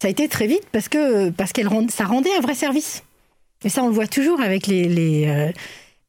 ça 0.04 0.08
a 0.08 0.10
été 0.10 0.28
très 0.28 0.46
vite 0.46 0.66
parce 0.70 0.90
que 0.90 1.30
parce 1.30 1.54
qu'elle 1.54 1.66
rend- 1.66 1.88
ça 1.88 2.04
rendait 2.04 2.36
un 2.36 2.42
vrai 2.42 2.54
service. 2.54 3.04
Et 3.64 3.70
ça, 3.70 3.82
on 3.82 3.88
le 3.88 3.94
voit 3.94 4.06
toujours 4.06 4.42
avec 4.42 4.66
les 4.66 4.86
les, 4.86 5.26
euh, 5.26 5.50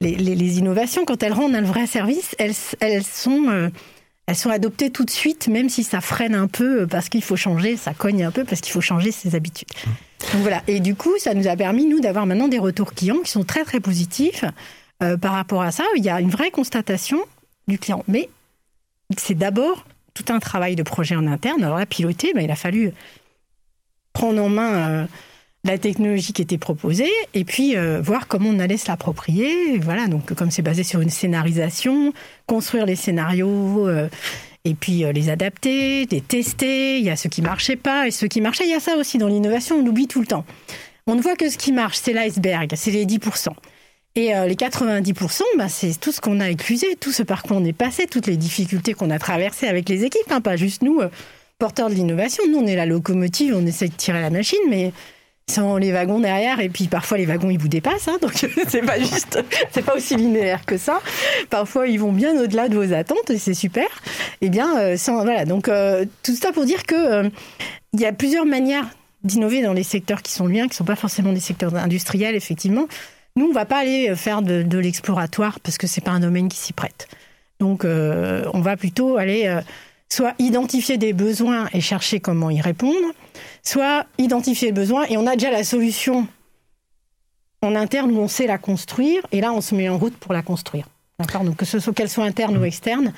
les, 0.02 0.58
innovations. 0.58 1.06
Quand 1.06 1.24
elles 1.24 1.32
rendent 1.32 1.56
un 1.56 1.62
vrai 1.62 1.88
service, 1.88 2.36
elles, 2.38 2.56
elles 2.82 3.06
sont 3.06 3.46
euh, 3.48 3.70
elles 4.28 4.36
sont 4.36 4.50
adoptées 4.50 4.90
tout 4.90 5.06
de 5.06 5.10
suite, 5.10 5.48
même 5.48 5.70
si 5.70 5.86
ça 5.86 6.02
freine 6.02 6.36
un 6.36 6.48
peu 6.48 6.82
euh, 6.82 6.86
parce 6.86 7.08
qu'il 7.08 7.24
faut 7.24 7.38
changer, 7.38 7.78
ça 7.78 7.94
cogne 7.94 8.26
un 8.26 8.32
peu 8.32 8.44
parce 8.44 8.60
qu'il 8.60 8.74
faut 8.74 8.82
changer 8.82 9.14
ses 9.14 9.34
habitudes. 9.34 9.70
Donc 10.34 10.42
voilà. 10.42 10.62
Et 10.68 10.82
du 10.82 10.96
coup, 10.96 11.18
ça 11.18 11.34
nous 11.34 11.48
a 11.48 11.56
permis 11.56 11.86
nous 11.86 12.02
d'avoir 12.02 12.26
maintenant 12.26 12.50
des 12.50 12.60
retours 12.60 12.94
clients 12.94 13.22
qui 13.24 13.32
sont 13.32 13.46
très 13.46 13.64
très 13.64 13.80
positifs 13.80 14.44
par 15.00 15.32
rapport 15.32 15.62
à 15.62 15.72
ça. 15.72 15.86
Il 15.96 16.04
y 16.04 16.10
a 16.10 16.20
une 16.20 16.32
vraie 16.32 16.52
constatation 16.52 17.20
du 17.70 17.80
client, 17.80 18.04
mais 18.10 18.30
c'est 19.18 19.38
d'abord 19.38 19.86
tout 20.14 20.34
un 20.34 20.40
travail 20.40 20.76
de 20.76 20.84
projet 20.84 21.16
en 21.16 21.28
interne. 21.28 21.64
Alors 21.64 21.78
là, 21.78 21.86
piloter, 21.86 22.34
ben, 22.34 22.44
il 22.44 22.52
a 22.52 22.56
fallu 22.58 22.92
prendre 24.16 24.42
en 24.42 24.50
main 24.50 24.90
euh, 24.90 25.06
la 25.66 25.78
technologie 25.78 26.34
qui 26.34 26.42
était 26.42 26.58
proposée 26.58 27.12
et 27.34 27.44
puis 27.44 27.76
euh, 27.76 28.02
voir 28.02 28.28
comment 28.28 28.50
on 28.50 28.60
allait 28.60 28.78
se 28.78 28.88
l'approprier. 28.88 29.78
Voilà, 29.78 30.08
donc 30.08 30.34
comme 30.34 30.50
c'est 30.50 30.62
basé 30.64 30.84
sur 30.84 31.02
une 31.02 31.10
scénarisation, 31.10 32.14
construire 32.48 32.86
les 32.86 32.96
scénarios 32.96 33.88
euh, 33.88 34.08
et 34.64 34.74
puis 34.74 35.04
les 35.14 35.30
adapter, 35.30 36.08
les 36.10 36.22
tester. 36.22 36.98
Il 36.98 37.04
y 37.04 37.12
a 37.12 37.16
ceux 37.16 37.30
qui 37.30 37.44
marchaient 37.44 37.76
pas 37.76 38.08
et 38.08 38.12
ceux 38.12 38.28
qui 38.28 38.42
marchaient. 38.42 38.64
Il 38.64 38.72
y 38.72 38.76
a 38.76 38.80
ça 38.80 38.96
aussi 38.96 39.20
dans 39.20 39.28
l'innovation, 39.28 39.78
on 39.78 39.86
l'oublie 39.86 40.08
tout 40.08 40.22
le 40.22 40.28
temps. 40.28 40.46
On 41.06 41.14
ne 41.14 41.22
voit 41.22 41.36
que 41.36 41.50
ce 41.50 41.58
qui 41.58 41.72
marche, 41.72 42.00
c'est 42.02 42.14
l'iceberg, 42.14 42.74
c'est 42.76 42.90
les 42.90 43.06
10%. 43.06 43.50
Et 44.16 44.30
les 44.48 44.56
90%, 44.56 45.42
bah, 45.58 45.68
c'est 45.68 46.00
tout 46.00 46.12
ce 46.12 46.22
qu'on 46.22 46.40
a 46.40 46.50
éclusé, 46.50 46.96
tout 47.00 47.12
ce 47.12 47.22
par 47.22 47.44
quoi 47.44 47.58
on 47.58 47.66
est 47.66 47.74
passé, 47.74 48.08
toutes 48.08 48.26
les 48.26 48.38
difficultés 48.38 48.94
qu'on 48.94 49.12
a 49.12 49.20
traversées 49.20 49.68
avec 49.68 49.88
les 49.90 50.06
équipes, 50.06 50.32
hein, 50.32 50.42
pas 50.42 50.56
juste 50.56 50.82
nous, 50.82 51.02
porteurs 51.58 51.90
de 51.90 51.96
l'innovation. 51.96 52.44
Nous, 52.50 52.58
on 52.58 52.68
est 52.68 52.76
la 52.76 52.86
locomotive, 52.86 53.56
on 53.56 53.66
essaie 53.66 53.88
de 53.88 53.94
tirer 53.94 54.22
la 54.22 54.30
machine, 54.30 54.60
mais 54.70 54.92
sans 55.50 55.78
les 55.78 55.92
wagons 55.92 56.20
derrière, 56.20 56.60
et 56.60 56.70
puis 56.70 56.88
parfois 56.88 57.18
les 57.18 57.26
wagons 57.26 57.50
ils 57.50 57.60
vous 57.60 57.68
dépassent, 57.68 58.08
hein, 58.08 58.18
donc 58.22 58.34
c'est 58.68 58.82
pas 58.82 59.00
juste, 59.00 59.44
c'est 59.72 59.84
pas 59.84 59.96
aussi 59.96 60.16
linéaire 60.16 60.66
que 60.66 60.78
ça. 60.78 61.02
Parfois 61.50 61.88
ils 61.88 62.00
vont 62.00 62.12
bien 62.12 62.36
au-delà 62.42 62.68
de 62.68 62.76
vos 62.76 62.94
attentes 62.94 63.30
et 63.30 63.38
c'est 63.38 63.54
super. 63.54 63.88
Eh 64.42 64.50
bien, 64.50 64.80
euh, 64.80 64.98
voilà, 65.08 65.46
donc 65.46 65.70
euh, 65.70 66.06
tout 66.24 66.36
ça 66.36 66.52
pour 66.52 66.66
dire 66.66 66.84
que 66.84 66.96
euh, 66.96 67.30
y 67.94 68.06
a 68.06 68.12
plusieurs 68.12 68.46
manières 68.46 68.88
d'innover 69.24 69.62
dans 69.62 69.74
les 69.74 69.84
secteurs 69.84 70.22
qui 70.22 70.32
sont 70.32 70.48
liens, 70.48 70.68
qui 70.68 70.76
sont 70.76 70.84
pas 70.84 70.96
forcément 70.96 71.32
des 71.32 71.40
secteurs 71.40 71.76
industriels, 71.76 72.36
effectivement. 72.36 72.88
Nous, 73.36 73.48
on 73.48 73.54
va 73.54 73.66
pas 73.66 73.80
aller 73.80 74.16
faire 74.16 74.42
de, 74.42 74.78
l'exploratoire 74.78 75.60
parce 75.60 75.78
que 75.78 75.88
c'est 75.88 76.02
pas 76.02 76.12
un 76.12 76.20
domaine 76.22 76.48
qui 76.48 76.58
s'y 76.58 76.74
prête. 76.74 77.08
Donc, 77.60 77.84
on 77.86 78.62
va 78.62 78.78
plutôt 78.78 79.18
aller 79.18 79.62
soit 80.10 80.34
identifier 80.40 80.98
des 80.98 81.14
besoins 81.14 81.68
et 81.74 81.82
chercher 81.82 82.20
comment 82.20 82.50
y 82.50 82.62
répondre, 82.62 83.08
soit 83.64 84.06
identifier 84.18 84.70
le 84.70 84.74
besoin 84.74 85.06
et 85.06 85.18
on 85.18 85.28
a 85.28 85.34
déjà 85.34 85.52
la 85.52 85.64
solution 85.64 86.28
en 87.62 87.76
interne 87.76 88.12
où 88.12 88.20
on 88.20 88.28
sait 88.28 88.48
la 88.48 88.58
construire 88.58 89.26
et 89.32 89.42
là, 89.42 89.52
on 89.52 89.62
se 89.62 89.76
met 89.76 89.90
en 89.90 89.98
route 89.98 90.16
pour 90.16 90.34
la 90.34 90.42
construire. 90.42 90.88
D'accord? 91.20 91.44
Donc, 91.44 91.56
que 91.58 91.66
ce 91.66 91.80
soit 91.80 91.94
qu'elle 91.94 92.10
soit 92.10 92.26
interne 92.26 92.58
ou 92.58 92.64
externe. 92.64 93.14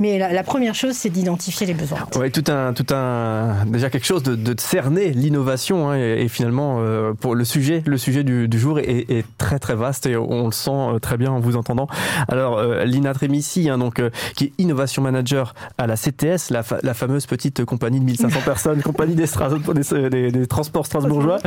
Mais 0.00 0.18
la, 0.18 0.32
la 0.32 0.42
première 0.42 0.74
chose, 0.74 0.94
c'est 0.94 1.10
d'identifier 1.10 1.64
les 1.64 1.74
besoins. 1.74 1.98
Ouais, 2.16 2.30
tout 2.30 2.42
un, 2.50 2.72
tout 2.72 2.86
un, 2.92 3.64
déjà 3.66 3.88
quelque 3.88 4.04
chose 4.06 4.24
de, 4.24 4.34
de 4.34 4.58
cerner 4.60 5.10
l'innovation 5.10 5.90
hein, 5.90 5.96
et, 5.96 6.22
et 6.22 6.28
finalement 6.28 6.78
euh, 6.80 7.12
pour 7.12 7.36
le 7.36 7.44
sujet, 7.44 7.84
le 7.86 7.96
sujet 7.98 8.24
du, 8.24 8.48
du 8.48 8.58
jour 8.58 8.80
est, 8.80 9.06
est 9.08 9.24
très 9.38 9.60
très 9.60 9.76
vaste 9.76 10.06
et 10.06 10.16
on 10.16 10.46
le 10.46 10.52
sent 10.52 10.70
euh, 10.72 10.98
très 10.98 11.16
bien 11.16 11.30
en 11.30 11.38
vous 11.38 11.54
entendant. 11.56 11.86
Alors 12.26 12.58
euh, 12.58 12.84
Lina 12.84 13.14
Trémissi, 13.14 13.68
hein, 13.70 13.78
donc 13.78 14.00
euh, 14.00 14.10
qui 14.34 14.46
est 14.46 14.52
innovation 14.58 15.02
manager 15.02 15.54
à 15.78 15.86
la 15.86 15.94
CTS, 15.96 16.50
la, 16.50 16.64
fa- 16.64 16.78
la 16.82 16.94
fameuse 16.94 17.26
petite 17.26 17.64
compagnie 17.64 18.00
de 18.00 18.04
1500 18.04 18.40
personnes, 18.44 18.82
compagnie 18.82 19.14
des, 19.14 19.26
Stras- 19.26 19.56
des, 19.72 20.10
des- 20.10 20.32
des 20.32 20.46
transports 20.48 20.86
strasbourgeois, 20.86 21.38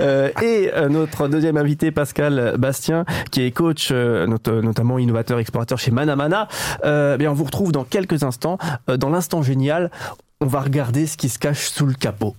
Euh, 0.00 0.30
et 0.42 0.70
euh, 0.74 0.88
notre 0.88 1.28
deuxième 1.28 1.56
invité 1.56 1.90
Pascal 1.92 2.54
Bastien, 2.58 3.04
qui 3.30 3.42
est 3.42 3.50
coach 3.52 3.90
euh, 3.92 4.26
not- 4.26 4.62
notamment 4.62 4.98
innovateur 4.98 5.38
explorateur 5.38 5.78
chez 5.78 5.90
Manamana. 5.92 6.48
Euh, 6.84 7.16
bien 7.16 7.30
on 7.30 7.34
vous 7.34 7.44
retrouve 7.44 7.70
dans 7.70 7.84
quelques 7.90 8.22
instants. 8.22 8.58
Euh, 8.88 8.96
dans 8.96 9.10
l'instant 9.10 9.42
génial, 9.42 9.90
on 10.40 10.46
va 10.46 10.60
regarder 10.60 11.06
ce 11.06 11.16
qui 11.16 11.28
se 11.28 11.38
cache 11.38 11.68
sous 11.68 11.86
le 11.86 11.94
capot. 11.94 12.34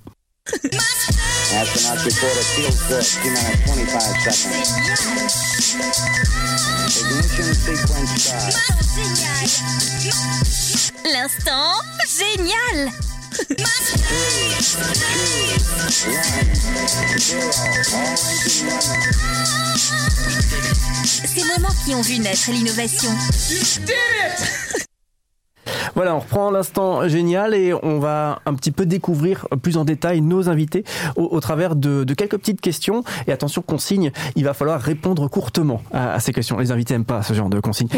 Astronauts 1.54 2.04
report 2.06 2.32
it 2.38 2.46
feels 2.56 2.80
good. 2.88 3.04
T 3.04 3.30
minus 3.68 3.92
25 3.92 4.34
seconds. 4.34 4.82
Ignition 6.98 7.54
sequence 7.54 8.16
start. 8.18 8.56
L'instant 11.12 11.74
génial. 12.08 12.92
Ces 21.26 21.44
moments 21.46 21.76
qui 21.86 21.96
ont 21.96 22.02
vu 22.02 22.20
naître 22.20 22.52
l'innovation. 22.52 23.12
Voilà, 25.96 26.16
on 26.16 26.20
reprend 26.20 26.52
l'instant 26.52 27.08
génial 27.08 27.54
et 27.54 27.74
on 27.74 28.00
va 28.00 28.40
un 28.46 28.54
petit 28.54 28.72
peu 28.72 28.86
découvrir 28.86 29.48
plus 29.62 29.78
en 29.78 29.86
détail 29.86 30.22
nos 30.22 30.50
invités 30.50 30.84
au, 31.16 31.40
travers 31.40 31.76
de, 31.76 32.06
quelques 32.14 32.38
petites 32.38 32.62
questions. 32.62 33.04
Et 33.28 33.32
attention, 33.32 33.62
consigne, 33.62 34.12
il 34.36 34.44
va 34.44 34.54
falloir 34.54 34.80
répondre 34.80 35.28
courtement 35.28 35.82
à, 35.94 36.20
ces 36.20 36.34
questions. 36.34 36.58
Les 36.58 36.72
invités 36.72 36.94
n'aiment 36.94 37.06
pas 37.06 37.24
ce 37.24 37.34
genre 37.34 37.50
de 37.50 37.60
consigne. 37.60 37.90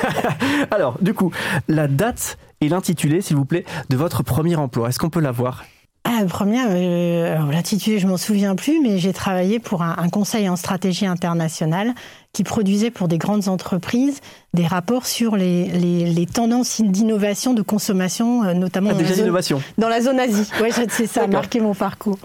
Alors, 0.70 0.98
du 1.00 1.14
coup, 1.14 1.30
la 1.68 1.88
date 1.88 2.38
et 2.60 2.68
l'intitulé, 2.68 3.20
s'il 3.20 3.36
vous 3.36 3.44
plaît, 3.44 3.64
de 3.88 3.96
votre 3.96 4.22
premier 4.22 4.56
emploi. 4.56 4.88
Est-ce 4.88 4.98
qu'on 4.98 5.10
peut 5.10 5.20
l'avoir? 5.20 5.64
Ah, 6.04 6.24
première, 6.26 6.68
euh, 6.70 7.52
l'intitulé, 7.52 7.98
je 7.98 8.06
m'en 8.06 8.16
souviens 8.16 8.56
plus, 8.56 8.80
mais 8.80 8.98
j'ai 8.98 9.12
travaillé 9.12 9.58
pour 9.58 9.82
un 9.82 10.08
conseil 10.08 10.48
en 10.48 10.56
stratégie 10.56 11.06
internationale 11.06 11.94
qui 12.32 12.44
produisait 12.44 12.90
pour 12.92 13.08
des 13.08 13.18
grandes 13.18 13.48
entreprises 13.48 14.20
des 14.54 14.66
rapports 14.66 15.06
sur 15.06 15.34
les, 15.36 15.66
les, 15.66 16.04
les 16.12 16.26
tendances 16.26 16.80
d'innovation, 16.80 17.54
de 17.54 17.62
consommation, 17.62 18.44
euh, 18.44 18.54
notamment 18.54 18.90
Ah, 18.92 18.94
dans, 18.94 19.00
la 19.02 19.14
zone, 19.42 19.60
dans 19.78 19.88
la 19.88 20.00
zone 20.00 20.20
Asie. 20.20 20.48
Ouais, 20.60 20.70
c'est 20.88 21.06
ça, 21.06 21.24
a 21.24 21.26
marqué 21.26 21.60
mon 21.60 21.74
parcours. 21.74 22.18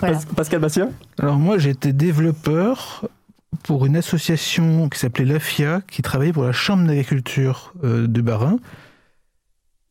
Voilà. 0.00 0.18
Pascal 0.36 0.60
Bastien 0.60 0.90
Alors 1.18 1.36
moi, 1.36 1.58
j'étais 1.58 1.92
développeur 1.92 3.04
pour 3.62 3.84
une 3.84 3.96
association 3.96 4.88
qui 4.88 4.98
s'appelait 4.98 5.26
l'AFIA, 5.26 5.82
qui 5.90 6.00
travaillait 6.00 6.32
pour 6.32 6.44
la 6.44 6.52
Chambre 6.52 6.86
d'agriculture 6.86 7.74
euh, 7.84 8.06
de 8.06 8.20
Barin. 8.22 8.56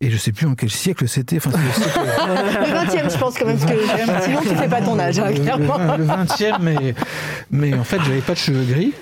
Et 0.04 0.10
je 0.10 0.18
sais 0.18 0.32
plus 0.32 0.48
en 0.48 0.56
quel 0.56 0.72
siècle 0.72 1.08
c'était. 1.08 1.38
Enfin, 1.38 1.52
c'est 1.54 1.60
le 1.60 1.72
siècle- 1.72 2.00
Le 2.28 3.06
20e, 3.08 3.14
je 3.14 3.18
pense 3.20 3.38
quand 3.38 3.46
même, 3.46 3.60
parce 3.60 3.72
que 3.72 4.24
sinon 4.24 4.40
tu 4.42 4.56
fais 4.56 4.68
pas 4.68 4.82
ton 4.82 4.98
âge, 4.98 5.20
hein, 5.20 5.30
le, 5.30 5.40
clairement. 5.40 5.78
le 5.98 6.06
20e, 6.06 6.58
mais, 6.60 6.96
mais 7.52 7.76
en 7.76 7.84
fait, 7.84 8.00
j'avais 8.04 8.22
pas 8.22 8.34
de 8.34 8.38
cheveux 8.40 8.64
gris. 8.64 8.94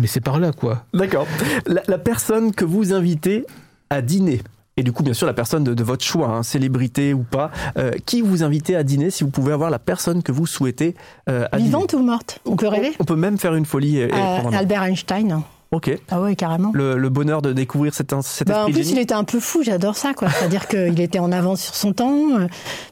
Mais 0.00 0.06
c'est 0.06 0.20
par 0.20 0.38
là, 0.38 0.52
quoi. 0.52 0.84
D'accord. 0.94 1.26
La, 1.66 1.82
la 1.88 1.98
personne 1.98 2.52
que 2.52 2.64
vous 2.64 2.92
invitez 2.92 3.44
à 3.90 4.02
dîner, 4.02 4.40
et 4.76 4.82
du 4.82 4.92
coup, 4.92 5.02
bien 5.02 5.12
sûr, 5.14 5.26
la 5.26 5.34
personne 5.34 5.64
de, 5.64 5.74
de 5.74 5.82
votre 5.84 6.04
choix, 6.04 6.28
hein, 6.28 6.42
célébrité 6.42 7.12
ou 7.12 7.22
pas, 7.22 7.50
euh, 7.76 7.90
qui 8.06 8.20
vous 8.22 8.42
invitez 8.42 8.76
à 8.76 8.82
dîner 8.82 9.10
si 9.10 9.24
vous 9.24 9.30
pouvez 9.30 9.52
avoir 9.52 9.68
la 9.70 9.78
personne 9.78 10.22
que 10.22 10.32
vous 10.32 10.46
souhaitez 10.46 10.94
euh, 11.28 11.44
à 11.52 11.56
dîner? 11.56 11.68
Vivante 11.68 11.92
ou 11.94 11.98
morte? 12.02 12.38
On 12.46 12.56
peut 12.56 12.68
rêver? 12.68 12.92
On 13.00 13.04
peut 13.04 13.16
même 13.16 13.36
faire 13.38 13.54
une 13.54 13.66
folie 13.66 13.98
et, 13.98 14.04
et 14.08 14.12
Euh, 14.12 14.16
un- 14.48 14.52
Albert 14.52 14.84
Einstein. 14.84 15.42
Ok. 15.72 15.88
Ah 16.10 16.20
ouais, 16.20 16.34
carrément. 16.34 16.72
Le, 16.74 16.96
le 16.98 17.08
bonheur 17.10 17.42
de 17.42 17.52
découvrir 17.52 17.94
cet, 17.94 18.12
cet 18.22 18.48
Bah, 18.48 18.62
en 18.64 18.72
plus, 18.72 18.82
génie. 18.82 18.92
il 18.92 18.98
était 18.98 19.14
un 19.14 19.22
peu 19.22 19.38
fou, 19.38 19.62
j'adore 19.62 19.96
ça, 19.96 20.14
quoi. 20.14 20.28
C'est-à-dire 20.28 20.66
qu'il 20.68 20.98
était 21.00 21.20
en 21.20 21.30
avance 21.30 21.60
sur 21.62 21.74
son 21.76 21.92
temps, 21.92 22.38
euh, 22.40 22.46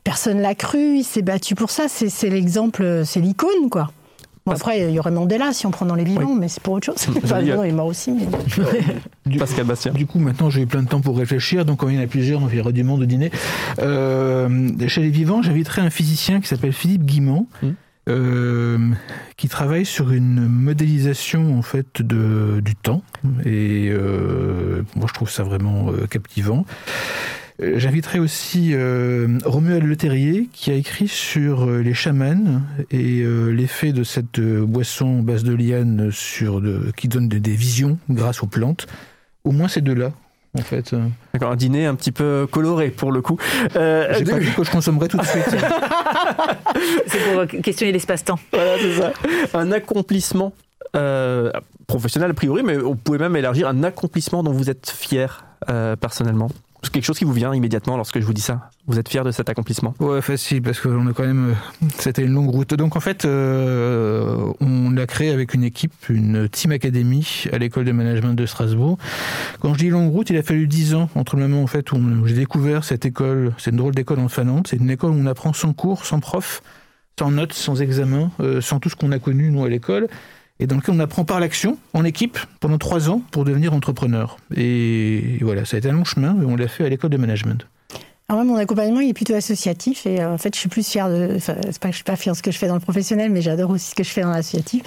personne 0.04 0.40
l'a 0.40 0.54
cru, 0.54 0.96
il 0.98 1.02
s'est 1.04 1.22
battu 1.22 1.54
pour 1.56 1.70
ça, 1.70 1.84
c'est 1.88 2.30
l'exemple, 2.30 2.82
euh, 2.84 3.04
c'est 3.04 3.18
l'icône, 3.20 3.68
quoi. 3.70 3.90
Bon, 4.48 4.54
après, 4.54 4.88
il 4.88 4.94
y 4.94 4.98
aurait 4.98 5.10
Mandela 5.10 5.52
si 5.52 5.66
on 5.66 5.70
prend 5.70 5.86
dans 5.86 5.94
les 5.94 6.04
vivants, 6.04 6.34
mais 6.34 6.48
c'est 6.48 6.62
pour 6.62 6.74
autre 6.74 6.86
chose. 6.86 7.06
Enfin, 7.24 7.42
non, 7.42 7.64
il 7.64 7.70
est 7.70 7.72
mort 7.72 7.86
aussi, 7.86 8.12
mais... 8.12 8.26
Du, 9.26 9.38
Pascal 9.38 9.66
Bastien. 9.66 9.92
du 9.92 10.06
coup, 10.06 10.18
maintenant, 10.18 10.48
j'ai 10.48 10.62
eu 10.62 10.66
plein 10.66 10.82
de 10.82 10.88
temps 10.88 11.00
pour 11.00 11.18
réfléchir. 11.18 11.64
Donc, 11.66 11.80
quand 11.80 11.88
il 11.88 11.96
y 11.96 11.98
en 11.98 12.02
a 12.02 12.06
plusieurs, 12.06 12.40
il 12.50 12.56
y 12.56 12.60
aura 12.60 12.72
du 12.72 12.82
monde 12.82 13.02
au 13.02 13.06
dîner. 13.06 13.30
Euh, 13.80 14.70
chez 14.88 15.02
les 15.02 15.10
vivants, 15.10 15.42
j'inviterai 15.42 15.82
un 15.82 15.90
physicien 15.90 16.40
qui 16.40 16.48
s'appelle 16.48 16.72
Philippe 16.72 17.04
Guimand, 17.04 17.46
Mm. 17.62 17.68
euh, 18.08 18.78
qui 19.36 19.48
travaille 19.48 19.84
sur 19.84 20.12
une 20.12 20.46
modélisation 20.48 21.58
en 21.58 21.62
fait 21.62 22.00
de, 22.00 22.60
du 22.64 22.74
temps. 22.74 23.02
Et 23.44 23.90
euh, 23.90 24.82
moi, 24.96 25.06
je 25.08 25.12
trouve 25.12 25.30
ça 25.30 25.42
vraiment 25.42 25.90
euh, 25.90 26.06
captivant. 26.06 26.64
Euh, 27.60 27.78
J'inviterai 27.78 28.18
aussi 28.20 28.70
euh, 28.72 29.38
Romuald 29.44 29.82
Le 29.84 29.96
Terrier 29.96 30.48
qui 30.52 30.70
a 30.70 30.74
écrit 30.74 31.08
sur 31.08 31.64
euh, 31.68 31.80
les 31.80 31.94
chamans 31.94 32.62
et 32.90 33.20
euh, 33.22 33.48
l'effet 33.50 33.92
de 33.92 34.04
cette 34.04 34.38
euh, 34.38 34.64
boisson 34.64 35.20
base 35.22 35.42
de 35.44 35.54
liane 35.54 36.10
sur 36.12 36.60
de, 36.60 36.92
qui 36.96 37.08
donne 37.08 37.28
des, 37.28 37.40
des 37.40 37.54
visions 37.54 37.98
grâce 38.10 38.42
aux 38.42 38.46
plantes. 38.46 38.86
Au 39.44 39.50
moins 39.50 39.66
ces 39.68 39.80
deux-là, 39.80 40.12
en 40.56 40.62
fait. 40.62 40.94
D'accord, 41.32 41.52
un 41.52 41.56
dîner 41.56 41.86
un 41.86 41.94
petit 41.94 42.12
peu 42.12 42.46
coloré 42.50 42.90
pour 42.90 43.10
le 43.12 43.22
coup. 43.22 43.38
Euh, 43.76 44.06
J'ai 44.16 44.24
pas 44.24 44.38
dit 44.38 44.50
que 44.52 44.62
je 44.64 44.70
consommerai 44.70 45.08
tout 45.08 45.16
de 45.18 45.24
suite. 45.24 45.44
C'est 47.06 47.18
pour 47.32 47.46
questionner 47.62 47.92
l'espace-temps. 47.92 48.38
Voilà, 48.52 48.72
c'est 48.78 48.92
ça. 48.94 49.12
Un 49.54 49.72
accomplissement 49.72 50.52
euh, 50.96 51.50
professionnel 51.86 52.30
a 52.30 52.34
priori, 52.34 52.62
mais 52.62 52.76
on 52.78 52.94
pouvait 52.94 53.18
même 53.18 53.36
élargir 53.36 53.68
un 53.68 53.82
accomplissement 53.82 54.42
dont 54.42 54.52
vous 54.52 54.70
êtes 54.70 54.90
fier 54.90 55.44
euh, 55.70 55.96
personnellement. 55.96 56.48
Quelque 56.92 57.04
chose 57.04 57.18
qui 57.18 57.24
vous 57.24 57.32
vient 57.32 57.52
immédiatement 57.54 57.96
lorsque 57.96 58.18
je 58.18 58.24
vous 58.24 58.32
dis 58.32 58.40
ça? 58.40 58.70
Vous 58.86 58.98
êtes 58.98 59.08
fier 59.08 59.24
de 59.24 59.30
cet 59.30 59.48
accomplissement? 59.48 59.94
Ouais, 60.00 60.22
facile, 60.22 60.62
parce 60.62 60.80
qu'on 60.80 61.06
a 61.08 61.12
quand 61.12 61.24
même. 61.26 61.50
euh, 61.50 61.86
C'était 61.98 62.22
une 62.22 62.32
longue 62.32 62.50
route. 62.50 62.72
Donc, 62.74 62.96
en 62.96 63.00
fait, 63.00 63.24
euh, 63.24 64.52
on 64.60 64.90
l'a 64.90 65.06
créé 65.06 65.30
avec 65.30 65.54
une 65.54 65.64
équipe, 65.64 65.92
une 66.08 66.48
Team 66.48 66.70
Academy 66.72 67.44
à 67.52 67.58
l'école 67.58 67.84
de 67.84 67.92
management 67.92 68.34
de 68.34 68.46
Strasbourg. 68.46 68.96
Quand 69.60 69.74
je 69.74 69.78
dis 69.78 69.90
longue 69.90 70.10
route, 70.12 70.30
il 70.30 70.36
a 70.36 70.42
fallu 70.42 70.66
dix 70.66 70.94
ans 70.94 71.10
entre 71.14 71.36
le 71.36 71.46
moment 71.46 71.62
en 71.62 71.66
fait, 71.66 71.92
où 71.92 72.26
j'ai 72.26 72.34
découvert 72.36 72.84
cette 72.84 73.04
école. 73.04 73.52
C'est 73.58 73.70
une 73.70 73.76
drôle 73.76 73.94
d'école 73.94 74.20
en 74.20 74.28
Finlande. 74.28 74.66
C'est 74.68 74.76
une 74.76 74.90
école 74.90 75.10
où 75.10 75.18
on 75.18 75.26
apprend 75.26 75.52
sans 75.52 75.72
cours, 75.72 76.04
sans 76.06 76.20
prof, 76.20 76.62
sans 77.18 77.30
notes, 77.30 77.52
sans 77.52 77.82
examen, 77.82 78.30
euh, 78.40 78.60
sans 78.60 78.78
tout 78.80 78.88
ce 78.88 78.96
qu'on 78.96 79.12
a 79.12 79.18
connu, 79.18 79.50
nous, 79.50 79.64
à 79.64 79.68
l'école. 79.68 80.08
Et 80.60 80.66
dans 80.66 80.76
lequel 80.76 80.94
on 80.94 81.00
apprend 81.00 81.24
par 81.24 81.40
l'action, 81.40 81.78
en 81.94 82.04
équipe, 82.04 82.38
pendant 82.60 82.78
trois 82.78 83.08
ans, 83.10 83.22
pour 83.30 83.44
devenir 83.44 83.72
entrepreneur. 83.72 84.36
Et 84.56 85.38
voilà, 85.40 85.64
ça 85.64 85.76
a 85.76 85.78
été 85.78 85.88
un 85.88 85.92
long 85.92 86.04
chemin, 86.04 86.34
mais 86.34 86.46
on 86.46 86.56
l'a 86.56 86.68
fait 86.68 86.84
à 86.84 86.88
l'école 86.88 87.10
de 87.10 87.16
management. 87.16 87.66
Alors 88.28 88.44
moi, 88.44 88.54
mon 88.54 88.60
accompagnement, 88.60 89.00
il 89.00 89.08
est 89.08 89.14
plutôt 89.14 89.34
associatif 89.34 90.04
et 90.04 90.20
euh, 90.20 90.34
en 90.34 90.38
fait, 90.38 90.54
je 90.54 90.60
suis 90.60 90.68
plus 90.68 90.86
fière 90.86 91.08
de. 91.08 91.34
Enfin, 91.36 91.54
c'est 91.64 91.78
pas 91.78 91.88
que 91.88 91.92
je 91.92 91.96
suis 91.96 92.04
pas 92.04 92.16
fière 92.16 92.34
de 92.34 92.36
ce 92.36 92.42
que 92.42 92.50
je 92.50 92.58
fais 92.58 92.68
dans 92.68 92.74
le 92.74 92.80
professionnel, 92.80 93.30
mais 93.30 93.40
j'adore 93.40 93.70
aussi 93.70 93.90
ce 93.90 93.94
que 93.94 94.04
je 94.04 94.10
fais 94.10 94.20
dans 94.20 94.30
l'associatif. 94.30 94.82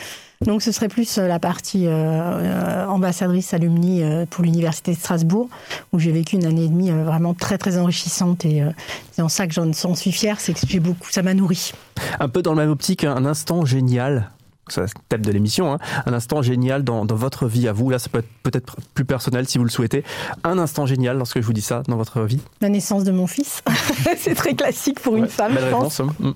Donc, 0.45 0.63
ce 0.63 0.71
serait 0.71 0.88
plus 0.88 1.17
euh, 1.17 1.27
la 1.27 1.39
partie 1.39 1.86
euh, 1.86 2.86
ambassadrice 2.88 3.53
alumni 3.53 4.01
euh, 4.01 4.25
pour 4.27 4.43
l'université 4.43 4.91
de 4.91 4.97
Strasbourg, 4.97 5.49
où 5.93 5.99
j'ai 5.99 6.12
vécu 6.12 6.36
une 6.36 6.45
année 6.45 6.65
et 6.65 6.67
demie 6.67 6.91
euh, 6.91 7.03
vraiment 7.03 7.34
très 7.36 7.60
très 7.60 7.77
enrichissante 7.77 8.43
et 8.45 8.63
euh, 8.63 8.71
c'est 9.12 9.21
en 9.21 9.29
ça 9.29 9.45
que 9.45 9.53
j'en 9.53 9.71
j'en 9.71 9.93
suis 9.93 10.12
fière, 10.12 10.39
c'est 10.39 10.53
que 10.53 10.60
j'ai 10.67 10.79
beaucoup, 10.79 11.12
ça 11.12 11.21
m'a 11.21 11.36
nourri. 11.36 11.73
Un 12.19 12.27
peu 12.27 12.41
dans 12.41 12.53
la 12.55 12.63
même 12.63 12.71
optique, 12.71 13.03
un 13.03 13.25
instant 13.25 13.65
génial. 13.65 14.31
C'est 14.67 14.82
le 14.82 14.88
thème 15.10 15.26
de 15.26 15.32
l'émission, 15.32 15.74
hein. 15.74 15.80
un 16.06 16.13
instant 16.13 16.41
génial 16.41 16.84
dans, 16.84 17.04
dans 17.04 17.15
votre 17.15 17.47
vie 17.47 17.67
à 17.67 17.74
vous. 17.74 17.89
Là, 17.89 18.00
ça 18.00 18.10
peut 18.10 18.19
être 18.19 18.30
peut-être 18.43 18.78
plus 18.93 19.06
personnel 19.06 19.47
si 19.47 19.58
vous 19.58 19.63
le 19.65 19.69
souhaitez. 19.69 20.04
Un 20.43 20.58
instant 20.60 20.86
génial 20.86 21.17
lorsque 21.17 21.41
je 21.41 21.45
vous 21.45 21.52
dis 21.54 21.62
ça 21.62 21.84
dans 21.88 21.97
votre 21.97 22.21
vie. 22.21 22.39
La 22.62 22.69
naissance 22.69 23.04
de 23.04 23.12
mon 23.12 23.28
fils, 23.28 23.62
c'est 24.17 24.36
très 24.36 24.54
classique 24.54 25.00
pour 25.00 25.15
une 25.17 25.28
femme, 25.28 25.54
je 25.60 25.65
pense. 25.69 26.00
réponse. 26.00 26.00
hein. 26.00 26.08
Mm. 26.19 26.32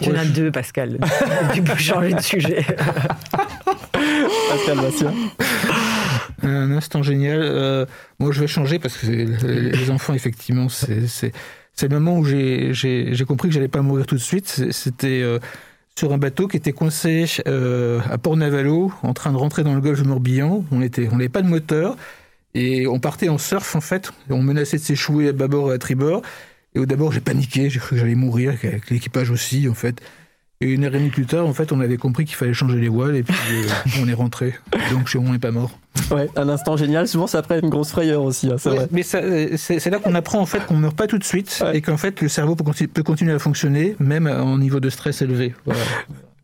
Tu 0.00 0.10
en 0.10 0.14
as 0.14 0.24
deux, 0.24 0.50
Pascal. 0.50 0.98
tu 1.54 1.62
peux 1.62 1.76
changer 1.76 2.14
de 2.14 2.20
sujet. 2.20 2.64
Pascal 4.50 4.76
Bastien. 4.76 5.12
Un 6.42 6.70
instant 6.72 7.02
génial. 7.02 7.40
Euh, 7.42 7.86
moi, 8.18 8.32
je 8.32 8.40
vais 8.40 8.46
changer 8.46 8.78
parce 8.78 8.96
que 8.96 9.06
les 9.06 9.90
enfants, 9.90 10.14
effectivement, 10.14 10.68
c'est 10.68 11.32
le 11.82 11.88
moment 11.88 12.18
où 12.18 12.24
j'ai 12.24 12.72
j'ai 12.72 13.08
j'ai 13.14 13.24
compris 13.24 13.48
que 13.48 13.54
j'allais 13.54 13.68
pas 13.68 13.82
mourir 13.82 14.06
tout 14.06 14.14
de 14.14 14.20
suite. 14.20 14.64
C'était 14.70 15.20
euh, 15.22 15.38
sur 15.98 16.12
un 16.12 16.18
bateau 16.18 16.46
qui 16.46 16.56
était 16.56 16.72
coincé 16.72 17.24
euh, 17.46 18.00
à 18.10 18.18
Port-Navalo, 18.18 18.92
en 19.02 19.14
train 19.14 19.32
de 19.32 19.36
rentrer 19.36 19.64
dans 19.64 19.74
le 19.74 19.80
golfe 19.80 20.02
du 20.02 20.08
Morbihan. 20.08 20.64
On 20.70 20.76
on 20.76 21.16
n'avait 21.16 21.28
pas 21.28 21.42
de 21.42 21.48
moteur 21.48 21.96
et 22.54 22.86
on 22.86 23.00
partait 23.00 23.30
en 23.30 23.38
surf 23.38 23.74
en 23.74 23.80
fait. 23.80 24.12
On 24.28 24.42
menaçait 24.42 24.76
de 24.76 24.82
s'échouer 24.82 25.28
à 25.28 25.32
bâbord 25.32 25.72
et 25.72 25.74
à 25.74 25.78
tribord. 25.78 26.22
Et 26.74 26.78
au 26.78 26.86
d'abord, 26.86 27.12
j'ai 27.12 27.20
paniqué, 27.20 27.70
j'ai 27.70 27.80
cru 27.80 27.96
que 27.96 28.00
j'allais 28.00 28.14
mourir, 28.14 28.54
avec 28.62 28.90
l'équipage 28.90 29.30
aussi 29.30 29.68
en 29.68 29.74
fait. 29.74 30.02
Et 30.62 30.70
une 30.70 30.84
heure 30.84 30.94
et 30.94 30.98
demie 30.98 31.10
plus 31.10 31.26
tard, 31.26 31.46
en 31.46 31.52
fait, 31.52 31.70
on 31.72 31.80
avait 31.80 31.98
compris 31.98 32.24
qu'il 32.24 32.34
fallait 32.34 32.54
changer 32.54 32.78
les 32.78 32.88
voiles 32.88 33.14
et 33.16 33.22
puis 33.22 33.34
euh, 33.52 33.62
on 34.02 34.08
est 34.08 34.14
rentré. 34.14 34.54
Donc, 34.90 35.06
chez 35.06 35.18
moi, 35.18 35.28
on 35.28 35.32
n'est 35.34 35.38
pas 35.38 35.50
mort. 35.50 35.78
Ouais, 36.10 36.30
un 36.36 36.48
instant 36.48 36.76
génial. 36.78 37.06
Souvent, 37.08 37.26
c'est 37.26 37.36
après 37.36 37.58
une 37.60 37.68
grosse 37.68 37.90
frayeur 37.90 38.22
aussi. 38.22 38.48
hein, 38.50 38.56
c'est 38.58 38.70
Ouais, 38.70 38.76
vrai. 38.76 38.88
mais 38.90 39.02
ça, 39.02 39.18
euh, 39.18 39.50
c'est 39.56 39.78
c'est 39.80 39.90
là 39.90 39.98
qu'on 39.98 40.14
apprend 40.14 40.38
en 40.40 40.46
fait 40.46 40.64
qu'on 40.64 40.76
meurt 40.76 40.96
pas 40.96 41.06
tout 41.06 41.18
de 41.18 41.24
suite 41.24 41.58
Ouais. 41.62 41.76
et 41.76 41.80
qu'en 41.82 41.96
fait 41.98 42.20
le 42.22 42.28
cerveau 42.28 42.54
peut, 42.56 42.64
conti- 42.64 42.86
peut 42.86 43.02
continuer 43.02 43.32
à 43.32 43.38
fonctionner 43.38 43.96
même 43.98 44.26
en 44.28 44.56
niveau 44.58 44.80
de 44.80 44.88
stress 44.88 45.20
élevé. 45.20 45.54
Voilà. 45.66 45.80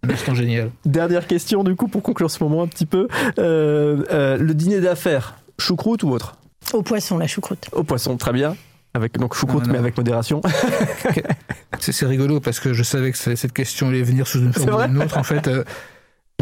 Un 0.04 0.10
instant 0.10 0.34
génial. 0.34 0.70
Dernière 0.84 1.26
question, 1.26 1.62
du 1.64 1.74
coup, 1.76 1.86
pour 1.88 2.02
conclure 2.02 2.30
ce 2.30 2.42
moment 2.42 2.62
un 2.62 2.66
petit 2.66 2.86
peu. 2.86 3.08
Euh, 3.38 4.02
euh, 4.10 4.36
le 4.36 4.52
dîner 4.54 4.80
d'affaires, 4.80 5.36
choucroute 5.58 6.02
ou 6.02 6.10
autre? 6.10 6.36
Au 6.74 6.82
poisson, 6.82 7.16
la 7.18 7.26
choucroute. 7.28 7.68
Au 7.72 7.82
poisson, 7.84 8.16
très 8.16 8.32
bien. 8.32 8.56
Avec, 8.94 9.16
donc 9.18 9.34
choucroute, 9.34 9.66
non. 9.66 9.72
mais 9.72 9.78
avec 9.78 9.96
modération. 9.96 10.42
C'est 11.80 12.06
rigolo 12.06 12.40
parce 12.40 12.60
que 12.60 12.72
je 12.72 12.82
savais 12.82 13.12
que 13.12 13.18
cette 13.18 13.52
question 13.52 13.88
allait 13.88 14.02
venir 14.02 14.26
sous 14.26 14.40
une 14.40 14.52
forme 14.52 14.74
ou 14.74 14.94
une 14.94 15.02
autre. 15.02 15.18
En 15.18 15.22
fait, 15.22 15.48
euh, 15.48 15.64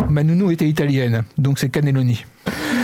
ma 0.08 0.22
nounou 0.22 0.50
était 0.50 0.68
italienne, 0.68 1.24
donc 1.38 1.58
c'est 1.58 1.70
cannelloni. 1.70 2.24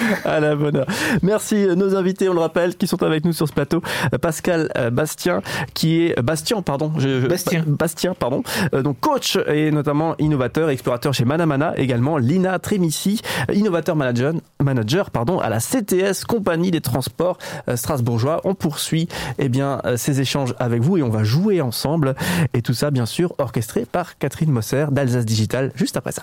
à 0.24 0.40
la 0.40 0.54
bonne 0.56 0.76
heure. 0.76 0.86
Merci 1.22 1.56
euh, 1.56 1.74
nos 1.74 1.94
invités, 1.96 2.28
on 2.28 2.34
le 2.34 2.40
rappelle, 2.40 2.76
qui 2.76 2.86
sont 2.86 3.02
avec 3.02 3.24
nous 3.24 3.32
sur 3.32 3.46
ce 3.48 3.52
plateau. 3.52 3.82
Euh, 4.14 4.18
Pascal 4.18 4.70
euh, 4.76 4.90
Bastien, 4.90 5.42
qui 5.74 6.02
est 6.02 6.20
Bastien, 6.22 6.62
pardon, 6.62 6.92
je- 6.98 7.20
je- 7.22 7.26
Bastien. 7.26 7.60
Ba- 7.66 7.76
Bastien, 7.86 8.14
pardon, 8.14 8.42
donc 8.72 8.98
coach 9.00 9.38
et 9.46 9.70
notamment 9.70 10.14
innovateur, 10.18 10.70
explorateur 10.70 11.14
chez 11.14 11.24
Manamana, 11.24 11.74
également 11.76 12.18
Lina 12.18 12.58
Trémissi, 12.58 13.20
innovateur 13.52 13.96
manager, 13.96 14.32
manager, 14.62 15.10
pardon, 15.10 15.38
à 15.38 15.48
la 15.48 15.60
CTS, 15.60 16.24
compagnie 16.26 16.70
des 16.70 16.80
transports 16.80 17.38
strasbourgeois. 17.74 18.40
On 18.44 18.54
poursuit, 18.54 19.08
eh 19.38 19.48
bien, 19.48 19.80
ces 19.96 20.20
échanges 20.20 20.54
avec 20.58 20.82
vous 20.82 20.96
et 20.98 21.02
on 21.02 21.10
va 21.10 21.24
jouer 21.24 21.60
ensemble. 21.60 22.14
Et 22.54 22.62
tout 22.62 22.74
ça, 22.74 22.90
bien 22.90 23.06
sûr, 23.06 23.34
orchestré 23.38 23.84
par 23.90 24.18
Catherine 24.18 24.50
Mosser 24.50 24.86
d'Alsace 24.90 25.24
Digital, 25.26 25.72
juste 25.76 25.96
après 25.96 26.12
ça. 26.12 26.22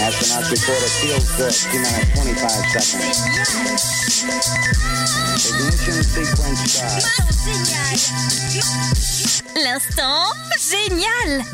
Astronauts 0.00 0.48
report 0.50 0.80
a 0.80 0.88
field 0.88 1.20
trip, 1.36 1.52
T 1.70 1.76
minus 1.78 2.40
25 2.40 2.80
seconds. 2.80 3.82
Ignition 5.50 6.02
sequence 6.02 6.64
start. 6.66 7.04
L'instant 9.62 10.32
génial. 10.58 11.44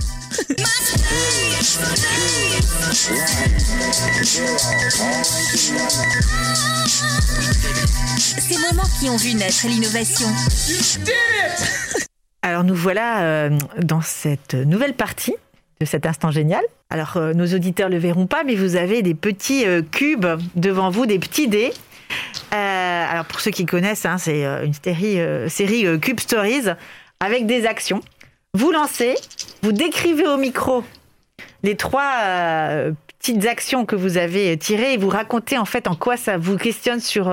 Ces 8.38 8.58
moments 8.58 8.88
qui 9.00 9.10
ont 9.10 9.16
vu 9.16 9.34
naître 9.34 9.66
l'innovation. 9.66 10.28
Alors 12.42 12.62
nous 12.62 12.76
voilà 12.76 13.22
euh, 13.22 13.58
dans 13.82 14.00
cette 14.00 14.54
nouvelle 14.54 14.94
partie 14.94 15.34
de 15.80 15.86
cet 15.86 16.06
instant 16.06 16.30
génial. 16.30 16.62
Alors 16.90 17.16
euh, 17.16 17.32
nos 17.34 17.46
auditeurs 17.46 17.88
le 17.88 17.98
verront 17.98 18.26
pas, 18.26 18.44
mais 18.44 18.54
vous 18.54 18.76
avez 18.76 19.02
des 19.02 19.14
petits 19.14 19.66
euh, 19.66 19.82
cubes 19.82 20.26
devant 20.56 20.90
vous, 20.90 21.06
des 21.06 21.18
petits 21.18 21.48
dés. 21.48 21.72
Euh, 22.54 23.06
alors 23.10 23.24
pour 23.26 23.40
ceux 23.40 23.50
qui 23.50 23.66
connaissent, 23.66 24.06
hein, 24.06 24.18
c'est 24.18 24.44
une 24.64 24.72
série, 24.72 25.18
série 25.50 26.00
Cube 26.00 26.20
Stories 26.20 26.64
avec 27.20 27.46
des 27.46 27.66
actions. 27.66 28.00
Vous 28.54 28.72
lancez, 28.72 29.14
vous 29.62 29.72
décrivez 29.72 30.26
au 30.26 30.38
micro 30.38 30.82
les 31.62 31.76
trois 31.76 32.12
petites 33.18 33.46
actions 33.46 33.84
que 33.84 33.94
vous 33.94 34.16
avez 34.16 34.56
tirées 34.56 34.94
et 34.94 34.96
vous 34.96 35.10
racontez 35.10 35.58
en 35.58 35.66
fait 35.66 35.86
en 35.86 35.94
quoi 35.94 36.16
ça 36.16 36.38
vous 36.38 36.56
questionne 36.56 37.00
sur 37.00 37.30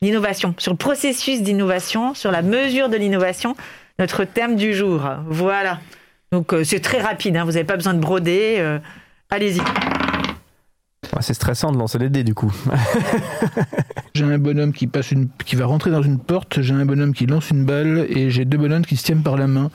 l'innovation, 0.00 0.54
sur 0.58 0.72
le 0.72 0.78
processus 0.78 1.42
d'innovation, 1.42 2.14
sur 2.14 2.32
la 2.32 2.42
mesure 2.42 2.88
de 2.88 2.96
l'innovation 2.96 3.54
notre 3.98 4.24
thème 4.24 4.56
du 4.56 4.74
jour. 4.74 5.02
Voilà. 5.26 5.80
Donc 6.32 6.52
euh, 6.52 6.64
c'est 6.64 6.80
très 6.80 7.00
rapide, 7.00 7.36
hein, 7.36 7.44
vous 7.44 7.52
n'avez 7.52 7.64
pas 7.64 7.76
besoin 7.76 7.94
de 7.94 8.00
broder. 8.00 8.56
euh, 8.58 8.78
Allez-y. 9.30 9.60
Ouais, 9.60 11.22
C'est 11.22 11.34
stressant 11.34 11.72
de 11.72 11.78
lancer 11.78 11.98
les 11.98 12.10
dés, 12.10 12.24
du 12.24 12.34
coup. 12.34 12.52
J'ai 14.14 14.24
un 14.24 14.38
bonhomme 14.38 14.72
qui 14.72 14.86
passe 14.86 15.10
une, 15.12 15.28
qui 15.44 15.56
va 15.56 15.66
rentrer 15.66 15.90
dans 15.90 16.02
une 16.02 16.18
porte. 16.18 16.60
J'ai 16.60 16.74
un 16.74 16.84
bonhomme 16.84 17.14
qui 17.14 17.26
lance 17.26 17.50
une 17.50 17.64
balle 17.64 18.06
et 18.10 18.30
j'ai 18.30 18.44
deux 18.44 18.58
bonhommes 18.58 18.84
qui 18.84 18.96
se 18.96 19.04
tiennent 19.04 19.22
par 19.22 19.36
la 19.36 19.46
main. 19.46 19.70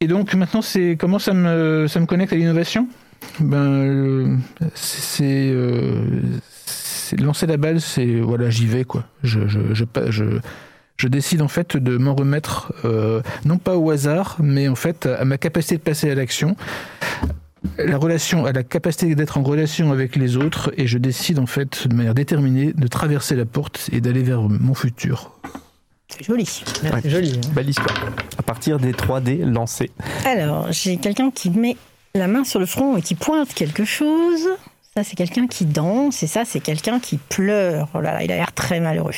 Et 0.00 0.08
donc 0.08 0.34
maintenant, 0.34 0.62
c'est 0.62 0.96
comment 0.98 1.18
ça 1.18 1.32
me 1.32 1.86
ça 1.88 2.00
me 2.00 2.06
connecte 2.06 2.32
à 2.32 2.36
l'innovation? 2.36 2.86
Ben 3.40 4.40
c'est 4.74 5.50
euh, 5.50 6.02
c'est 6.66 7.18
lancer 7.20 7.46
la 7.46 7.56
balle, 7.56 7.80
c'est 7.80 8.20
voilà, 8.20 8.50
j'y 8.50 8.66
vais 8.66 8.84
quoi. 8.84 9.04
Je 9.22 9.46
je 9.46 9.60
je 9.72 9.84
je, 10.10 10.24
je 10.96 11.08
décide 11.08 11.42
en 11.42 11.48
fait 11.48 11.76
de 11.76 11.96
m'en 11.96 12.14
remettre 12.14 12.72
euh, 12.84 13.20
non 13.44 13.58
pas 13.58 13.76
au 13.76 13.90
hasard, 13.90 14.36
mais 14.40 14.68
en 14.68 14.74
fait 14.74 15.06
à 15.06 15.24
ma 15.24 15.38
capacité 15.38 15.76
de 15.76 15.82
passer 15.82 16.10
à 16.10 16.14
l'action, 16.14 16.56
la 17.78 17.96
relation, 17.98 18.46
à 18.46 18.52
la 18.52 18.62
capacité 18.62 19.14
d'être 19.14 19.38
en 19.38 19.42
relation 19.42 19.92
avec 19.92 20.16
les 20.16 20.36
autres, 20.36 20.72
et 20.76 20.86
je 20.86 20.98
décide 20.98 21.38
en 21.38 21.46
fait 21.46 21.88
de 21.88 21.94
manière 21.94 22.14
déterminée 22.14 22.72
de 22.72 22.86
traverser 22.86 23.34
la 23.36 23.44
porte 23.44 23.88
et 23.92 24.00
d'aller 24.00 24.22
vers 24.22 24.42
mon 24.42 24.74
futur. 24.74 25.32
C'est 26.08 26.24
joli. 26.24 26.48
Ouais. 26.84 26.90
C'est 27.02 27.10
joli. 27.10 27.32
hein. 27.44 27.50
Belle 27.52 27.68
histoire. 27.68 27.94
À 28.38 28.42
partir 28.42 28.78
des 28.78 28.92
3D 28.92 29.44
lancés. 29.44 29.90
Alors, 30.24 30.70
j'ai 30.70 30.96
quelqu'un 30.98 31.30
qui 31.32 31.50
met 31.50 31.76
la 32.14 32.28
main 32.28 32.44
sur 32.44 32.60
le 32.60 32.66
front 32.66 32.96
et 32.96 33.02
qui 33.02 33.16
pointe 33.16 33.52
quelque 33.52 33.84
chose. 33.84 34.48
Ça, 34.96 35.04
c'est 35.04 35.14
quelqu'un 35.14 35.46
qui 35.46 35.66
danse. 35.66 36.22
Et 36.22 36.26
ça, 36.26 36.46
c'est 36.46 36.60
quelqu'un 36.60 37.00
qui 37.00 37.18
pleure. 37.18 37.88
Oh 37.92 38.00
là 38.00 38.14
là, 38.14 38.22
il 38.22 38.32
a 38.32 38.36
l'air 38.36 38.52
très 38.54 38.80
malheureux. 38.80 39.12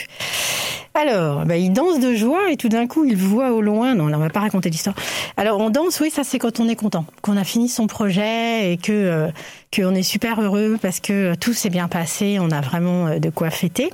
Alors, 0.95 1.47
bah, 1.47 1.57
il 1.57 1.73
danse 1.73 2.01
de 2.01 2.17
joie 2.17 2.51
et 2.51 2.57
tout 2.57 2.69
d'un 2.69 2.89
coup, 2.89 3.05
il 3.05 3.17
voit 3.17 3.53
au 3.53 3.61
loin. 3.61 3.95
Non, 3.95 4.09
là, 4.09 4.17
on 4.17 4.21
va 4.21 4.29
pas 4.29 4.41
raconter 4.41 4.71
l'histoire. 4.71 4.97
Alors, 5.37 5.61
on 5.61 5.71
danse, 5.71 6.01
oui, 6.01 6.11
ça, 6.11 6.25
c'est 6.25 6.41
quand 6.41 6.59
on 6.59 6.69
est 6.69 6.75
content, 6.75 7.05
qu'on 7.23 7.37
a 7.37 7.45
fini 7.45 7.69
son 7.69 7.87
projet 7.87 8.73
et 8.73 8.77
que 8.77 8.91
euh, 8.91 9.29
qu'on 9.73 9.95
est 9.95 10.03
super 10.03 10.41
heureux 10.41 10.79
parce 10.83 10.99
que 10.99 11.37
tout 11.37 11.53
s'est 11.53 11.71
bien 11.71 11.87
passé. 11.87 12.39
On 12.41 12.51
a 12.51 12.61
vraiment 12.61 13.07
euh, 13.07 13.19
de 13.21 13.31
quoi 13.31 13.51
fêter. 13.51 13.91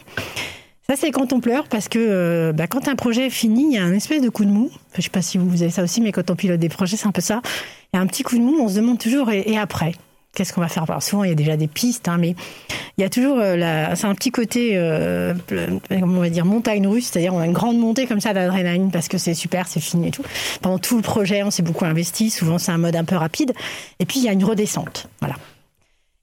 Ça, 0.88 0.96
c'est 0.96 1.10
quand 1.10 1.34
on 1.34 1.40
pleure 1.40 1.68
parce 1.68 1.90
que 1.90 1.98
euh, 1.98 2.52
bah, 2.54 2.66
quand 2.66 2.88
un 2.88 2.96
projet 2.96 3.26
est 3.26 3.30
fini, 3.30 3.66
il 3.72 3.74
y 3.74 3.78
a 3.78 3.84
un 3.84 3.92
espèce 3.92 4.22
de 4.22 4.30
coup 4.30 4.46
de 4.46 4.50
mou. 4.50 4.70
Je 4.96 5.02
sais 5.02 5.10
pas 5.10 5.20
si 5.20 5.36
vous 5.36 5.60
avez 5.60 5.70
ça 5.70 5.82
aussi, 5.82 6.00
mais 6.00 6.12
quand 6.12 6.30
on 6.30 6.34
pilote 6.34 6.60
des 6.60 6.70
projets, 6.70 6.96
c'est 6.96 7.06
un 7.06 7.12
peu 7.12 7.20
ça. 7.20 7.42
Il 7.92 7.98
y 7.98 7.98
a 7.98 8.02
un 8.02 8.06
petit 8.06 8.22
coup 8.22 8.38
de 8.38 8.42
mou, 8.42 8.56
on 8.58 8.70
se 8.70 8.76
demande 8.76 8.98
toujours, 8.98 9.30
et 9.30 9.58
après? 9.58 9.92
Qu'est-ce 10.34 10.52
qu'on 10.52 10.60
va 10.60 10.68
faire? 10.68 10.84
Souvent, 11.00 11.24
il 11.24 11.30
y 11.30 11.32
a 11.32 11.36
déjà 11.36 11.56
des 11.56 11.68
pistes, 11.68 12.08
hein, 12.08 12.18
mais 12.18 12.34
il 12.98 13.02
y 13.02 13.04
a 13.04 13.08
toujours, 13.08 13.38
euh, 13.40 13.94
c'est 13.94 14.06
un 14.06 14.14
petit 14.14 14.30
côté, 14.30 14.72
euh, 14.74 15.34
comment 15.88 16.18
on 16.18 16.20
va 16.20 16.30
dire, 16.30 16.44
montagne 16.44 16.86
russe, 16.86 17.10
c'est-à-dire 17.12 17.34
on 17.34 17.40
a 17.40 17.46
une 17.46 17.52
grande 17.52 17.78
montée 17.78 18.06
comme 18.06 18.20
ça 18.20 18.32
d'adrénaline 18.34 18.90
parce 18.90 19.08
que 19.08 19.18
c'est 19.18 19.34
super, 19.34 19.66
c'est 19.68 19.80
fini 19.80 20.08
et 20.08 20.10
tout. 20.10 20.24
Pendant 20.60 20.78
tout 20.78 20.96
le 20.96 21.02
projet, 21.02 21.42
on 21.42 21.50
s'est 21.50 21.62
beaucoup 21.62 21.84
investi, 21.84 22.30
souvent 22.30 22.58
c'est 22.58 22.72
un 22.72 22.78
mode 22.78 22.96
un 22.96 23.04
peu 23.04 23.16
rapide, 23.16 23.52
et 23.98 24.06
puis 24.06 24.18
il 24.20 24.24
y 24.24 24.28
a 24.28 24.32
une 24.32 24.44
redescente, 24.44 25.08
voilà. 25.20 25.36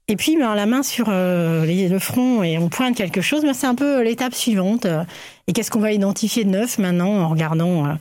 Et 0.08 0.16
puis, 0.16 0.36
ben, 0.36 0.54
la 0.56 0.66
main 0.66 0.82
sur 0.82 1.06
euh, 1.08 1.64
le 1.64 1.98
front 1.98 2.42
et 2.42 2.58
on 2.58 2.68
pointe 2.68 2.96
quelque 2.96 3.20
chose, 3.22 3.42
ben, 3.42 3.54
c'est 3.54 3.68
un 3.68 3.76
peu 3.76 4.02
l'étape 4.02 4.34
suivante. 4.34 4.84
Euh, 4.84 5.04
Et 5.46 5.52
qu'est-ce 5.52 5.70
qu'on 5.70 5.80
va 5.80 5.92
identifier 5.92 6.44
de 6.44 6.50
neuf 6.50 6.78
maintenant 6.78 7.20
en 7.20 7.28
regardant 7.28 7.86
euh, 7.86 7.92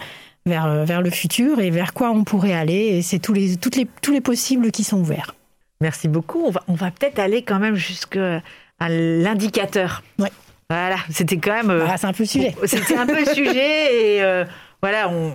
vers, 0.46 0.66
euh, 0.66 0.84
vers 0.84 1.02
le 1.04 1.12
futur 1.12 1.60
et 1.60 1.70
vers 1.70 1.94
quoi 1.94 2.10
on 2.10 2.24
pourrait 2.24 2.54
aller? 2.54 2.98
Et 2.98 3.02
c'est 3.04 3.20
tous 3.20 3.34
les, 3.34 3.56
toutes 3.56 3.76
les, 3.76 3.88
tous 4.02 4.12
les 4.12 4.20
possibles 4.20 4.72
qui 4.72 4.84
sont 4.84 4.98
ouverts. 4.98 5.36
Merci 5.82 6.08
beaucoup. 6.08 6.44
On 6.46 6.52
va, 6.52 6.62
on 6.68 6.74
va 6.76 6.92
peut-être 6.92 7.20
aller 7.20 7.42
quand 7.42 7.60
même 7.60 7.76
jusqu'à 7.76 8.42
l'indicateur. 8.80 10.04
Ouais. 10.20 10.32
Voilà, 10.70 10.96
c'était 11.10 11.38
quand 11.38 11.54
même. 11.54 11.70
euh, 11.70 11.80
Voilà, 11.80 11.98
c'est 11.98 12.08
un 12.08 12.14
peu 12.14 12.24
le 12.24 12.28
sujet. 12.30 12.56
C'était 12.66 12.96
un 12.96 13.06
peu 13.06 13.20
le 13.20 13.26
sujet 13.34 14.16
et 14.16 14.24
euh, 14.24 14.46
voilà, 14.82 15.10
on, 15.10 15.34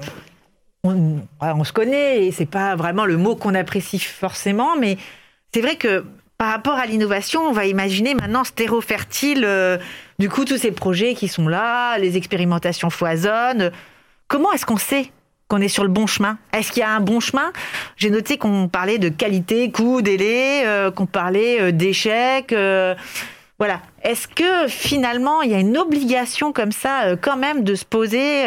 on, 0.85 1.21
voilà, 1.39 1.55
on 1.57 1.65
se 1.65 1.73
connaît 1.75 2.25
et 2.25 2.33
c'est 2.33 2.47
pas 2.47 2.75
vraiment 2.77 3.05
le 3.05 3.19
mot 3.19 3.37
qu'on 3.37 3.55
apprécie 3.55 3.99
forcément, 3.99 4.77
mais 4.79 4.97
c'est 5.53 5.61
vrai 5.61 5.77
que 5.77 6.05
par 6.39 6.49
rapport 6.53 6.75
à 6.75 6.87
l'innovation, 6.87 7.43
on 7.43 7.53
va 7.53 7.67
imaginer 7.67 8.15
maintenant 8.15 8.45
stérofertile, 8.45 9.45
euh, 9.45 9.77
du 10.19 10.29
coup 10.31 10.45
tous 10.47 10.57
ces 10.59 10.71
projets 10.73 11.15
qui 11.15 11.29
sont 11.29 11.49
là, 11.49 11.99
les 11.99 12.17
expérimentations 12.17 12.89
foisonnent. 12.89 13.73
Comment 14.29 14.53
est-ce 14.53 14.65
qu'on 14.67 14.77
sait 14.79 15.11
qu'on 15.49 15.61
est 15.61 15.69
sur 15.69 15.85
le 15.85 15.91
bon 15.91 16.07
chemin 16.07 16.39
Est-ce 16.53 16.73
qu'il 16.73 16.81
y 16.81 16.85
a 16.85 16.91
un 16.91 17.01
bon 17.01 17.21
chemin? 17.21 17.53
J'ai 17.97 18.11
noté 18.11 18.37
qu'on 18.37 18.69
parlait 18.69 18.99
de 18.99 19.09
qualité, 19.09 19.71
coût, 19.71 20.03
délai, 20.03 20.67
euh, 20.67 20.91
qu'on 20.91 21.07
parlait 21.07 21.61
euh, 21.61 21.73
d'échec. 21.73 22.53
euh, 22.53 22.95
voilà. 23.59 23.81
Est-ce 24.03 24.29
que 24.29 24.69
finalement, 24.69 25.43
il 25.43 25.51
y 25.51 25.55
a 25.55 25.59
une 25.61 25.79
obligation 25.79 26.53
comme 26.53 26.73
ça, 26.73 27.17
quand 27.21 27.37
même, 27.39 27.65
de 27.65 27.75
se 27.75 27.87
poser, 27.87 28.45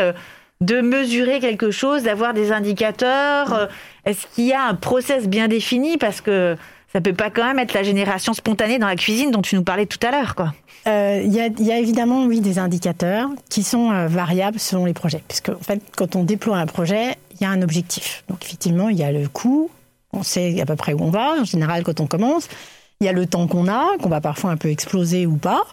de 0.62 0.82
mesurer 0.82 1.40
quelque 1.40 1.72
chose, 1.72 2.04
d'avoir 2.04 2.36
des 2.36 2.52
indicateurs? 2.52 3.70
Est-ce 4.06 4.28
qu'il 4.28 4.46
y 4.46 4.54
a 4.54 4.62
un 4.62 4.76
process 4.76 5.28
bien 5.28 5.48
défini? 5.48 5.98
Parce 5.98 6.22
que 6.22 6.56
ça 6.94 7.02
peut 7.02 7.14
pas 7.14 7.30
quand 7.30 7.46
même 7.46 7.60
être 7.60 7.74
la 7.74 7.84
génération 7.84 8.34
spontanée 8.34 8.80
dans 8.80 8.88
la 8.88 8.96
cuisine 8.96 9.32
dont 9.32 9.42
tu 9.42 9.56
nous 9.56 9.64
parlais 9.64 9.86
tout 9.86 10.00
à 10.06 10.12
l'heure, 10.12 10.36
quoi. 10.36 10.54
Euh, 10.88 11.22
Il 11.24 11.34
y, 11.34 11.72
a, 11.72 11.78
évidemment, 11.78 12.26
oui, 12.26 12.40
des 12.40 12.58
indicateurs 12.58 13.30
qui 13.50 13.64
sont 13.64 13.92
euh, 13.92 14.08
variables 14.08 14.60
selon 14.60 14.86
les 14.86 14.94
projets. 14.94 15.22
Puisque, 15.28 15.50
en 15.50 15.62
fait, 15.62 15.82
quand 15.96 16.16
on 16.16 16.24
déploie 16.24 16.58
un 16.58 16.66
projet, 16.66 17.16
il 17.36 17.44
y 17.44 17.46
a 17.46 17.50
un 17.50 17.62
objectif. 17.62 18.24
Donc, 18.30 18.44
effectivement, 18.44 18.90
il 18.90 18.98
y 18.98 19.04
a 19.04 19.12
le 19.12 19.28
coût, 19.28 19.70
on 20.14 20.24
sait 20.24 20.60
à 20.62 20.66
peu 20.66 20.76
près 20.76 20.94
où 20.94 21.02
on 21.02 21.12
va, 21.12 21.36
en 21.42 21.44
général, 21.44 21.84
quand 21.84 22.00
on 22.00 22.08
commence. 22.08 22.48
Il 23.02 23.06
y 23.06 23.10
a 23.10 23.14
le 23.14 23.26
temps 23.28 23.48
qu'on 23.48 23.68
a, 23.68 23.98
qu'on 24.02 24.10
va 24.10 24.22
parfois 24.22 24.52
un 24.52 24.58
peu 24.58 24.70
exploser 24.70 25.26
ou 25.26 25.38
pas. 25.38 25.64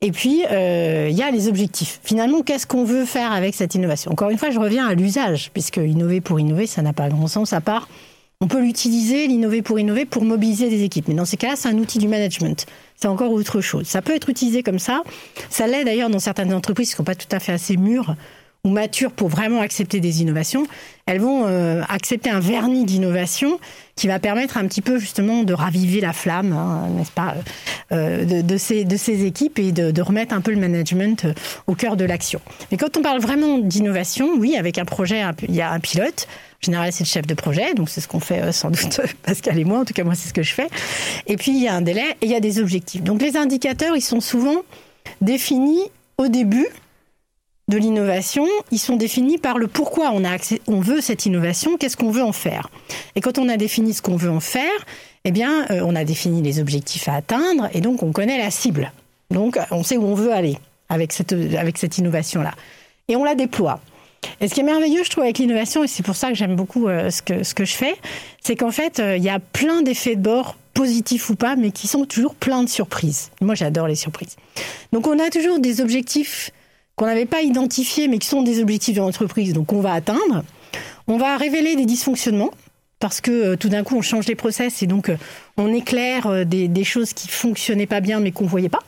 Et 0.00 0.10
puis, 0.10 0.44
euh, 0.50 1.08
il 1.10 1.16
y 1.16 1.22
a 1.22 1.30
les 1.30 1.48
objectifs. 1.48 2.00
Finalement, 2.02 2.42
qu'est-ce 2.42 2.66
qu'on 2.66 2.84
veut 2.84 3.04
faire 3.04 3.30
avec 3.30 3.54
cette 3.54 3.74
innovation? 3.74 4.10
Encore 4.10 4.30
une 4.30 4.38
fois, 4.38 4.50
je 4.50 4.58
reviens 4.58 4.86
à 4.86 4.94
l'usage, 4.94 5.50
puisque 5.52 5.76
innover 5.76 6.20
pour 6.20 6.40
innover, 6.40 6.66
ça 6.66 6.82
n'a 6.82 6.92
pas 6.92 7.08
grand 7.08 7.28
sens 7.28 7.52
à 7.52 7.60
part. 7.60 7.88
On 8.42 8.48
peut 8.48 8.60
l'utiliser, 8.60 9.28
l'innover 9.28 9.62
pour 9.62 9.78
innover, 9.78 10.04
pour 10.04 10.24
mobiliser 10.24 10.68
des 10.68 10.82
équipes. 10.82 11.06
Mais 11.06 11.14
dans 11.14 11.24
ces 11.24 11.36
cas-là, 11.36 11.54
c'est 11.54 11.68
un 11.68 11.78
outil 11.78 11.98
du 11.98 12.08
management. 12.08 12.66
C'est 12.96 13.06
encore 13.06 13.30
autre 13.30 13.60
chose. 13.60 13.86
Ça 13.86 14.02
peut 14.02 14.16
être 14.16 14.28
utilisé 14.28 14.64
comme 14.64 14.80
ça. 14.80 15.04
Ça 15.48 15.68
l'est 15.68 15.84
d'ailleurs 15.84 16.10
dans 16.10 16.18
certaines 16.18 16.52
entreprises 16.52 16.88
qui 16.88 16.94
ne 16.94 16.96
sont 16.96 17.04
pas 17.04 17.14
tout 17.14 17.28
à 17.30 17.38
fait 17.38 17.52
assez 17.52 17.76
mûres 17.76 18.16
ou 18.64 18.70
matures 18.70 19.12
pour 19.12 19.28
vraiment 19.28 19.60
accepter 19.60 20.00
des 20.00 20.22
innovations. 20.22 20.66
Elles 21.06 21.20
vont 21.20 21.46
euh, 21.46 21.82
accepter 21.88 22.30
un 22.30 22.40
vernis 22.40 22.84
d'innovation 22.84 23.60
qui 23.94 24.08
va 24.08 24.18
permettre 24.18 24.56
un 24.56 24.66
petit 24.66 24.82
peu 24.82 24.98
justement 24.98 25.44
de 25.44 25.52
raviver 25.52 26.00
la 26.00 26.12
flamme, 26.12 26.52
hein, 26.52 26.88
n'est-ce 26.96 27.10
pas, 27.12 27.34
euh, 27.92 28.42
de, 28.42 28.56
ces, 28.56 28.84
de 28.84 28.96
ces 28.96 29.24
équipes 29.24 29.60
et 29.60 29.70
de, 29.70 30.02
remettre 30.02 30.34
un 30.34 30.40
peu 30.40 30.50
le 30.50 30.58
management 30.58 31.26
euh, 31.26 31.34
au 31.68 31.74
cœur 31.74 31.96
de 31.96 32.04
l'action. 32.04 32.40
Mais 32.72 32.76
quand 32.76 32.96
on 32.96 33.02
parle 33.02 33.20
vraiment 33.20 33.58
d'innovation, 33.58 34.30
oui, 34.36 34.56
avec 34.56 34.78
un 34.78 34.84
projet, 34.84 35.22
il 35.48 35.54
y 35.54 35.60
a 35.60 35.70
un 35.70 35.80
pilote. 35.80 36.26
Général, 36.64 36.92
c'est 36.92 37.02
le 37.02 37.08
chef 37.08 37.26
de 37.26 37.34
projet, 37.34 37.74
donc 37.74 37.90
c'est 37.90 38.00
ce 38.00 38.06
qu'on 38.06 38.20
fait 38.20 38.40
euh, 38.40 38.52
sans 38.52 38.70
doute 38.70 39.00
Pascal 39.24 39.58
et 39.58 39.64
moi. 39.64 39.80
En 39.80 39.84
tout 39.84 39.94
cas, 39.94 40.04
moi, 40.04 40.14
c'est 40.14 40.28
ce 40.28 40.32
que 40.32 40.44
je 40.44 40.54
fais. 40.54 40.68
Et 41.26 41.36
puis, 41.36 41.50
il 41.50 41.60
y 41.60 41.66
a 41.66 41.74
un 41.74 41.80
délai 41.80 42.04
et 42.20 42.26
il 42.26 42.30
y 42.30 42.36
a 42.36 42.40
des 42.40 42.60
objectifs. 42.60 43.02
Donc, 43.02 43.20
les 43.20 43.36
indicateurs, 43.36 43.96
ils 43.96 44.02
sont 44.02 44.20
souvent 44.20 44.62
définis 45.20 45.82
au 46.18 46.28
début 46.28 46.68
de 47.66 47.78
l'innovation. 47.78 48.46
Ils 48.70 48.78
sont 48.78 48.94
définis 48.94 49.38
par 49.38 49.58
le 49.58 49.66
pourquoi 49.66 50.12
on, 50.12 50.24
a 50.24 50.36
on 50.68 50.78
veut 50.78 51.00
cette 51.00 51.26
innovation, 51.26 51.76
qu'est-ce 51.78 51.96
qu'on 51.96 52.12
veut 52.12 52.22
en 52.22 52.32
faire. 52.32 52.70
Et 53.16 53.20
quand 53.20 53.38
on 53.38 53.48
a 53.48 53.56
défini 53.56 53.92
ce 53.92 54.00
qu'on 54.00 54.16
veut 54.16 54.30
en 54.30 54.38
faire, 54.38 54.70
eh 55.24 55.32
bien, 55.32 55.66
euh, 55.70 55.80
on 55.84 55.96
a 55.96 56.04
défini 56.04 56.42
les 56.42 56.60
objectifs 56.60 57.08
à 57.08 57.14
atteindre 57.14 57.70
et 57.72 57.80
donc 57.80 58.04
on 58.04 58.12
connaît 58.12 58.38
la 58.38 58.52
cible. 58.52 58.92
Donc, 59.32 59.58
on 59.72 59.82
sait 59.82 59.96
où 59.96 60.04
on 60.04 60.14
veut 60.14 60.32
aller 60.32 60.58
avec 60.88 61.12
cette, 61.12 61.32
avec 61.32 61.76
cette 61.78 61.98
innovation-là. 61.98 62.52
Et 63.08 63.16
on 63.16 63.24
la 63.24 63.34
déploie. 63.34 63.80
Et 64.40 64.48
ce 64.48 64.54
qui 64.54 64.60
est 64.60 64.64
merveilleux, 64.64 65.04
je 65.04 65.10
trouve, 65.10 65.24
avec 65.24 65.38
l'innovation, 65.38 65.84
et 65.84 65.88
c'est 65.88 66.02
pour 66.02 66.16
ça 66.16 66.28
que 66.28 66.34
j'aime 66.34 66.56
beaucoup 66.56 66.88
euh, 66.88 67.10
ce, 67.10 67.22
que, 67.22 67.42
ce 67.42 67.54
que 67.54 67.64
je 67.64 67.74
fais, 67.74 67.94
c'est 68.42 68.56
qu'en 68.56 68.70
fait, 68.70 68.98
euh, 69.00 69.16
il 69.16 69.22
y 69.22 69.28
a 69.28 69.38
plein 69.38 69.82
d'effets 69.82 70.16
de 70.16 70.20
bord, 70.22 70.56
positifs 70.74 71.28
ou 71.30 71.34
pas, 71.36 71.54
mais 71.54 71.70
qui 71.70 71.86
sont 71.86 72.04
toujours 72.06 72.34
plein 72.34 72.62
de 72.62 72.68
surprises. 72.68 73.30
Moi, 73.40 73.54
j'adore 73.54 73.86
les 73.88 73.94
surprises. 73.94 74.36
Donc, 74.92 75.06
on 75.06 75.18
a 75.18 75.28
toujours 75.30 75.58
des 75.58 75.80
objectifs 75.80 76.50
qu'on 76.96 77.06
n'avait 77.06 77.26
pas 77.26 77.42
identifiés, 77.42 78.08
mais 78.08 78.18
qui 78.18 78.26
sont 78.28 78.42
des 78.42 78.60
objectifs 78.60 78.94
de 78.96 79.00
l'entreprise, 79.00 79.52
donc 79.52 79.72
on 79.72 79.80
va 79.80 79.92
atteindre. 79.92 80.44
On 81.08 81.18
va 81.18 81.36
révéler 81.36 81.76
des 81.76 81.84
dysfonctionnements, 81.84 82.50
parce 83.00 83.20
que 83.20 83.30
euh, 83.30 83.56
tout 83.56 83.68
d'un 83.68 83.82
coup, 83.82 83.96
on 83.96 84.02
change 84.02 84.26
les 84.26 84.34
process, 84.36 84.82
et 84.82 84.86
donc 84.86 85.10
on 85.56 85.72
éclaire 85.74 86.46
des, 86.46 86.68
des 86.68 86.84
choses 86.84 87.12
qui 87.12 87.28
fonctionnaient 87.28 87.86
pas 87.86 88.00
bien, 88.00 88.20
mais 88.20 88.30
qu'on 88.32 88.46
voyait 88.46 88.68
pas. 88.70 88.82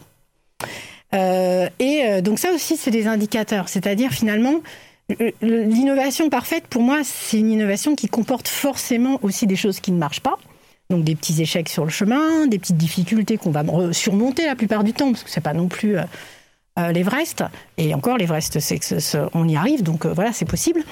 Et 1.78 2.22
donc 2.22 2.40
ça 2.40 2.50
aussi, 2.52 2.76
c'est 2.76 2.90
des 2.90 3.06
indicateurs. 3.06 3.68
C'est-à-dire 3.68 4.10
finalement, 4.10 4.54
le- 4.54 4.60
le- 4.60 4.62
l'innovation 5.42 6.30
parfaite, 6.30 6.66
pour 6.68 6.82
moi, 6.82 7.00
c'est 7.04 7.38
une 7.38 7.50
innovation 7.50 7.94
qui 7.94 8.08
comporte 8.08 8.48
forcément 8.48 9.18
aussi 9.22 9.46
des 9.46 9.56
choses 9.56 9.80
qui 9.80 9.92
ne 9.92 9.98
marchent 9.98 10.20
pas. 10.20 10.36
Donc 10.90 11.04
des 11.04 11.14
petits 11.14 11.40
échecs 11.40 11.68
sur 11.68 11.84
le 11.84 11.90
chemin, 11.90 12.46
des 12.46 12.58
petites 12.58 12.76
difficultés 12.76 13.36
qu'on 13.36 13.50
va 13.50 13.64
surmonter 13.92 14.44
la 14.46 14.54
plupart 14.54 14.84
du 14.84 14.92
temps, 14.92 15.12
parce 15.12 15.24
que 15.24 15.30
c'est 15.30 15.40
pas 15.40 15.54
non 15.54 15.68
plus 15.68 15.96
euh, 15.96 16.02
euh, 16.76 16.90
l'Everest. 16.90 17.44
Et 17.78 17.94
encore, 17.94 18.18
l'Everest, 18.18 18.58
c'est 18.58 18.78
que 18.80 19.28
on 19.36 19.48
y 19.48 19.56
arrive, 19.56 19.84
donc 19.84 20.04
euh, 20.04 20.12
voilà, 20.12 20.32
c'est 20.32 20.44
possible. 20.44 20.82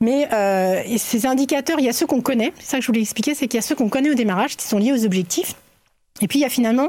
Mais 0.00 0.28
euh, 0.32 0.82
ces 0.96 1.26
indicateurs, 1.26 1.78
il 1.78 1.84
y 1.84 1.88
a 1.88 1.92
ceux 1.92 2.06
qu'on 2.06 2.20
connaît. 2.20 2.52
C'est 2.58 2.70
ça 2.70 2.76
que 2.78 2.82
je 2.82 2.88
voulais 2.88 3.00
expliquer, 3.00 3.34
c'est 3.34 3.46
qu'il 3.46 3.56
y 3.56 3.62
a 3.62 3.62
ceux 3.62 3.76
qu'on 3.76 3.88
connaît 3.88 4.10
au 4.10 4.14
démarrage, 4.14 4.56
qui 4.56 4.66
sont 4.66 4.78
liés 4.78 4.92
aux 4.92 5.04
objectifs. 5.04 5.54
Et 6.20 6.26
puis 6.26 6.40
il 6.40 6.42
y 6.42 6.44
a 6.44 6.48
finalement, 6.48 6.88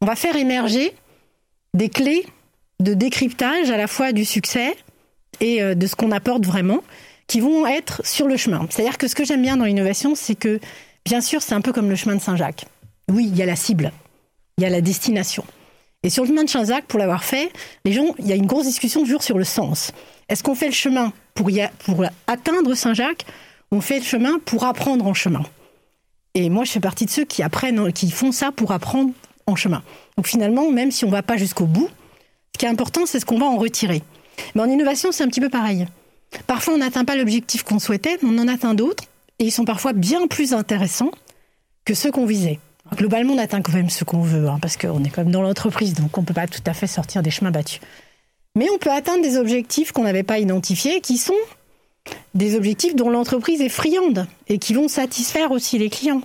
on 0.00 0.06
va 0.06 0.14
faire 0.14 0.36
émerger 0.36 0.94
des 1.74 1.88
clés 1.88 2.24
de 2.78 2.94
décryptage 2.94 3.70
à 3.70 3.76
la 3.76 3.88
fois 3.88 4.12
du 4.12 4.24
succès 4.24 4.76
et 5.40 5.62
euh, 5.62 5.74
de 5.74 5.86
ce 5.86 5.96
qu'on 5.96 6.12
apporte 6.12 6.44
vraiment, 6.46 6.80
qui 7.26 7.40
vont 7.40 7.66
être 7.66 8.04
sur 8.04 8.26
le 8.26 8.36
chemin. 8.36 8.66
C'est-à-dire 8.70 8.98
que 8.98 9.08
ce 9.08 9.14
que 9.14 9.24
j'aime 9.24 9.42
bien 9.42 9.56
dans 9.56 9.64
l'innovation, 9.64 10.14
c'est 10.14 10.34
que, 10.34 10.60
bien 11.04 11.20
sûr, 11.20 11.42
c'est 11.42 11.54
un 11.54 11.60
peu 11.60 11.72
comme 11.72 11.88
le 11.88 11.96
chemin 11.96 12.16
de 12.16 12.20
Saint-Jacques. 12.20 12.66
Oui, 13.08 13.28
il 13.30 13.36
y 13.36 13.42
a 13.42 13.46
la 13.46 13.56
cible, 13.56 13.92
il 14.58 14.64
y 14.64 14.66
a 14.66 14.70
la 14.70 14.80
destination. 14.80 15.44
Et 16.02 16.10
sur 16.10 16.24
le 16.24 16.28
chemin 16.28 16.44
de 16.44 16.48
Saint-Jacques, 16.48 16.86
pour 16.86 16.98
l'avoir 16.98 17.24
fait, 17.24 17.52
les 17.84 17.92
gens, 17.92 18.14
il 18.18 18.26
y 18.26 18.32
a 18.32 18.34
une 18.34 18.46
grosse 18.46 18.66
discussion 18.66 19.02
toujours 19.02 19.22
sur 19.22 19.38
le 19.38 19.44
sens. 19.44 19.92
Est-ce 20.28 20.42
qu'on 20.42 20.54
fait 20.54 20.66
le 20.66 20.72
chemin 20.72 21.12
pour, 21.34 21.50
atteindre 22.26 22.74
Saint-Jacques 22.74 23.26
On 23.70 23.80
fait 23.80 23.98
le 23.98 24.04
chemin 24.04 24.38
pour 24.44 24.64
apprendre 24.64 25.06
en 25.06 25.14
chemin? 25.14 25.42
Et 26.34 26.48
moi, 26.48 26.64
je 26.64 26.72
fais 26.72 26.80
partie 26.80 27.04
de 27.04 27.10
ceux 27.10 27.24
qui 27.24 27.42
apprennent, 27.42 27.92
qui 27.92 28.10
font 28.10 28.32
ça 28.32 28.50
pour 28.52 28.72
apprendre 28.72 29.12
en 29.46 29.56
chemin. 29.56 29.82
Donc 30.16 30.26
finalement, 30.26 30.70
même 30.70 30.90
si 30.90 31.04
on 31.04 31.08
ne 31.08 31.12
va 31.12 31.22
pas 31.22 31.36
jusqu'au 31.36 31.66
bout, 31.66 31.88
ce 32.54 32.58
qui 32.58 32.66
est 32.66 32.68
important, 32.68 33.06
c'est 33.06 33.20
ce 33.20 33.26
qu'on 33.26 33.38
va 33.38 33.46
en 33.46 33.56
retirer. 33.56 34.02
Mais 34.54 34.62
en 34.62 34.68
innovation, 34.68 35.12
c'est 35.12 35.24
un 35.24 35.28
petit 35.28 35.40
peu 35.40 35.48
pareil. 35.48 35.86
Parfois, 36.46 36.74
on 36.74 36.78
n'atteint 36.78 37.04
pas 37.04 37.16
l'objectif 37.16 37.62
qu'on 37.62 37.78
souhaitait, 37.78 38.18
mais 38.22 38.28
on 38.30 38.38
en 38.38 38.48
atteint 38.48 38.74
d'autres, 38.74 39.04
et 39.38 39.44
ils 39.44 39.50
sont 39.50 39.64
parfois 39.64 39.92
bien 39.92 40.26
plus 40.26 40.52
intéressants 40.52 41.10
que 41.84 41.94
ceux 41.94 42.10
qu'on 42.10 42.26
visait. 42.26 42.58
Globalement, 42.94 43.34
on 43.34 43.38
atteint 43.38 43.62
quand 43.62 43.72
même 43.72 43.90
ce 43.90 44.04
qu'on 44.04 44.20
veut, 44.20 44.48
hein, 44.48 44.58
parce 44.60 44.76
qu'on 44.76 45.02
est 45.04 45.10
quand 45.10 45.22
même 45.22 45.32
dans 45.32 45.42
l'entreprise, 45.42 45.94
donc 45.94 46.16
on 46.18 46.22
ne 46.22 46.26
peut 46.26 46.34
pas 46.34 46.46
tout 46.46 46.62
à 46.66 46.74
fait 46.74 46.86
sortir 46.86 47.22
des 47.22 47.30
chemins 47.30 47.50
battus. 47.50 47.80
Mais 48.56 48.68
on 48.70 48.78
peut 48.78 48.90
atteindre 48.90 49.22
des 49.22 49.36
objectifs 49.36 49.92
qu'on 49.92 50.02
n'avait 50.02 50.24
pas 50.24 50.38
identifiés, 50.38 51.00
qui 51.00 51.16
sont 51.16 51.34
des 52.34 52.56
objectifs 52.56 52.96
dont 52.96 53.10
l'entreprise 53.10 53.60
est 53.60 53.68
friande 53.68 54.26
et 54.48 54.58
qui 54.58 54.74
vont 54.74 54.88
satisfaire 54.88 55.52
aussi 55.52 55.78
les 55.78 55.90
clients. 55.90 56.22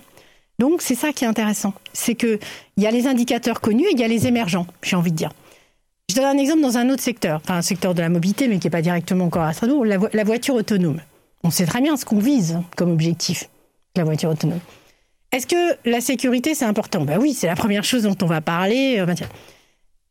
Donc 0.58 0.82
c'est 0.82 0.94
ça 0.94 1.12
qui 1.12 1.24
est 1.24 1.28
intéressant, 1.28 1.74
c'est 1.92 2.14
que 2.14 2.38
il 2.76 2.82
y 2.82 2.86
a 2.86 2.90
les 2.90 3.06
indicateurs 3.06 3.60
connus 3.60 3.86
et 3.86 3.92
il 3.92 4.00
y 4.00 4.04
a 4.04 4.08
les 4.08 4.26
émergents, 4.26 4.66
j'ai 4.82 4.96
envie 4.96 5.12
de 5.12 5.16
dire. 5.16 5.30
Je 6.08 6.14
donne 6.14 6.24
un 6.24 6.38
exemple 6.38 6.60
dans 6.62 6.78
un 6.78 6.88
autre 6.88 7.02
secteur, 7.02 7.40
enfin 7.42 7.56
un 7.56 7.62
secteur 7.62 7.94
de 7.94 8.00
la 8.00 8.08
mobilité, 8.08 8.46
mais 8.46 8.58
qui 8.58 8.66
n'est 8.66 8.70
pas 8.70 8.82
directement 8.82 9.24
encore 9.24 9.42
à 9.42 9.52
Strasbourg, 9.52 9.84
la, 9.84 10.24
voiture 10.24 10.54
autonome. 10.54 11.00
On 11.42 11.50
sait 11.50 11.66
très 11.66 11.80
bien 11.80 11.96
ce 11.96 12.04
qu'on 12.04 12.18
vise 12.18 12.60
comme 12.76 12.90
objectif, 12.90 13.48
la 13.96 14.04
voiture 14.04 14.30
autonome. 14.30 14.60
Est-ce 15.32 15.46
que 15.46 15.76
la 15.84 16.00
sécurité, 16.00 16.54
c'est 16.54 16.64
important? 16.64 17.04
Ben 17.04 17.18
oui, 17.20 17.34
c'est 17.34 17.48
la 17.48 17.56
première 17.56 17.82
chose 17.82 18.04
dont 18.04 18.16
on 18.22 18.26
va 18.26 18.40
parler. 18.40 18.98
Euh, 19.00 19.14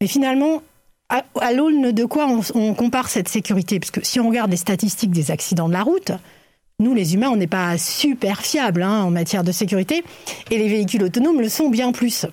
mais 0.02 0.08
finalement, 0.08 0.62
à, 1.10 1.54
l'aune 1.54 1.94
de 1.94 2.06
quoi 2.06 2.28
on, 2.54 2.74
compare 2.74 3.10
cette 3.10 3.30
sécurité? 3.30 3.80
Parce 3.80 3.92
que 3.92 4.04
si 4.04 4.20
on 4.20 4.28
regarde 4.28 4.52
les 4.52 4.58
statistiques 4.58 5.12
des 5.12 5.32
accidents 5.32 5.70
de 5.70 5.74
la 5.74 5.84
route, 5.84 6.12
nous, 6.80 6.94
les 6.94 7.14
humains, 7.14 7.30
on 7.30 7.38
n'est 7.38 7.48
pas 7.48 7.78
super 7.78 8.42
fiables 8.42 8.84
hein, 8.84 9.04
en 9.04 9.12
matière 9.12 9.46
de 9.46 9.54
sécurité, 9.54 10.04
et 10.52 10.58
les 10.58 10.68
véhicules 10.68 11.04
autonomes 11.04 11.40
le 11.40 11.48
sont 11.48 11.70
bien 11.70 11.94
plus. 11.94 12.26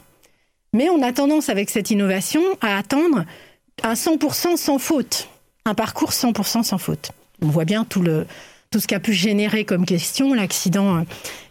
Mais 0.75 0.89
on 0.89 1.01
a 1.03 1.13
tendance, 1.13 1.49
avec 1.49 1.71
cette 1.71 1.91
innovation, 1.91 2.43
à 2.61 2.77
attendre 2.77 3.25
un 3.83 3.95
100% 3.95 4.57
sans 4.57 4.79
faute, 4.79 5.29
un 5.65 5.75
parcours 5.75 6.11
100% 6.11 6.63
sans 6.63 6.79
faute. 6.79 7.13
On 7.43 7.49
voit 7.49 7.65
bien 7.65 7.85
tout, 7.85 8.03
le, 8.03 8.27
tout 8.71 8.81
ce 8.81 8.87
qu'a 8.87 9.01
pu 9.01 9.13
générer 9.13 9.65
comme 9.65 9.85
question 9.85 10.35
l'accident 10.35 10.97
euh, 10.97 11.01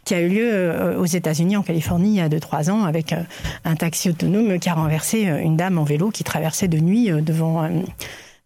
qui 0.05 0.13
a 0.13 0.21
eu 0.21 0.29
lieu 0.29 0.49
euh, 0.51 0.97
aux 0.97 1.05
États-Unis, 1.05 1.57
en 1.57 1.63
Californie, 1.63 2.11
il 2.11 2.15
y 2.15 2.21
a 2.21 2.29
2-3 2.29 2.71
ans, 2.71 2.83
avec 2.83 3.13
euh, 3.13 3.21
un 3.65 3.75
taxi 3.75 4.09
autonome 4.09 4.59
qui 4.59 4.69
a 4.69 4.73
renversé 4.73 5.23
une 5.23 5.57
dame 5.57 5.77
en 5.77 5.83
vélo 5.83 6.09
qui 6.09 6.23
traversait 6.23 6.67
de 6.67 6.79
nuit 6.79 7.09
devant, 7.21 7.69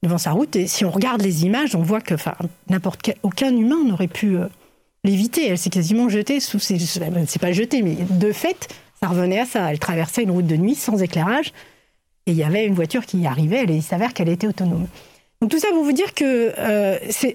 devant 0.04 0.18
sa 0.18 0.32
route. 0.32 0.56
Et 0.56 0.68
si 0.68 0.86
on 0.86 0.92
regarde 0.92 1.22
les 1.22 1.46
images, 1.46 1.76
on 1.76 1.82
voit 1.84 2.02
que 2.02 2.16
n'importe 2.70 3.12
aucun 3.24 3.56
humain 3.56 3.84
n'aurait 3.86 4.08
pu 4.08 4.38
l'éviter. 5.04 5.48
Elle 5.48 5.58
s'est 5.58 5.70
quasiment 5.70 6.10
jetée 6.10 6.40
sous 6.40 6.60
ses. 6.60 6.78
C'est 6.80 7.42
pas 7.42 7.52
jetée, 7.52 7.82
mais 7.82 7.96
de 8.10 8.32
fait, 8.32 8.68
ça 9.02 9.08
revenait 9.08 9.40
à 9.40 9.46
ça. 9.46 9.72
Elle 9.72 9.80
traversait 9.80 10.24
une 10.24 10.32
route 10.32 10.48
de 10.48 10.58
nuit 10.58 10.76
sans 10.76 11.02
éclairage 11.02 11.54
et 12.26 12.32
il 12.32 12.38
y 12.38 12.44
avait 12.44 12.66
une 12.66 12.74
voiture 12.74 13.06
qui 13.06 13.20
y 13.20 13.28
arrivait 13.28 13.64
et 13.64 13.74
il 13.74 13.84
s'avère 13.84 14.14
qu'elle 14.14 14.30
était 14.30 14.48
autonome. 14.48 14.88
Donc 15.42 15.52
tout 15.52 15.60
ça 15.60 15.68
pour 15.70 15.84
vous 15.84 15.92
dire 15.92 16.14
que 16.14 16.54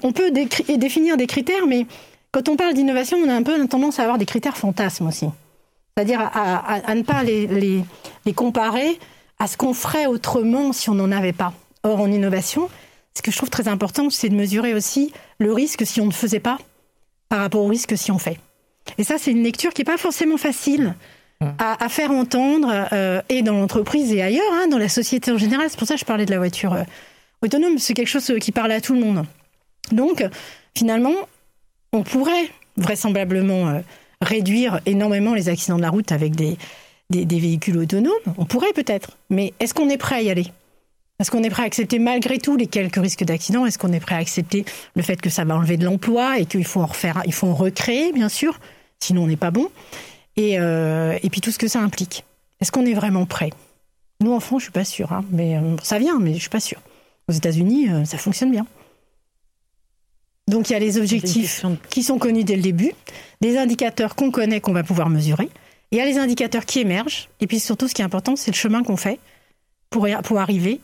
on 0.03 0.13
peut 0.13 0.31
définir 0.31 1.17
des 1.17 1.27
critères, 1.27 1.67
mais 1.67 1.87
quand 2.33 2.49
on 2.49 2.57
parle 2.57 2.75
d'innovation, 2.75 3.19
on 3.19 3.29
a 3.29 3.35
un 3.35 3.43
peu 3.43 3.67
tendance 3.67 3.99
à 3.99 4.03
avoir 4.03 4.19
des 4.19 4.27
critères 4.27 4.57
fantasmes 4.57 5.07
aussi. 5.07 5.27
C'est-à-dire 5.97 6.21
à, 6.21 6.95
ne 6.95 7.03
pas 7.03 7.23
les, 7.23 7.47
les, 8.25 8.33
comparer 8.33 8.99
à 9.39 9.47
ce 9.47 9.57
qu'on 9.57 9.75
ferait 9.75 10.07
autrement 10.07 10.73
si 10.73 10.89
on 10.89 10.95
n'en 10.95 11.13
avait 11.13 11.33
pas. 11.33 11.53
Or, 11.83 12.01
en 12.01 12.11
innovation, 12.11 12.69
ce 13.15 13.23
que 13.23 13.31
je 13.31 13.37
trouve 13.37 13.51
très 13.51 13.69
important, 13.69 14.09
c'est 14.09 14.29
de 14.29 14.35
mesurer 14.35 14.73
aussi 14.75 15.13
le 15.39 15.53
risque 15.53 15.85
si 15.85 16.01
on 16.01 16.07
ne 16.07 16.13
faisait 16.13 16.41
pas 16.41 16.59
par 17.29 17.41
rapport 17.41 17.63
au 17.63 17.67
risque 17.67 17.99
si 17.99 18.11
on 18.13 18.19
fait. 18.19 18.39
Et 18.99 19.05
ça, 19.05 19.17
c'est 19.19 19.31
une 19.33 19.43
lecture 19.43 19.73
qui 19.73 19.81
n'est 19.81 19.93
pas 19.93 19.99
forcément 19.99 20.37
facile 20.37 20.95
à, 21.59 21.89
faire 21.89 22.11
entendre, 22.11 22.89
euh, 22.93 23.23
et 23.29 23.43
dans 23.43 23.55
l'entreprise 23.55 24.13
et 24.13 24.21
ailleurs, 24.21 24.53
hein, 24.53 24.69
dans 24.69 24.79
la 24.79 24.89
société 24.89 25.33
en 25.33 25.39
général. 25.39 25.67
C'est 25.71 25.79
pour 25.79 25.89
ça 25.89 25.95
que 25.95 26.01
je 26.01 26.05
parlais 26.05 26.27
de 26.27 26.31
la 26.31 26.39
voiture 26.39 26.75
euh, 26.75 26.83
autonome. 27.43 27.79
C'est 27.79 27.95
quelque 27.95 28.09
chose 28.09 28.31
qui 28.41 28.53
parle 28.53 28.73
à 28.73 28.81
tout 28.81 28.95
le 28.95 29.01
monde. 29.01 29.25
Donc, 29.91 30.25
finalement, 30.77 31.15
on 31.93 32.03
pourrait 32.03 32.51
vraisemblablement 32.77 33.69
euh, 33.69 33.81
réduire 34.21 34.81
énormément 34.85 35.35
les 35.35 35.49
accidents 35.49 35.77
de 35.77 35.83
la 35.83 35.91
route 35.91 36.13
avec 36.13 36.37
des, 36.37 36.59
des, 37.09 37.41
véhicules 37.41 37.79
autonomes. 37.79 38.13
On 38.37 38.45
pourrait 38.45 38.73
peut-être. 38.75 39.17
Mais 39.31 39.55
est-ce 39.61 39.73
qu'on 39.73 39.89
est 39.89 39.97
prêt 39.97 40.17
à 40.17 40.23
y 40.23 40.31
aller? 40.31 40.47
Est-ce 41.21 41.31
qu'on 41.31 41.43
est 41.43 41.51
prêt 41.51 41.63
à 41.63 41.67
accepter 41.67 41.99
malgré 41.99 42.39
tout 42.39 42.57
les 42.57 42.67
quelques 42.67 42.97
risques 42.97 43.25
d'accident? 43.25 43.65
Est-ce 43.65 43.79
qu'on 43.79 43.93
est 43.93 44.01
prêt 44.01 44.15
à 44.15 44.19
accepter 44.19 44.65
le 44.95 45.03
fait 45.03 45.21
que 45.21 45.31
ça 45.31 45.45
va 45.45 45.57
enlever 45.57 45.79
de 45.79 45.85
l'emploi 45.85 46.39
et 46.39 46.45
qu'il 46.45 46.65
faut 46.65 46.81
en 46.81 46.87
refaire, 46.87 47.23
il 47.27 47.33
faut 47.33 47.47
en 47.47 47.55
recréer, 47.55 48.13
bien 48.13 48.29
sûr, 48.29 48.59
sinon 49.01 49.25
on 49.25 49.27
n'est 49.27 49.37
pas 49.37 49.51
bon 49.51 49.71
et, 50.37 50.59
euh, 50.59 51.19
et, 51.23 51.31
puis 51.31 51.41
tout 51.41 51.51
ce 51.51 51.59
que 51.59 51.69
ça 51.69 51.81
implique. 51.81 52.25
Est-ce 52.61 52.73
qu'on 52.73 52.87
est 52.87 52.95
vraiment 52.95 53.27
prêt? 53.27 53.51
Nous, 54.21 54.33
en 54.33 54.41
France, 54.41 54.61
je 54.61 54.65
suis 54.65 54.73
pas 54.73 54.85
sûre. 54.85 55.13
Hein, 55.13 55.25
mais 55.31 55.57
euh, 55.57 55.77
ça 55.83 55.99
vient, 55.99 56.19
mais 56.19 56.35
je 56.35 56.41
suis 56.41 56.51
pas 56.51 56.61
sûre. 56.61 56.81
Aux 57.29 57.33
États-Unis, 57.33 57.89
ça 58.07 58.19
fonctionne 58.19 58.51
bien. 58.51 58.67
Donc 60.49 60.69
il 60.69 60.73
y 60.73 60.77
a 60.77 60.81
les 60.81 60.99
objectifs 60.99 61.65
qui 61.91 62.03
sont 62.03 62.19
connus 62.19 62.43
dès 62.43 62.57
le 62.57 62.63
début, 62.63 62.93
des 63.41 63.57
indicateurs 63.57 64.17
qu'on 64.17 64.33
connaît, 64.33 64.61
qu'on 64.61 64.73
va 64.73 64.83
pouvoir 64.83 65.09
mesurer. 65.09 65.49
Il 65.93 65.99
y 65.99 66.01
a 66.01 66.05
les 66.05 66.19
indicateurs 66.19 66.67
qui 66.67 66.81
émergent. 66.81 67.29
Et 67.41 67.47
puis 67.47 67.61
surtout, 67.61 67.87
ce 67.87 67.95
qui 67.95 68.03
est 68.03 68.05
important, 68.05 68.35
c'est 68.35 68.51
le 68.51 68.57
chemin 68.57 68.83
qu'on 68.83 68.97
fait 68.97 69.21
pour, 69.91 70.09
pour 70.25 70.41
arriver 70.41 70.81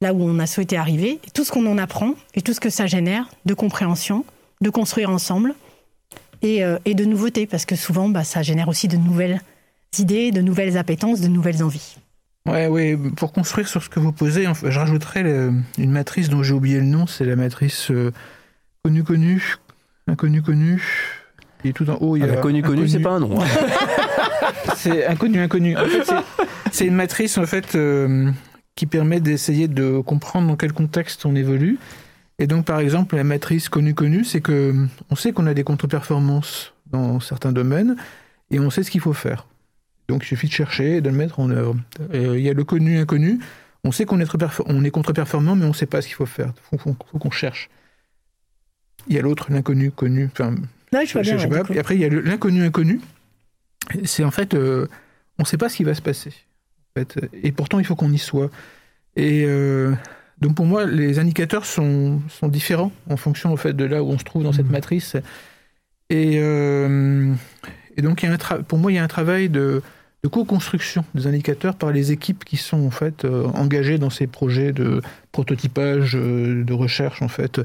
là 0.00 0.14
où 0.14 0.22
on 0.22 0.38
a 0.38 0.46
souhaité 0.46 0.76
arriver, 0.76 1.20
et 1.26 1.30
tout 1.30 1.44
ce 1.44 1.52
qu'on 1.52 1.66
en 1.66 1.78
apprend 1.78 2.14
et 2.34 2.42
tout 2.42 2.54
ce 2.54 2.60
que 2.60 2.70
ça 2.70 2.86
génère 2.86 3.28
de 3.44 3.54
compréhension, 3.54 4.24
de 4.60 4.70
construire 4.70 5.10
ensemble 5.10 5.54
et, 6.42 6.64
euh, 6.64 6.78
de 6.86 7.04
nouveautés, 7.04 7.46
parce 7.46 7.64
que 7.64 7.76
souvent, 7.76 8.08
bah, 8.08 8.24
ça 8.24 8.42
génère 8.42 8.68
aussi 8.68 8.88
de 8.88 8.96
nouvelles 8.96 9.40
idées, 9.98 10.30
de 10.30 10.40
nouvelles 10.40 10.76
appétences, 10.76 11.20
de 11.20 11.28
nouvelles 11.28 11.62
envies. 11.62 11.96
Ouais, 12.46 12.66
oui. 12.66 12.96
Pour 13.16 13.32
construire 13.32 13.68
sur 13.68 13.82
ce 13.82 13.88
que 13.88 14.00
vous 14.00 14.12
posez, 14.12 14.46
je 14.62 14.78
rajouterais 14.78 15.22
une 15.78 15.90
matrice 15.90 16.28
dont 16.28 16.42
j'ai 16.42 16.54
oublié 16.54 16.78
le 16.78 16.86
nom, 16.86 17.06
c'est 17.06 17.24
la 17.24 17.36
matrice 17.36 17.90
euh, 17.90 18.12
Connu, 18.82 19.04
connu, 19.04 19.56
inconnu, 20.06 20.40
connu. 20.40 20.82
Et 21.64 21.74
tout 21.74 21.88
en 21.90 21.96
haut, 21.96 22.16
il 22.16 22.20
y 22.20 22.22
a. 22.24 22.32
Ah, 22.32 22.36
connu, 22.38 22.62
connu, 22.62 22.88
c'est 22.88 22.98
pas 22.98 23.10
un 23.10 23.20
nom. 23.20 23.38
Hein. 23.38 23.44
c'est 24.76 25.06
inconnu, 25.06 25.38
inconnu. 25.38 25.76
En 25.76 25.84
fait, 25.84 26.10
c'est 26.72 26.86
une 26.86 26.94
matrice 26.94 27.36
en 27.36 27.44
fait 27.44 27.74
euh, 27.74 28.30
qui 28.76 28.86
permet 28.86 29.20
d'essayer 29.20 29.68
de 29.68 30.00
comprendre 30.00 30.48
dans 30.48 30.56
quel 30.56 30.72
contexte 30.72 31.26
on 31.26 31.34
évolue. 31.34 31.78
Et 32.40 32.46
donc, 32.46 32.64
par 32.64 32.80
exemple, 32.80 33.16
la 33.16 33.22
matrice 33.22 33.68
connu, 33.68 33.94
connu, 33.94 34.24
c'est 34.24 34.40
que 34.40 34.86
on 35.10 35.14
sait 35.14 35.32
qu'on 35.32 35.46
a 35.46 35.52
des 35.52 35.62
contre-performances 35.62 36.72
dans 36.86 37.20
certains 37.20 37.52
domaines 37.52 37.96
et 38.50 38.58
on 38.58 38.70
sait 38.70 38.82
ce 38.82 38.90
qu'il 38.90 39.02
faut 39.02 39.12
faire. 39.12 39.46
Donc, 40.08 40.24
il 40.24 40.26
suffit 40.26 40.48
de 40.48 40.52
chercher 40.52 40.96
et 40.96 41.00
de 41.02 41.10
le 41.10 41.16
mettre 41.16 41.38
en 41.38 41.50
œuvre. 41.50 41.76
il 42.14 42.40
y 42.40 42.48
a 42.48 42.54
le 42.54 42.64
connu, 42.64 42.98
inconnu. 42.98 43.40
On 43.84 43.92
sait 43.92 44.06
qu'on 44.06 44.20
est, 44.20 44.34
est 44.34 44.90
contre-performant, 44.90 45.54
mais 45.54 45.66
on 45.66 45.68
ne 45.68 45.74
sait 45.74 45.84
pas 45.84 46.00
ce 46.00 46.06
qu'il 46.06 46.16
faut 46.16 46.26
faire. 46.26 46.54
Il 46.72 46.78
faut 46.78 46.94
qu'on 46.94 47.30
cherche. 47.30 47.68
Il 49.06 49.14
y 49.14 49.18
a 49.18 49.22
l'autre, 49.22 49.52
l'inconnu 49.52 49.90
connu. 49.90 50.30
Enfin, 50.32 50.54
je, 50.92 51.22
sais 51.22 51.48
pas. 51.48 51.62
Et 51.74 51.78
après, 51.78 51.94
il 51.94 52.00
y 52.00 52.06
a 52.06 52.08
l'inconnu 52.08 52.64
inconnu. 52.64 53.02
C'est 54.04 54.24
en 54.24 54.30
fait, 54.30 54.54
euh, 54.54 54.86
on 55.38 55.42
ne 55.42 55.46
sait 55.46 55.58
pas 55.58 55.68
ce 55.68 55.76
qui 55.76 55.84
va 55.84 55.94
se 55.94 56.02
passer. 56.02 56.32
En 56.96 57.00
fait. 57.00 57.18
Et 57.42 57.52
pourtant, 57.52 57.78
il 57.78 57.84
faut 57.84 57.96
qu'on 57.96 58.12
y 58.12 58.18
soit. 58.18 58.50
Et 59.14 59.44
euh, 59.46 59.92
donc, 60.40 60.54
pour 60.54 60.66
moi, 60.66 60.86
les 60.86 61.18
indicateurs 61.18 61.66
sont, 61.66 62.20
sont 62.28 62.48
différents 62.48 62.92
en 63.08 63.16
fonction 63.16 63.52
en 63.52 63.56
fait, 63.56 63.74
de 63.74 63.84
là 63.84 64.02
où 64.02 64.08
on 64.08 64.18
se 64.18 64.24
trouve 64.24 64.42
dans 64.42 64.52
cette 64.52 64.68
mmh. 64.68 64.72
matrice. 64.72 65.16
Et, 66.08 66.38
euh, 66.38 67.32
et 67.96 68.02
donc, 68.02 68.22
il 68.22 68.28
y 68.28 68.32
a 68.32 68.34
un 68.34 68.62
pour 68.62 68.78
moi, 68.78 68.90
il 68.90 68.96
y 68.96 68.98
a 68.98 69.04
un 69.04 69.08
travail 69.08 69.48
de, 69.48 69.82
de 70.22 70.28
co-construction 70.28 71.04
des 71.14 71.26
indicateurs 71.26 71.76
par 71.76 71.92
les 71.92 72.12
équipes 72.12 72.44
qui 72.44 72.56
sont 72.56 72.86
en 72.86 72.90
fait 72.90 73.24
engagées 73.24 73.98
dans 73.98 74.10
ces 74.10 74.26
projets 74.26 74.72
de 74.72 75.02
prototypage, 75.32 76.14
de 76.14 76.72
recherche 76.72 77.22
en 77.22 77.28
fait. 77.28 77.60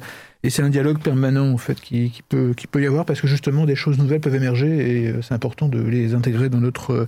Et 0.46 0.52
c'est 0.52 0.62
un 0.62 0.70
dialogue 0.70 1.00
permanent 1.00 1.52
en 1.52 1.58
fait 1.58 1.82
qui, 1.82 2.22
peut, 2.30 2.54
qui 2.56 2.68
peut 2.68 2.80
y 2.80 2.86
avoir 2.86 3.04
parce 3.06 3.20
que 3.20 3.26
justement 3.26 3.66
des 3.66 3.76
choses 3.76 3.98
nouvelles 3.98 4.22
peuvent 4.22 4.36
émerger 4.36 4.68
et 4.68 5.08
euh, 5.08 5.22
c'est 5.24 5.34
important 5.34 5.68
de 5.68 5.82
les 5.82 6.14
intégrer 6.14 6.50
dans 6.50 6.60
notre, 6.60 7.08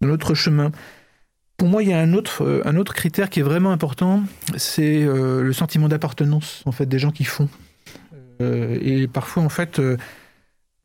dans 0.00 0.06
notre 0.06 0.34
chemin. 0.34 0.70
Pour 1.60 1.68
moi, 1.68 1.82
il 1.82 1.90
y 1.90 1.92
a 1.92 2.00
un 2.00 2.14
autre, 2.14 2.42
euh, 2.42 2.62
un 2.64 2.76
autre 2.76 2.94
critère 2.94 3.28
qui 3.28 3.40
est 3.40 3.42
vraiment 3.42 3.70
important, 3.70 4.22
c'est 4.56 5.02
euh, 5.02 5.42
le 5.42 5.52
sentiment 5.52 5.88
d'appartenance 5.88 6.62
en 6.64 6.72
fait 6.72 6.86
des 6.86 6.98
gens 6.98 7.10
qui 7.10 7.24
font. 7.24 7.50
et 8.40 9.06
parfois 9.06 9.42
en 9.42 9.50
fait, 9.50 9.78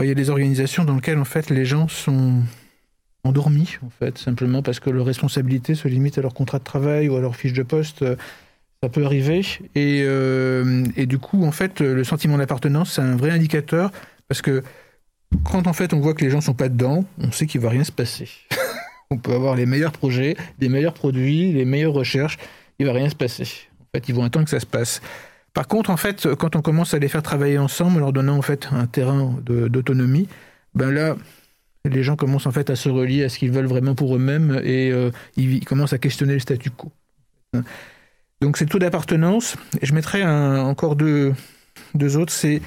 il 0.01 0.05
y 0.05 0.11
a 0.11 0.13
des 0.13 0.29
organisations 0.29 0.83
dans 0.83 0.95
lesquelles 0.95 1.19
en 1.19 1.23
fait 1.23 1.49
les 1.49 1.63
gens 1.63 1.87
sont 1.87 2.41
endormis 3.23 3.77
en 3.85 3.89
fait 3.89 4.17
simplement 4.17 4.61
parce 4.61 4.81
que 4.81 4.89
leurs 4.89 5.05
responsabilités 5.05 5.73
se 5.73 5.87
limitent 5.87 6.17
à 6.17 6.21
leur 6.21 6.33
contrat 6.33 6.59
de 6.59 6.65
travail 6.65 7.07
ou 7.07 7.15
à 7.15 7.21
leur 7.21 7.37
fiche 7.37 7.53
de 7.53 7.63
poste 7.63 8.03
ça 8.83 8.89
peut 8.89 9.05
arriver. 9.05 9.41
Et, 9.73 10.03
euh, 10.03 10.85
et, 10.95 11.05
du 11.05 11.17
coup, 11.17 11.45
en 11.45 11.51
fait, 11.51 11.79
le 11.79 12.03
sentiment 12.03 12.37
d'appartenance, 12.37 12.91
c'est 12.91 13.01
un 13.01 13.15
vrai 13.15 13.31
indicateur 13.31 13.91
parce 14.27 14.41
que 14.41 14.61
quand 15.43 15.67
en 15.67 15.73
fait 15.73 15.93
on 15.93 15.99
voit 15.99 16.13
que 16.13 16.23
les 16.23 16.29
gens 16.29 16.41
sont 16.41 16.53
pas 16.53 16.69
dedans, 16.69 17.05
on 17.19 17.31
sait 17.31 17.47
qu'il 17.47 17.61
va 17.61 17.69
rien 17.69 17.83
se 17.83 17.91
passer. 17.91 18.29
on 19.11 19.17
peut 19.17 19.33
avoir 19.33 19.55
les 19.55 19.65
meilleurs 19.65 19.91
projets, 19.91 20.35
les 20.59 20.69
meilleurs 20.69 20.93
produits, 20.93 21.51
les 21.53 21.65
meilleures 21.65 21.93
recherches, 21.93 22.37
il 22.79 22.85
va 22.85 22.93
rien 22.93 23.09
se 23.09 23.15
passer. 23.15 23.43
En 23.81 23.85
fait, 23.97 24.09
ils 24.09 24.15
vont 24.15 24.23
attendre 24.23 24.45
que 24.45 24.51
ça 24.51 24.59
se 24.59 24.65
passe. 24.65 25.01
Par 25.53 25.67
contre, 25.67 25.89
en 25.89 25.97
fait, 25.97 26.27
quand 26.35 26.55
on 26.55 26.61
commence 26.61 26.93
à 26.93 26.99
les 26.99 27.07
faire 27.07 27.23
travailler 27.23 27.57
ensemble, 27.57 27.97
en 27.97 27.99
leur 28.01 28.13
donnant 28.13 28.37
en 28.37 28.41
fait 28.41 28.67
un 28.71 28.87
terrain 28.87 29.35
d'autonomie, 29.45 30.27
ben 30.73 30.91
là, 30.91 31.15
Les 31.85 32.03
gens 32.03 32.15
commencent 32.17 32.47
en 32.47 32.51
fait 32.51 32.69
à 32.71 32.75
se 32.75 32.89
relier 32.89 33.23
à 33.23 33.29
ce 33.29 33.37
qu'ils 33.39 33.51
veulent 33.51 33.67
vraiment 33.67 33.95
pour 33.95 34.15
eux-mêmes 34.15 34.59
et 34.63 34.91
euh, 34.91 35.11
ils, 35.37 35.63
commencent 35.65 35.93
à 35.93 35.99
questionner 35.99 36.33
le 36.33 36.39
statu 36.39 36.71
quo. 36.71 36.91
Donc 38.41 38.57
c'est 38.57 38.65
taux 38.65 38.79
d'appartenance. 38.79 39.55
Et 39.81 39.85
je 39.85 39.93
mettrais 39.93 40.21
un- 40.21 40.61
encore 40.63 40.95
deux, 40.95 41.33
autres. 42.17 42.33
C'est 42.33 42.61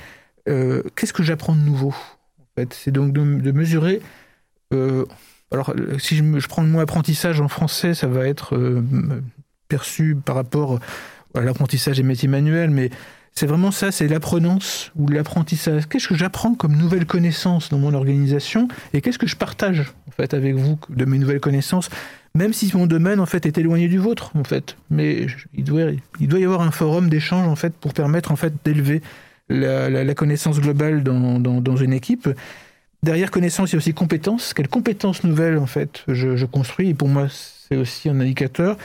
euh, 0.49 0.83
qu'est-ce 0.97 1.13
que 1.13 1.23
j'apprends 1.23 1.55
de 1.55 1.61
nouveau 1.61 1.95
en 2.39 2.45
fait? 2.59 2.73
C'est 2.75 2.91
donc 2.93 3.13
de, 3.13 3.21
de 3.41 3.53
mesurer. 3.53 4.01
euh, 4.75 5.07
alors 5.53 5.71
euh, 5.71 5.99
si 5.99 6.17
je, 6.17 6.47
prends 6.49 6.63
le 6.63 6.69
mot 6.69 6.81
apprentissage 6.81 7.41
en 7.41 7.49
français, 7.49 7.95
ça 7.95 8.07
va 8.07 8.27
être 8.27 8.55
euh, 8.57 8.83
perçu 9.69 10.17
par 10.17 10.37
rapport 10.37 10.79
à 11.35 11.41
l'apprentissage 11.41 11.97
des 11.97 12.03
métiers 12.03 12.29
manuels, 12.29 12.71
mais 12.71 12.91
c'est 13.35 13.47
vraiment 13.47 13.71
ça, 13.71 13.93
c'est 13.93 14.09
l'apprenance 14.09 14.91
ou 14.97 15.07
l'apprentissage. 15.09 15.87
Qu'est-ce 15.89 16.09
que 16.09 16.17
j'apprends 16.17 16.55
comme 16.55 16.77
nouvelle 16.77 17.07
connaissance 17.07 17.69
dans 17.69 17.79
mon 17.79 17.95
organisation 17.95 18.69
et 18.93 19.01
qu'est-ce 19.01 19.19
que 19.19 19.29
je 19.29 19.37
partage 19.37 19.93
en 20.09 20.11
fait 20.11 20.35
avec 20.35 20.57
vous 20.57 20.79
de 20.89 21.05
mes 21.05 21.19
nouvelles 21.19 21.41
connaissances, 21.41 21.89
même 22.35 22.53
si 22.53 22.71
mon 22.75 22.87
domaine 22.87 23.21
en 23.21 23.27
fait 23.27 23.47
est 23.47 23.57
éloigné 23.57 23.89
du 23.89 23.99
vôtre 23.99 24.33
en 24.35 24.45
fait. 24.45 24.77
Mais 24.91 25.27
il 25.55 25.65
doit, 25.65 25.83
il 26.21 26.29
doit 26.29 26.41
y 26.41 26.45
avoir 26.45 26.63
un 26.63 26.73
forum 26.73 27.09
d'échange 27.09 27.47
en 27.47 27.57
fait 27.57 27.73
pour 27.75 27.95
permettre 27.95 28.33
en 28.33 28.37
fait 28.37 28.53
d'élever 28.65 29.03
la, 29.49 29.89
la- 29.89 30.15
connaissance 30.15 30.61
globale 30.61 31.03
dans, 31.03 31.39
dans 31.39 31.77
une 31.77 31.93
équipe. 31.93 32.29
Derrière 33.03 33.31
connaissance, 33.31 33.71
il 33.71 33.75
y 33.75 33.77
a 33.77 33.79
aussi 33.79 33.95
compétences. 33.95 34.55
Quelles 34.55 34.69
compétences 34.69 35.23
nouvelles 35.25 35.59
en 35.59 35.67
fait 35.67 36.03
je, 36.09 36.37
je 36.37 36.47
construis 36.47 36.91
et 36.91 36.95
pour 36.95 37.09
moi 37.09 37.29
c'est 37.31 37.77
aussi 37.77 38.09
un 38.09 38.19
indicateur. 38.21 38.77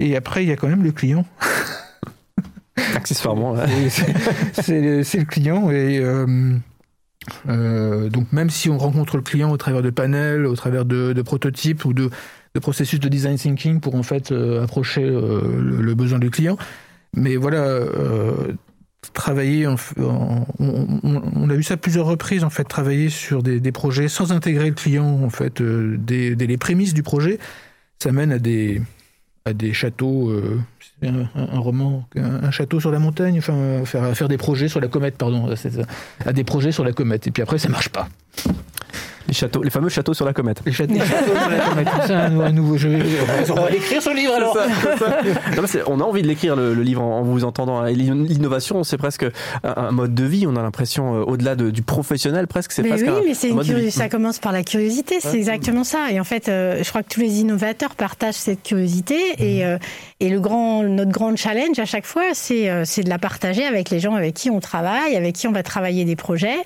Et 0.00 0.16
après 0.16 0.44
il 0.44 0.48
y 0.48 0.52
a 0.52 0.56
quand 0.56 0.68
même 0.68 0.82
le 0.82 0.92
client. 0.92 1.26
Accessoirement. 2.96 3.54
c'est- 4.62 5.18
le 5.18 5.24
client 5.24 5.70
et 5.70 5.98
euh, 5.98 6.56
euh, 7.48 8.08
donc 8.08 8.32
même 8.32 8.50
si 8.50 8.68
on 8.68 8.78
rencontre 8.78 9.16
le 9.16 9.22
client 9.22 9.50
au 9.50 9.56
travers 9.56 9.82
de 9.82 9.90
panels, 9.90 10.46
au 10.46 10.56
travers 10.56 10.84
de, 10.84 11.12
de 11.12 11.22
prototypes 11.22 11.84
ou 11.84 11.92
de, 11.92 12.10
de 12.54 12.60
processus 12.60 12.98
de 13.00 13.08
design 13.08 13.36
thinking 13.36 13.80
pour 13.80 13.94
en 13.94 14.02
fait 14.02 14.32
euh, 14.32 14.62
approcher 14.64 15.02
le, 15.02 15.80
le 15.80 15.94
besoin 15.94 16.18
du 16.18 16.30
client, 16.30 16.56
mais 17.14 17.36
voilà. 17.36 17.64
Travailler 19.12 19.66
on, 19.66 21.50
a 21.50 21.54
vu 21.54 21.62
ça 21.62 21.74
à 21.74 21.76
plusieurs 21.76 22.06
reprises 22.06 22.44
en 22.44 22.50
fait 22.50 22.64
travailler 22.64 23.10
sur 23.10 23.42
des, 23.42 23.60
des 23.60 23.72
projets 23.72 24.08
sans 24.08 24.32
intégrer 24.32 24.68
le 24.68 24.74
client 24.74 25.20
en 25.22 25.30
fait 25.30 25.60
euh, 25.60 25.96
dès, 25.98 26.34
dès 26.34 26.46
les 26.46 26.56
prémices 26.56 26.94
du 26.94 27.02
projet 27.02 27.38
ça 28.02 28.12
mène 28.12 28.32
à 28.32 28.38
des 28.38 28.80
à 29.44 29.52
des 29.52 29.74
châteaux 29.74 30.30
euh, 30.30 30.60
un, 31.02 31.58
roman 31.58 32.08
un, 32.16 32.50
château 32.50 32.80
sur 32.80 32.90
la 32.90 32.98
montagne 32.98 33.38
enfin 33.38 33.84
faire 33.84 34.16
faire 34.16 34.28
des 34.28 34.38
projets 34.38 34.68
sur 34.68 34.80
la 34.80 34.88
comète 34.88 35.16
pardon 35.16 35.54
à 36.24 36.32
des 36.32 36.44
projets 36.44 36.72
sur 36.72 36.84
la 36.84 36.92
comète 36.92 37.26
et 37.26 37.30
puis 37.30 37.42
après 37.42 37.58
ça 37.58 37.68
marche 37.68 37.90
pas 37.90 38.08
Les 39.28 39.34
châteaux, 39.34 39.62
les 39.62 39.70
fameux 39.70 39.88
châteaux 39.88 40.12
sur 40.14 40.24
la 40.26 40.32
comète. 40.32 40.60
les 40.66 40.72
châteaux, 40.72 40.92
les 40.94 41.00
châteaux 41.00 41.32
sur 41.36 41.50
la 41.50 41.58
comète 41.60 41.88
ça 42.06 42.18
un, 42.24 42.30
nou- 42.30 42.42
un 42.42 42.52
nouveau 42.52 42.76
jeu 42.76 42.98
on 43.50 43.54
va 43.54 43.70
l'écrire 43.70 44.00
le 44.06 44.14
livre 44.14 44.34
alors 44.34 44.56
Non, 45.56 45.62
mais 45.62 45.66
c'est- 45.68 45.82
on 45.86 46.00
a 46.00 46.04
envie 46.04 46.22
de 46.22 46.26
l'écrire 46.28 46.56
le, 46.56 46.74
le 46.74 46.82
livre 46.82 47.02
en, 47.02 47.20
en 47.20 47.22
vous 47.22 47.44
entendant. 47.44 47.82
L'innovation, 47.84 48.84
c'est 48.84 48.96
presque 48.98 49.24
un, 49.62 49.74
un 49.76 49.90
mode 49.92 50.14
de 50.14 50.24
vie. 50.24 50.46
On 50.46 50.56
a 50.56 50.62
l'impression, 50.62 51.14
euh, 51.16 51.24
au-delà 51.24 51.54
de- 51.56 51.70
du 51.70 51.82
professionnel, 51.82 52.46
presque, 52.46 52.72
c'est 52.72 52.82
Mais 52.82 52.90
presque 52.90 53.06
oui, 53.06 53.12
un, 53.12 53.22
mais 53.26 53.34
c'est 53.34 53.46
un 53.46 53.50
une 53.50 53.56
mode 53.56 53.66
de 53.66 53.72
curi- 53.72 53.80
vie. 53.84 53.90
ça 53.90 54.08
commence 54.08 54.38
par 54.38 54.52
la 54.52 54.62
curiosité, 54.62 55.16
c'est 55.20 55.30
Ouais. 55.30 55.36
exactement 55.38 55.84
ça. 55.84 56.10
Et 56.10 56.20
en 56.20 56.24
fait, 56.24 56.48
euh, 56.48 56.82
je 56.82 56.88
crois 56.88 57.02
que 57.02 57.08
tous 57.12 57.20
les 57.20 57.40
innovateurs 57.40 57.94
partagent 57.94 58.34
cette 58.34 58.62
curiosité. 58.62 59.16
Et, 59.38 59.64
euh, 59.64 59.78
et 60.20 60.28
le 60.28 60.40
grand, 60.40 60.82
notre 60.82 61.10
grand 61.12 61.34
challenge 61.36 61.78
à 61.78 61.84
chaque 61.86 62.06
fois, 62.06 62.22
c'est 62.34 62.68
euh, 62.70 62.82
c'est 62.84 63.02
de 63.02 63.08
la 63.08 63.18
partager 63.18 63.64
avec 63.64 63.90
les 63.90 64.00
gens 64.00 64.14
avec 64.14 64.34
qui 64.34 64.50
on 64.50 64.60
travaille, 64.60 65.16
avec 65.16 65.34
qui 65.34 65.48
on 65.48 65.52
va 65.52 65.62
travailler 65.62 66.04
des 66.04 66.16
projets, 66.16 66.56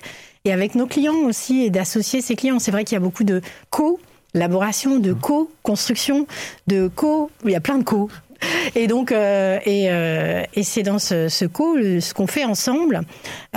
et 0.45 0.53
avec 0.53 0.75
nos 0.75 0.87
clients 0.87 1.25
aussi, 1.25 1.63
et 1.63 1.69
d'associer 1.69 2.21
ces 2.21 2.35
clients. 2.35 2.59
C'est 2.59 2.71
vrai 2.71 2.83
qu'il 2.83 2.95
y 2.95 2.97
a 2.97 3.01
beaucoup 3.01 3.23
de 3.23 3.41
co-laboration, 3.69 4.99
de 4.99 5.13
co-construction, 5.13 6.27
de 6.67 6.87
co... 6.87 7.29
Il 7.45 7.51
y 7.51 7.55
a 7.55 7.61
plein 7.61 7.77
de 7.77 7.83
co. 7.83 8.09
Et 8.75 8.87
donc, 8.87 9.11
euh, 9.11 9.59
et, 9.65 9.91
euh, 9.91 10.43
et 10.53 10.63
c'est 10.63 10.83
dans 10.83 10.97
ce, 10.97 11.27
ce 11.27 11.43
co, 11.43 11.75
le- 11.75 11.99
ce 11.99 12.13
qu'on 12.13 12.27
fait 12.27 12.45
ensemble, 12.45 13.01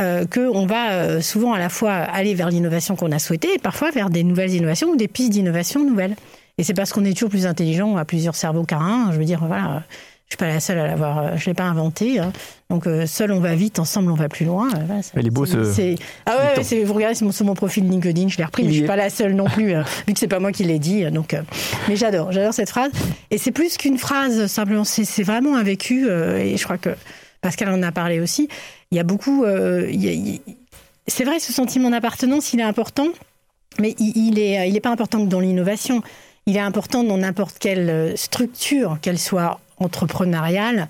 euh, 0.01 0.27
qu'on 0.27 0.67
va 0.67 0.93
euh, 0.93 1.21
souvent 1.21 1.53
à 1.53 1.61
la 1.61 1.69
fois 1.69 1.93
aller 1.93 2.35
vers 2.35 2.49
l'innovation 2.49 2.97
qu'on 2.97 3.13
a 3.13 3.21
souhaitée 3.21 3.55
et 3.55 3.59
parfois 3.59 3.93
vers 3.93 4.11
des 4.11 4.25
nouvelles 4.25 4.53
innovations 4.53 4.89
ou 4.89 4.97
des 4.97 5.07
pistes 5.07 5.31
d'innovation 5.31 5.85
nouvelles. 5.85 6.17
Et 6.59 6.65
c'est 6.65 6.75
parce 6.75 6.93
qu'on 6.93 7.05
est 7.05 7.13
toujours 7.13 7.31
plus 7.31 7.47
intelligent 7.47 7.97
à 7.97 8.05
plusieurs 8.05 8.35
cerveaux 8.35 8.65
qu'à 8.65 8.79
un. 8.79 9.13
Je 9.13 9.19
veux 9.19 9.25
dire, 9.25 9.45
voilà, 9.47 9.85
suis 10.33 10.37
pas 10.39 10.47
la 10.49 10.61
seule 10.61 10.79
à 10.79 10.87
l'avoir, 10.87 11.19
euh, 11.19 11.31
je 11.37 11.47
l'ai 11.47 11.55
pas 11.55 11.65
inventé. 11.65 12.19
hein. 12.19 12.33
Donc 12.71 12.87
euh, 12.87 13.07
seul 13.07 13.33
on 13.33 13.41
va 13.41 13.55
vite, 13.55 13.79
ensemble 13.79 14.11
on 14.11 14.15
va 14.15 14.29
plus 14.29 14.45
loin. 14.47 14.69
Euh, 14.75 14.79
voilà, 14.87 15.03
c'est- 15.03 15.13
ce 15.47 15.73
c'est- 15.73 15.95
Ah 16.27 16.37
ouais, 16.57 16.63
c'est- 16.65 16.85
vous 16.85 16.95
regardez 16.95 17.15
sur 17.15 17.45
mon, 17.45 17.55
profil 17.55 17.89
LinkedIn, 17.89 18.29
je 18.29 18.39
l'ai 18.39 18.45
repris, 18.45 18.63
mais 18.65 18.71
je 18.71 18.75
suis 18.79 18.87
pas 18.87 18.97
la 18.97 19.11
seule 19.11 19.35
non 19.35 19.45
plus, 19.45 19.75
vu 20.07 20.13
que 20.15 20.19
c'est 20.19 20.29
pas 20.29 20.39
moi 20.41 20.53
qui 20.53 20.65
l'ai 20.65 20.79
dit. 20.79 21.05
Donc, 21.11 21.35
euh, 21.35 21.43
mais 21.89 21.97
j'adore, 21.97 22.33
j'adore 22.33 22.55
cette 22.55 22.71
phrase. 22.71 22.91
Et 23.31 23.39
c'est 23.39 23.53
plus 23.53 23.77
qu'une 23.77 23.99
phrase 23.99 24.47
simplement, 24.47 24.85
c'est 24.85 25.05
c'est 25.05 25.23
vraiment 25.23 25.57
un 25.57 25.63
vécu. 25.63 26.07
euh, 26.09 26.39
et 26.39 26.57
je 26.57 26.65
crois 26.65 26.79
que 26.79 26.91
Pascal 27.43 27.69
en 27.71 27.83
a 27.83 27.93
parlé 27.93 28.21
aussi. 28.21 28.49
Il 28.91 28.97
y 28.97 29.01
a 29.01 29.05
beaucoup. 29.05 29.45
euh, 29.45 29.89
il 29.91 30.03
y 30.03 30.09
a- 30.09 30.13
il- 30.13 30.41
c'est 31.09 31.25
vrai, 31.25 31.41
ce 31.41 31.53
sentiment 31.53 31.91
d'appartenance, 31.91 32.53
il 32.53 32.61
est 32.61 32.65
important, 32.65 33.09
mais 33.81 33.95
il, 33.99 34.13
il 34.17 34.39
est, 34.39 34.69
il 34.69 34.77
est 34.77 34.81
pas 34.81 34.91
important 34.91 35.23
que 35.25 35.29
dans 35.29 35.41
l'innovation. 35.41 36.03
Il 36.47 36.57
est 36.57 36.61
important 36.61 37.05
dans 37.05 37.19
n'importe 37.19 37.59
quelle 37.61 38.15
structure, 38.17 38.99
qu'elle 39.01 39.19
soit 39.19 39.61
entrepreneuriale 39.83 40.89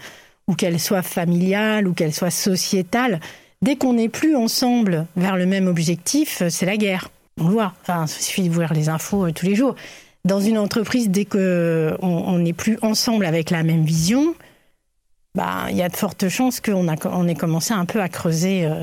ou 0.49 0.55
qu'elle 0.55 0.81
soit 0.81 1.03
familiale 1.03 1.87
ou 1.89 1.95
qu'elle 1.95 2.13
soit 2.13 2.31
sociétale. 2.31 3.21
Dès 3.63 3.77
qu'on 3.77 3.95
n'est 3.95 4.09
plus 4.09 4.35
ensemble 4.35 5.07
vers 5.17 5.37
le 5.37 5.47
même 5.47 5.69
objectif, 5.69 6.43
euh, 6.43 6.51
c'est 6.51 6.67
la 6.67 6.77
guerre. 6.77 7.11
On 7.41 7.47
le 7.47 7.53
voit. 7.53 7.75
Il 7.89 8.09
suffit 8.09 8.49
de 8.49 8.55
voir 8.55 8.73
les 8.75 8.89
infos 8.89 9.27
euh, 9.27 9.33
tous 9.33 9.47
les 9.47 9.55
jours. 9.55 9.75
Dans 10.25 10.41
une 10.41 10.59
entreprise, 10.59 11.11
dès 11.11 11.25
que 11.25 11.97
on 12.01 12.09
on 12.09 12.39
n'est 12.39 12.53
plus 12.53 12.79
ensemble 12.83 13.25
avec 13.25 13.51
la 13.51 13.63
même 13.63 13.85
vision, 13.85 14.35
bah, 15.35 15.67
il 15.71 15.77
y 15.77 15.83
a 15.83 15.89
de 15.89 15.97
fortes 15.97 16.29
chances 16.29 16.61
qu'on 16.61 16.87
on 17.05 17.29
ait 17.29 17.35
commencé 17.35 17.73
un 17.73 17.87
peu 17.87 18.01
à 18.01 18.09
creuser 18.09 18.67
euh, 18.67 18.83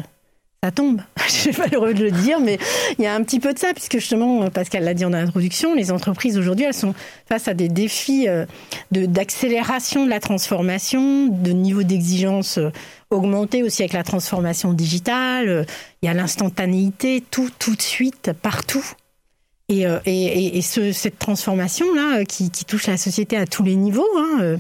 sa 0.64 0.72
tombe. 0.72 1.02
Je 1.28 1.32
suis 1.32 1.58
malheureux 1.58 1.94
de 1.94 2.04
le 2.04 2.12
dire, 2.12 2.40
mais 2.40 2.58
il 2.98 3.04
y 3.04 3.08
a 3.08 3.14
un 3.16 3.24
petit 3.24 3.40
peu 3.40 3.54
de 3.54 3.60
ça, 3.60 3.74
puisque 3.74 3.94
justement, 4.00 4.44
euh, 4.44 4.50
Pascal 4.50 4.84
l'a 4.84 4.94
dit 4.94 5.06
en 5.06 5.14
introduction, 5.14 5.74
les 5.76 5.92
entreprises 5.92 6.38
aujourd'hui, 6.38 6.66
elles 6.66 6.74
sont 6.74 6.94
face 7.28 7.48
à 7.48 7.54
des 7.54 7.70
défis 7.70 8.28
euh, 8.28 8.46
d'accélération 8.92 10.06
de 10.06 10.10
la 10.10 10.20
transformation, 10.20 11.28
de 11.28 11.52
niveau 11.52 11.84
d'exigence 11.84 12.58
euh, 12.58 12.72
augmenté 13.10 13.64
aussi 13.64 13.82
avec 13.84 13.94
la 13.94 14.04
transformation 14.04 14.74
digitale. 14.74 15.66
Il 16.02 16.08
y 16.08 16.10
a 16.10 16.14
l'instantanéité, 16.14 17.24
tout, 17.32 17.50
tout 17.58 17.76
de 17.76 17.82
suite, 17.82 18.32
partout. 18.42 18.86
Et, 19.72 19.82
et, 19.84 20.12
et- 20.26 20.58
et 20.58 20.62
ce- 20.64 20.92
cette 20.92 21.20
transformation-là, 21.20 22.26
qui, 22.26 22.50
touche 22.66 22.88
la 22.88 22.98
société 22.98 23.38
à 23.38 23.46
tous 23.46 23.62
les 23.64 23.76
niveaux, 23.76 24.08
hein, 24.18 24.58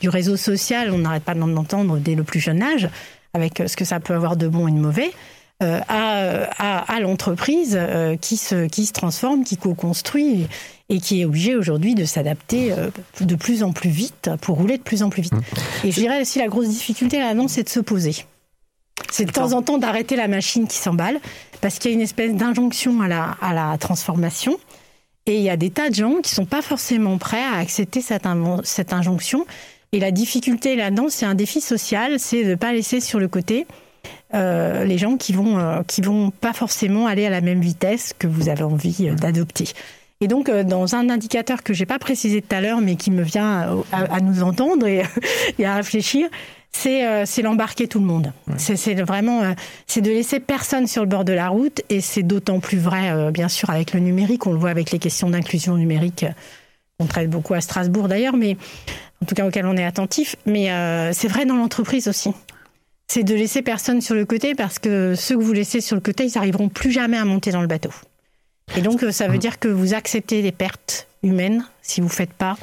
du 0.00 0.08
réseau 0.08 0.36
social, 0.36 0.92
on 0.92 0.98
n'arrête 0.98 1.24
pas 1.24 1.34
d'en 1.34 1.56
entendre 1.56 1.98
dès 1.98 2.14
le 2.14 2.22
plus 2.22 2.38
jeune 2.38 2.62
âge, 2.62 2.88
avec 3.34 3.60
ce 3.66 3.76
que 3.76 3.84
ça 3.84 3.98
peut 3.98 4.14
avoir 4.14 4.36
de 4.36 4.46
bon 4.46 4.68
et 4.68 4.70
de 4.70 4.76
mauvais, 4.76 5.10
euh, 5.62 5.80
à, 5.88 6.48
à, 6.58 6.94
à 6.94 7.00
l'entreprise 7.00 7.76
euh, 7.80 8.16
qui, 8.16 8.36
se, 8.36 8.66
qui 8.66 8.86
se 8.86 8.92
transforme, 8.92 9.44
qui 9.44 9.56
co-construit 9.56 10.46
et 10.88 11.00
qui 11.00 11.20
est 11.20 11.24
obligée 11.24 11.56
aujourd'hui 11.56 11.94
de 11.94 12.04
s'adapter 12.04 12.72
euh, 12.72 12.90
de 13.20 13.34
plus 13.34 13.62
en 13.62 13.72
plus 13.72 13.90
vite 13.90 14.30
pour 14.40 14.58
rouler 14.58 14.76
de 14.76 14.82
plus 14.82 15.02
en 15.02 15.08
plus 15.08 15.22
vite. 15.22 15.34
Et 15.84 15.90
je 15.90 16.00
dirais 16.00 16.20
aussi 16.20 16.38
la 16.38 16.48
grosse 16.48 16.68
difficulté 16.68 17.18
là-dedans, 17.18 17.48
c'est 17.48 17.62
de 17.62 17.68
se 17.68 17.80
poser. 17.80 18.14
C'est 19.10 19.24
de 19.24 19.32
temps 19.32 19.52
en 19.52 19.62
temps 19.62 19.78
d'arrêter 19.78 20.16
la 20.16 20.28
machine 20.28 20.66
qui 20.66 20.76
s'emballe, 20.76 21.18
parce 21.60 21.78
qu'il 21.78 21.90
y 21.90 21.94
a 21.94 21.96
une 21.96 22.02
espèce 22.02 22.34
d'injonction 22.34 23.00
à 23.00 23.08
la, 23.08 23.36
à 23.40 23.54
la 23.54 23.78
transformation. 23.78 24.58
Et 25.26 25.36
il 25.36 25.42
y 25.42 25.50
a 25.50 25.56
des 25.56 25.70
tas 25.70 25.88
de 25.88 25.94
gens 25.94 26.16
qui 26.22 26.34
sont 26.34 26.46
pas 26.46 26.62
forcément 26.62 27.16
prêts 27.16 27.42
à 27.42 27.58
accepter 27.58 28.00
cette, 28.00 28.26
cette 28.64 28.92
injonction. 28.92 29.46
Et 29.92 30.00
la 30.00 30.10
difficulté 30.10 30.74
là-dedans, 30.76 31.06
c'est 31.08 31.26
un 31.26 31.34
défi 31.34 31.60
social, 31.60 32.18
c'est 32.18 32.44
de 32.44 32.50
ne 32.50 32.54
pas 32.54 32.72
laisser 32.72 33.00
sur 33.00 33.20
le 33.20 33.28
côté 33.28 33.66
euh, 34.34 34.84
les 34.84 34.98
gens 34.98 35.16
qui 35.16 35.32
vont, 35.32 35.58
euh, 35.58 35.82
qui 35.86 36.00
vont 36.00 36.30
pas 36.30 36.52
forcément 36.52 37.06
aller 37.06 37.26
à 37.26 37.30
la 37.30 37.40
même 37.40 37.60
vitesse 37.60 38.14
que 38.18 38.26
vous 38.26 38.48
avez 38.48 38.62
envie 38.64 39.08
euh, 39.08 39.14
d'adopter. 39.14 39.68
Et 40.20 40.28
donc, 40.28 40.48
dans 40.48 40.94
un 40.94 41.10
indicateur 41.10 41.64
que 41.64 41.74
j'ai 41.74 41.84
pas 41.86 41.98
précisé 41.98 42.42
tout 42.42 42.54
à 42.54 42.60
l'heure, 42.60 42.80
mais 42.80 42.94
qui 42.94 43.10
me 43.10 43.22
vient 43.24 43.82
à, 43.92 43.98
à 43.98 44.20
nous 44.20 44.44
entendre 44.44 44.86
et, 44.86 45.02
et 45.58 45.66
à 45.66 45.74
réfléchir, 45.74 46.28
c'est 46.70 47.04
euh, 47.06 47.24
c'est 47.26 47.42
l'embarquer 47.42 47.88
tout 47.88 47.98
le 47.98 48.06
monde. 48.06 48.32
C'est 48.56 48.76
c'est 48.76 48.94
vraiment, 48.94 49.42
euh, 49.42 49.52
c'est 49.88 50.00
de 50.00 50.10
laisser 50.10 50.38
personne 50.40 50.86
sur 50.86 51.02
le 51.02 51.08
bord 51.08 51.24
de 51.24 51.32
la 51.32 51.48
route, 51.48 51.82
et 51.90 52.00
c'est 52.00 52.22
d'autant 52.22 52.60
plus 52.60 52.78
vrai, 52.78 53.10
euh, 53.10 53.30
bien 53.32 53.48
sûr, 53.48 53.68
avec 53.68 53.92
le 53.94 54.00
numérique. 54.00 54.46
On 54.46 54.52
le 54.52 54.58
voit 54.58 54.70
avec 54.70 54.92
les 54.92 54.98
questions 55.00 55.28
d'inclusion 55.28 55.76
numérique. 55.76 56.22
euh, 56.22 56.32
On 57.00 57.06
traite 57.06 57.28
beaucoup 57.28 57.54
à 57.54 57.60
Strasbourg 57.60 58.06
d'ailleurs, 58.08 58.36
mais 58.36 58.56
en 59.22 59.26
tout 59.26 59.34
cas 59.34 59.44
auquel 59.46 59.66
on 59.66 59.76
est 59.76 59.84
attentif. 59.84 60.36
Mais 60.46 60.68
c'est 61.12 61.28
vrai 61.28 61.46
dans 61.46 61.56
l'entreprise 61.56 62.06
aussi. 62.06 62.30
C'est 63.14 63.24
de 63.24 63.34
laisser 63.34 63.60
personne 63.60 64.00
sur 64.00 64.14
le 64.14 64.24
côté 64.24 64.54
parce 64.54 64.78
que 64.78 65.14
ceux 65.14 65.36
que 65.36 65.42
vous 65.42 65.52
laissez 65.52 65.82
sur 65.82 65.96
le 65.96 66.00
côté, 66.00 66.24
ils 66.24 66.32
n'arriveront 66.34 66.70
plus 66.70 66.90
jamais 66.90 67.18
à 67.18 67.26
monter 67.26 67.50
dans 67.50 67.60
le 67.60 67.66
bateau. 67.66 67.90
Et 68.74 68.80
donc, 68.80 69.02
euh, 69.02 69.12
ça 69.12 69.28
veut 69.28 69.36
dire 69.36 69.58
que 69.58 69.68
vous 69.68 69.92
acceptez 69.92 70.40
des 70.40 70.50
pertes 70.50 71.08
humaines 71.22 71.62
si 71.82 72.00
vous 72.00 72.06
ne 72.06 72.12
faites 72.12 72.32
pas 72.32 72.56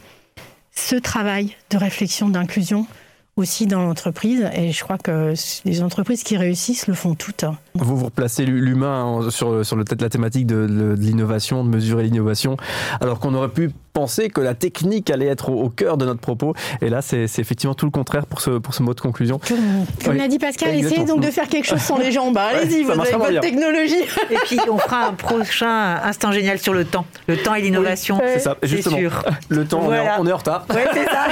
ce 0.72 0.96
travail 0.96 1.56
de 1.70 1.78
réflexion, 1.78 2.30
d'inclusion 2.30 2.88
aussi 3.36 3.68
dans 3.68 3.84
l'entreprise. 3.84 4.50
Et 4.56 4.72
je 4.72 4.84
crois 4.84 4.98
que 4.98 5.36
les 5.66 5.84
entreprises 5.84 6.24
qui 6.24 6.36
réussissent 6.36 6.88
le 6.88 6.96
font 6.96 7.14
toutes. 7.14 7.46
Vous 7.76 7.98
vous 7.98 8.06
replacez 8.06 8.44
l'humain 8.44 9.30
sur, 9.30 9.64
sur 9.64 9.76
le, 9.76 9.86
la 10.00 10.10
thématique 10.10 10.48
de 10.48 10.96
l'innovation, 10.98 11.64
de 11.64 11.70
mesurer 11.70 12.06
l'innovation, 12.06 12.58
alors 13.02 13.20
qu'on 13.20 13.36
aurait 13.36 13.50
pu 13.50 13.70
penser 13.94 14.30
que 14.30 14.42
la 14.42 14.54
technique 14.54 15.10
allait 15.10 15.28
être 15.28 15.50
au, 15.50 15.70
cœur 15.70 15.98
de 15.98 16.06
notre 16.06 16.20
propos. 16.20 16.54
Et 16.82 16.90
là, 16.90 17.02
c'est 17.02 17.24
effectivement 17.24 17.74
tout 17.74 17.86
le 17.86 17.92
contraire 17.92 18.26
pour 18.26 18.42
ce, 18.42 18.52
pour 18.52 18.74
ce 18.74 18.84
mot 18.84 18.94
de 18.94 19.00
conclusion. 19.00 19.40
Comme, 20.04 20.16
l'a 20.16 20.28
dit 20.28 20.40
Pascal, 20.40 20.76
essayez 20.76 21.06
donc 21.06 21.22
de 21.22 21.32
faire 21.32 21.48
quelque 21.48 21.66
chose 21.66 21.82
sans 21.82 21.98
les 21.98 22.12
jambes. 22.12 22.38
Allez-y, 22.38 22.84
vous 22.84 22.92
avez 22.92 23.12
votre 23.12 23.40
technologie. 23.40 24.04
Et 24.30 24.36
puis, 24.46 24.60
on 24.70 24.78
fera 24.78 25.08
un 25.08 25.14
prochain 25.14 25.98
instant 26.04 26.32
génial 26.32 26.60
sur 26.60 26.74
le 26.74 26.86
temps. 26.86 27.06
Le 27.28 27.38
temps 27.38 27.56
et 27.56 27.62
l'innovation. 27.62 28.20
c'est 28.24 28.40
ça, 28.40 28.58
justement. 28.64 28.98
Sûr. 28.98 29.24
Le 29.50 29.66
temps, 29.66 29.82
on, 29.84 29.94
est 29.94 30.00
en, 30.00 30.22
on, 30.22 30.28
est 30.28 30.32
en, 30.32 30.38
retard. 30.38 30.66
Oui, 30.70 30.82
c'est 30.94 31.06
ça. 31.06 31.28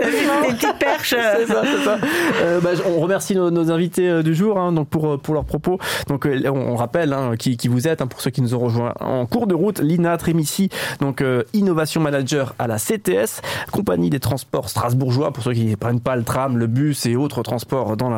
Des 0.48 0.54
petites 0.54 0.78
perches. 0.78 1.14
C'est 1.38 1.46
ça, 1.46 1.62
c'est 1.62 1.84
ça. 1.84 1.98
Euh, 2.42 2.60
bah, 2.60 2.70
on 2.86 3.00
remercie 3.00 3.34
nos, 3.34 3.70
invités 3.70 4.08
euh, 4.08 4.22
du 4.22 4.34
jour 4.34 4.58
hein, 4.58 4.72
donc 4.72 4.88
pour, 4.88 5.18
pour 5.20 5.34
leurs 5.34 5.44
propos. 5.44 5.78
Donc, 6.08 6.26
euh, 6.26 6.48
on, 6.48 6.76
rappelle 6.76 7.12
hein, 7.12 7.34
qui, 7.38 7.56
qui, 7.56 7.68
vous 7.68 7.88
êtes, 7.88 8.00
hein, 8.00 8.06
pour 8.06 8.20
ceux 8.20 8.30
qui 8.30 8.42
nous 8.42 8.54
ont 8.54 8.58
rejoints 8.58 8.94
en 9.00 9.26
cours 9.26 9.46
de 9.46 9.54
route, 9.54 9.80
Lina 9.80 10.16
Trémissi, 10.16 10.68
donc 11.00 11.22
innovation 11.52 11.97
manager 12.00 12.54
à 12.58 12.66
la 12.66 12.76
CTS, 12.76 13.42
compagnie 13.72 14.10
des 14.10 14.20
transports 14.20 14.68
strasbourgeois, 14.68 15.32
pour 15.32 15.42
ceux 15.42 15.52
qui 15.52 15.66
ne 15.66 15.74
prennent 15.76 16.00
pas 16.00 16.16
le 16.16 16.24
tram, 16.24 16.58
le 16.58 16.66
bus 16.66 17.06
et 17.06 17.16
autres 17.16 17.42
transports 17.42 17.96
dans 17.96 18.10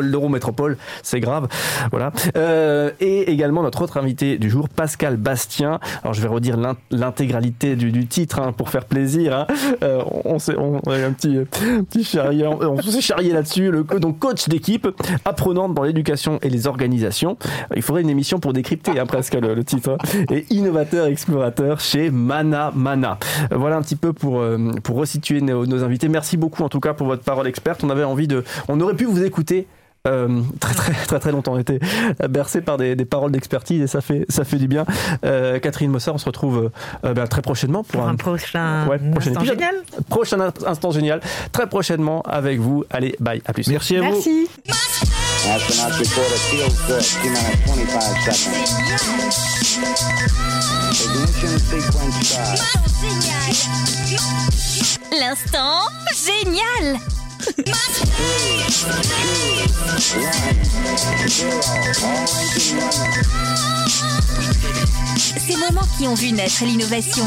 l'Eurométropole, 0.00 0.76
c'est 1.02 1.20
grave. 1.20 1.48
Voilà. 1.90 2.12
Euh, 2.36 2.90
et 3.00 3.30
également 3.30 3.62
notre 3.62 3.82
autre 3.82 3.96
invité 3.96 4.38
du 4.38 4.50
jour, 4.50 4.68
Pascal 4.68 5.16
Bastien. 5.16 5.80
Alors 6.02 6.14
je 6.14 6.20
vais 6.20 6.28
redire 6.28 6.56
l'intégralité 6.90 7.76
du, 7.76 8.06
titre 8.06 8.40
hein, 8.40 8.52
pour 8.52 8.70
faire 8.70 8.84
plaisir. 8.84 9.34
Hein. 9.34 9.46
Euh, 9.82 10.02
on 10.24 10.38
s'est 10.38 10.56
on, 10.56 10.76
un 10.86 11.12
petit, 11.12 11.38
petit 11.88 12.04
charrier, 12.04 12.46
on 12.46 12.80
s'est 12.82 13.00
charrié 13.00 13.32
là-dessus. 13.32 13.70
Donc 14.00 14.18
coach 14.18 14.48
d'équipe, 14.48 14.88
apprenante 15.24 15.74
dans 15.74 15.82
l'éducation 15.82 16.38
et 16.42 16.50
les 16.50 16.66
organisations. 16.66 17.36
Il 17.74 17.82
faudrait 17.82 18.02
une 18.02 18.10
émission 18.10 18.38
pour 18.38 18.52
décrypter 18.52 18.98
hein, 18.98 19.06
presque 19.06 19.34
le, 19.34 19.64
titre. 19.64 19.96
Et 20.30 20.46
innovateur 20.50 21.06
explorateur 21.06 21.80
chez 21.80 22.10
Mana 22.10 22.72
Mana. 22.74 23.05
Voilà 23.50 23.76
un 23.76 23.82
petit 23.82 23.96
peu 23.96 24.12
pour, 24.12 24.40
euh, 24.40 24.72
pour 24.82 24.96
resituer 24.96 25.40
nos, 25.40 25.66
nos, 25.66 25.84
invités. 25.84 26.08
Merci 26.08 26.36
beaucoup 26.36 26.62
en 26.62 26.68
tout 26.68 26.80
cas 26.80 26.94
pour 26.94 27.06
votre 27.06 27.22
parole 27.22 27.46
experte. 27.46 27.84
On 27.84 27.90
avait 27.90 28.04
envie 28.04 28.28
de, 28.28 28.44
on 28.68 28.80
aurait 28.80 28.96
pu 28.96 29.04
vous 29.04 29.22
écouter. 29.22 29.66
Euh, 30.06 30.40
très 30.60 30.74
très 30.74 30.92
très 30.92 31.18
très 31.18 31.32
longtemps 31.32 31.54
on 31.54 31.58
était 31.58 31.80
bercé 32.28 32.60
par 32.60 32.76
des, 32.76 32.94
des 32.94 33.04
paroles 33.04 33.32
d'expertise 33.32 33.82
et 33.82 33.86
ça 33.88 34.00
fait 34.00 34.24
ça 34.28 34.44
fait 34.44 34.58
du 34.58 34.68
bien 34.68 34.84
euh, 35.24 35.58
Catherine 35.58 35.90
Mossard 35.90 36.14
on 36.14 36.18
se 36.18 36.26
retrouve 36.26 36.70
euh, 37.04 37.12
ben, 37.12 37.26
très 37.26 37.42
prochainement 37.42 37.82
pour, 37.82 38.02
pour 38.02 38.08
un, 38.08 38.12
un, 38.12 38.14
prochain 38.14 38.86
ouais, 38.86 38.98
prochain 38.98 39.30
instant 39.30 39.40
épisode. 39.40 39.58
génial 39.58 39.74
prochain 40.08 40.52
instant 40.64 40.92
génial 40.92 41.20
très 41.50 41.66
prochainement 41.66 42.22
avec 42.22 42.60
vous 42.60 42.84
allez 42.90 43.16
bye 43.18 43.42
à 43.46 43.52
plus 43.52 43.66
merci 43.66 43.96
à 43.96 44.02
merci. 44.02 44.48
vous 44.64 44.72
Astronaut 45.48 45.94
reporter 49.16 50.55
L'instant 55.18 55.80
génial. 56.14 56.98
Ces 65.16 65.56
moments 65.56 65.86
qui 65.96 66.06
ont 66.06 66.14
vu 66.14 66.32
naître 66.32 66.64
l'innovation. 66.64 67.24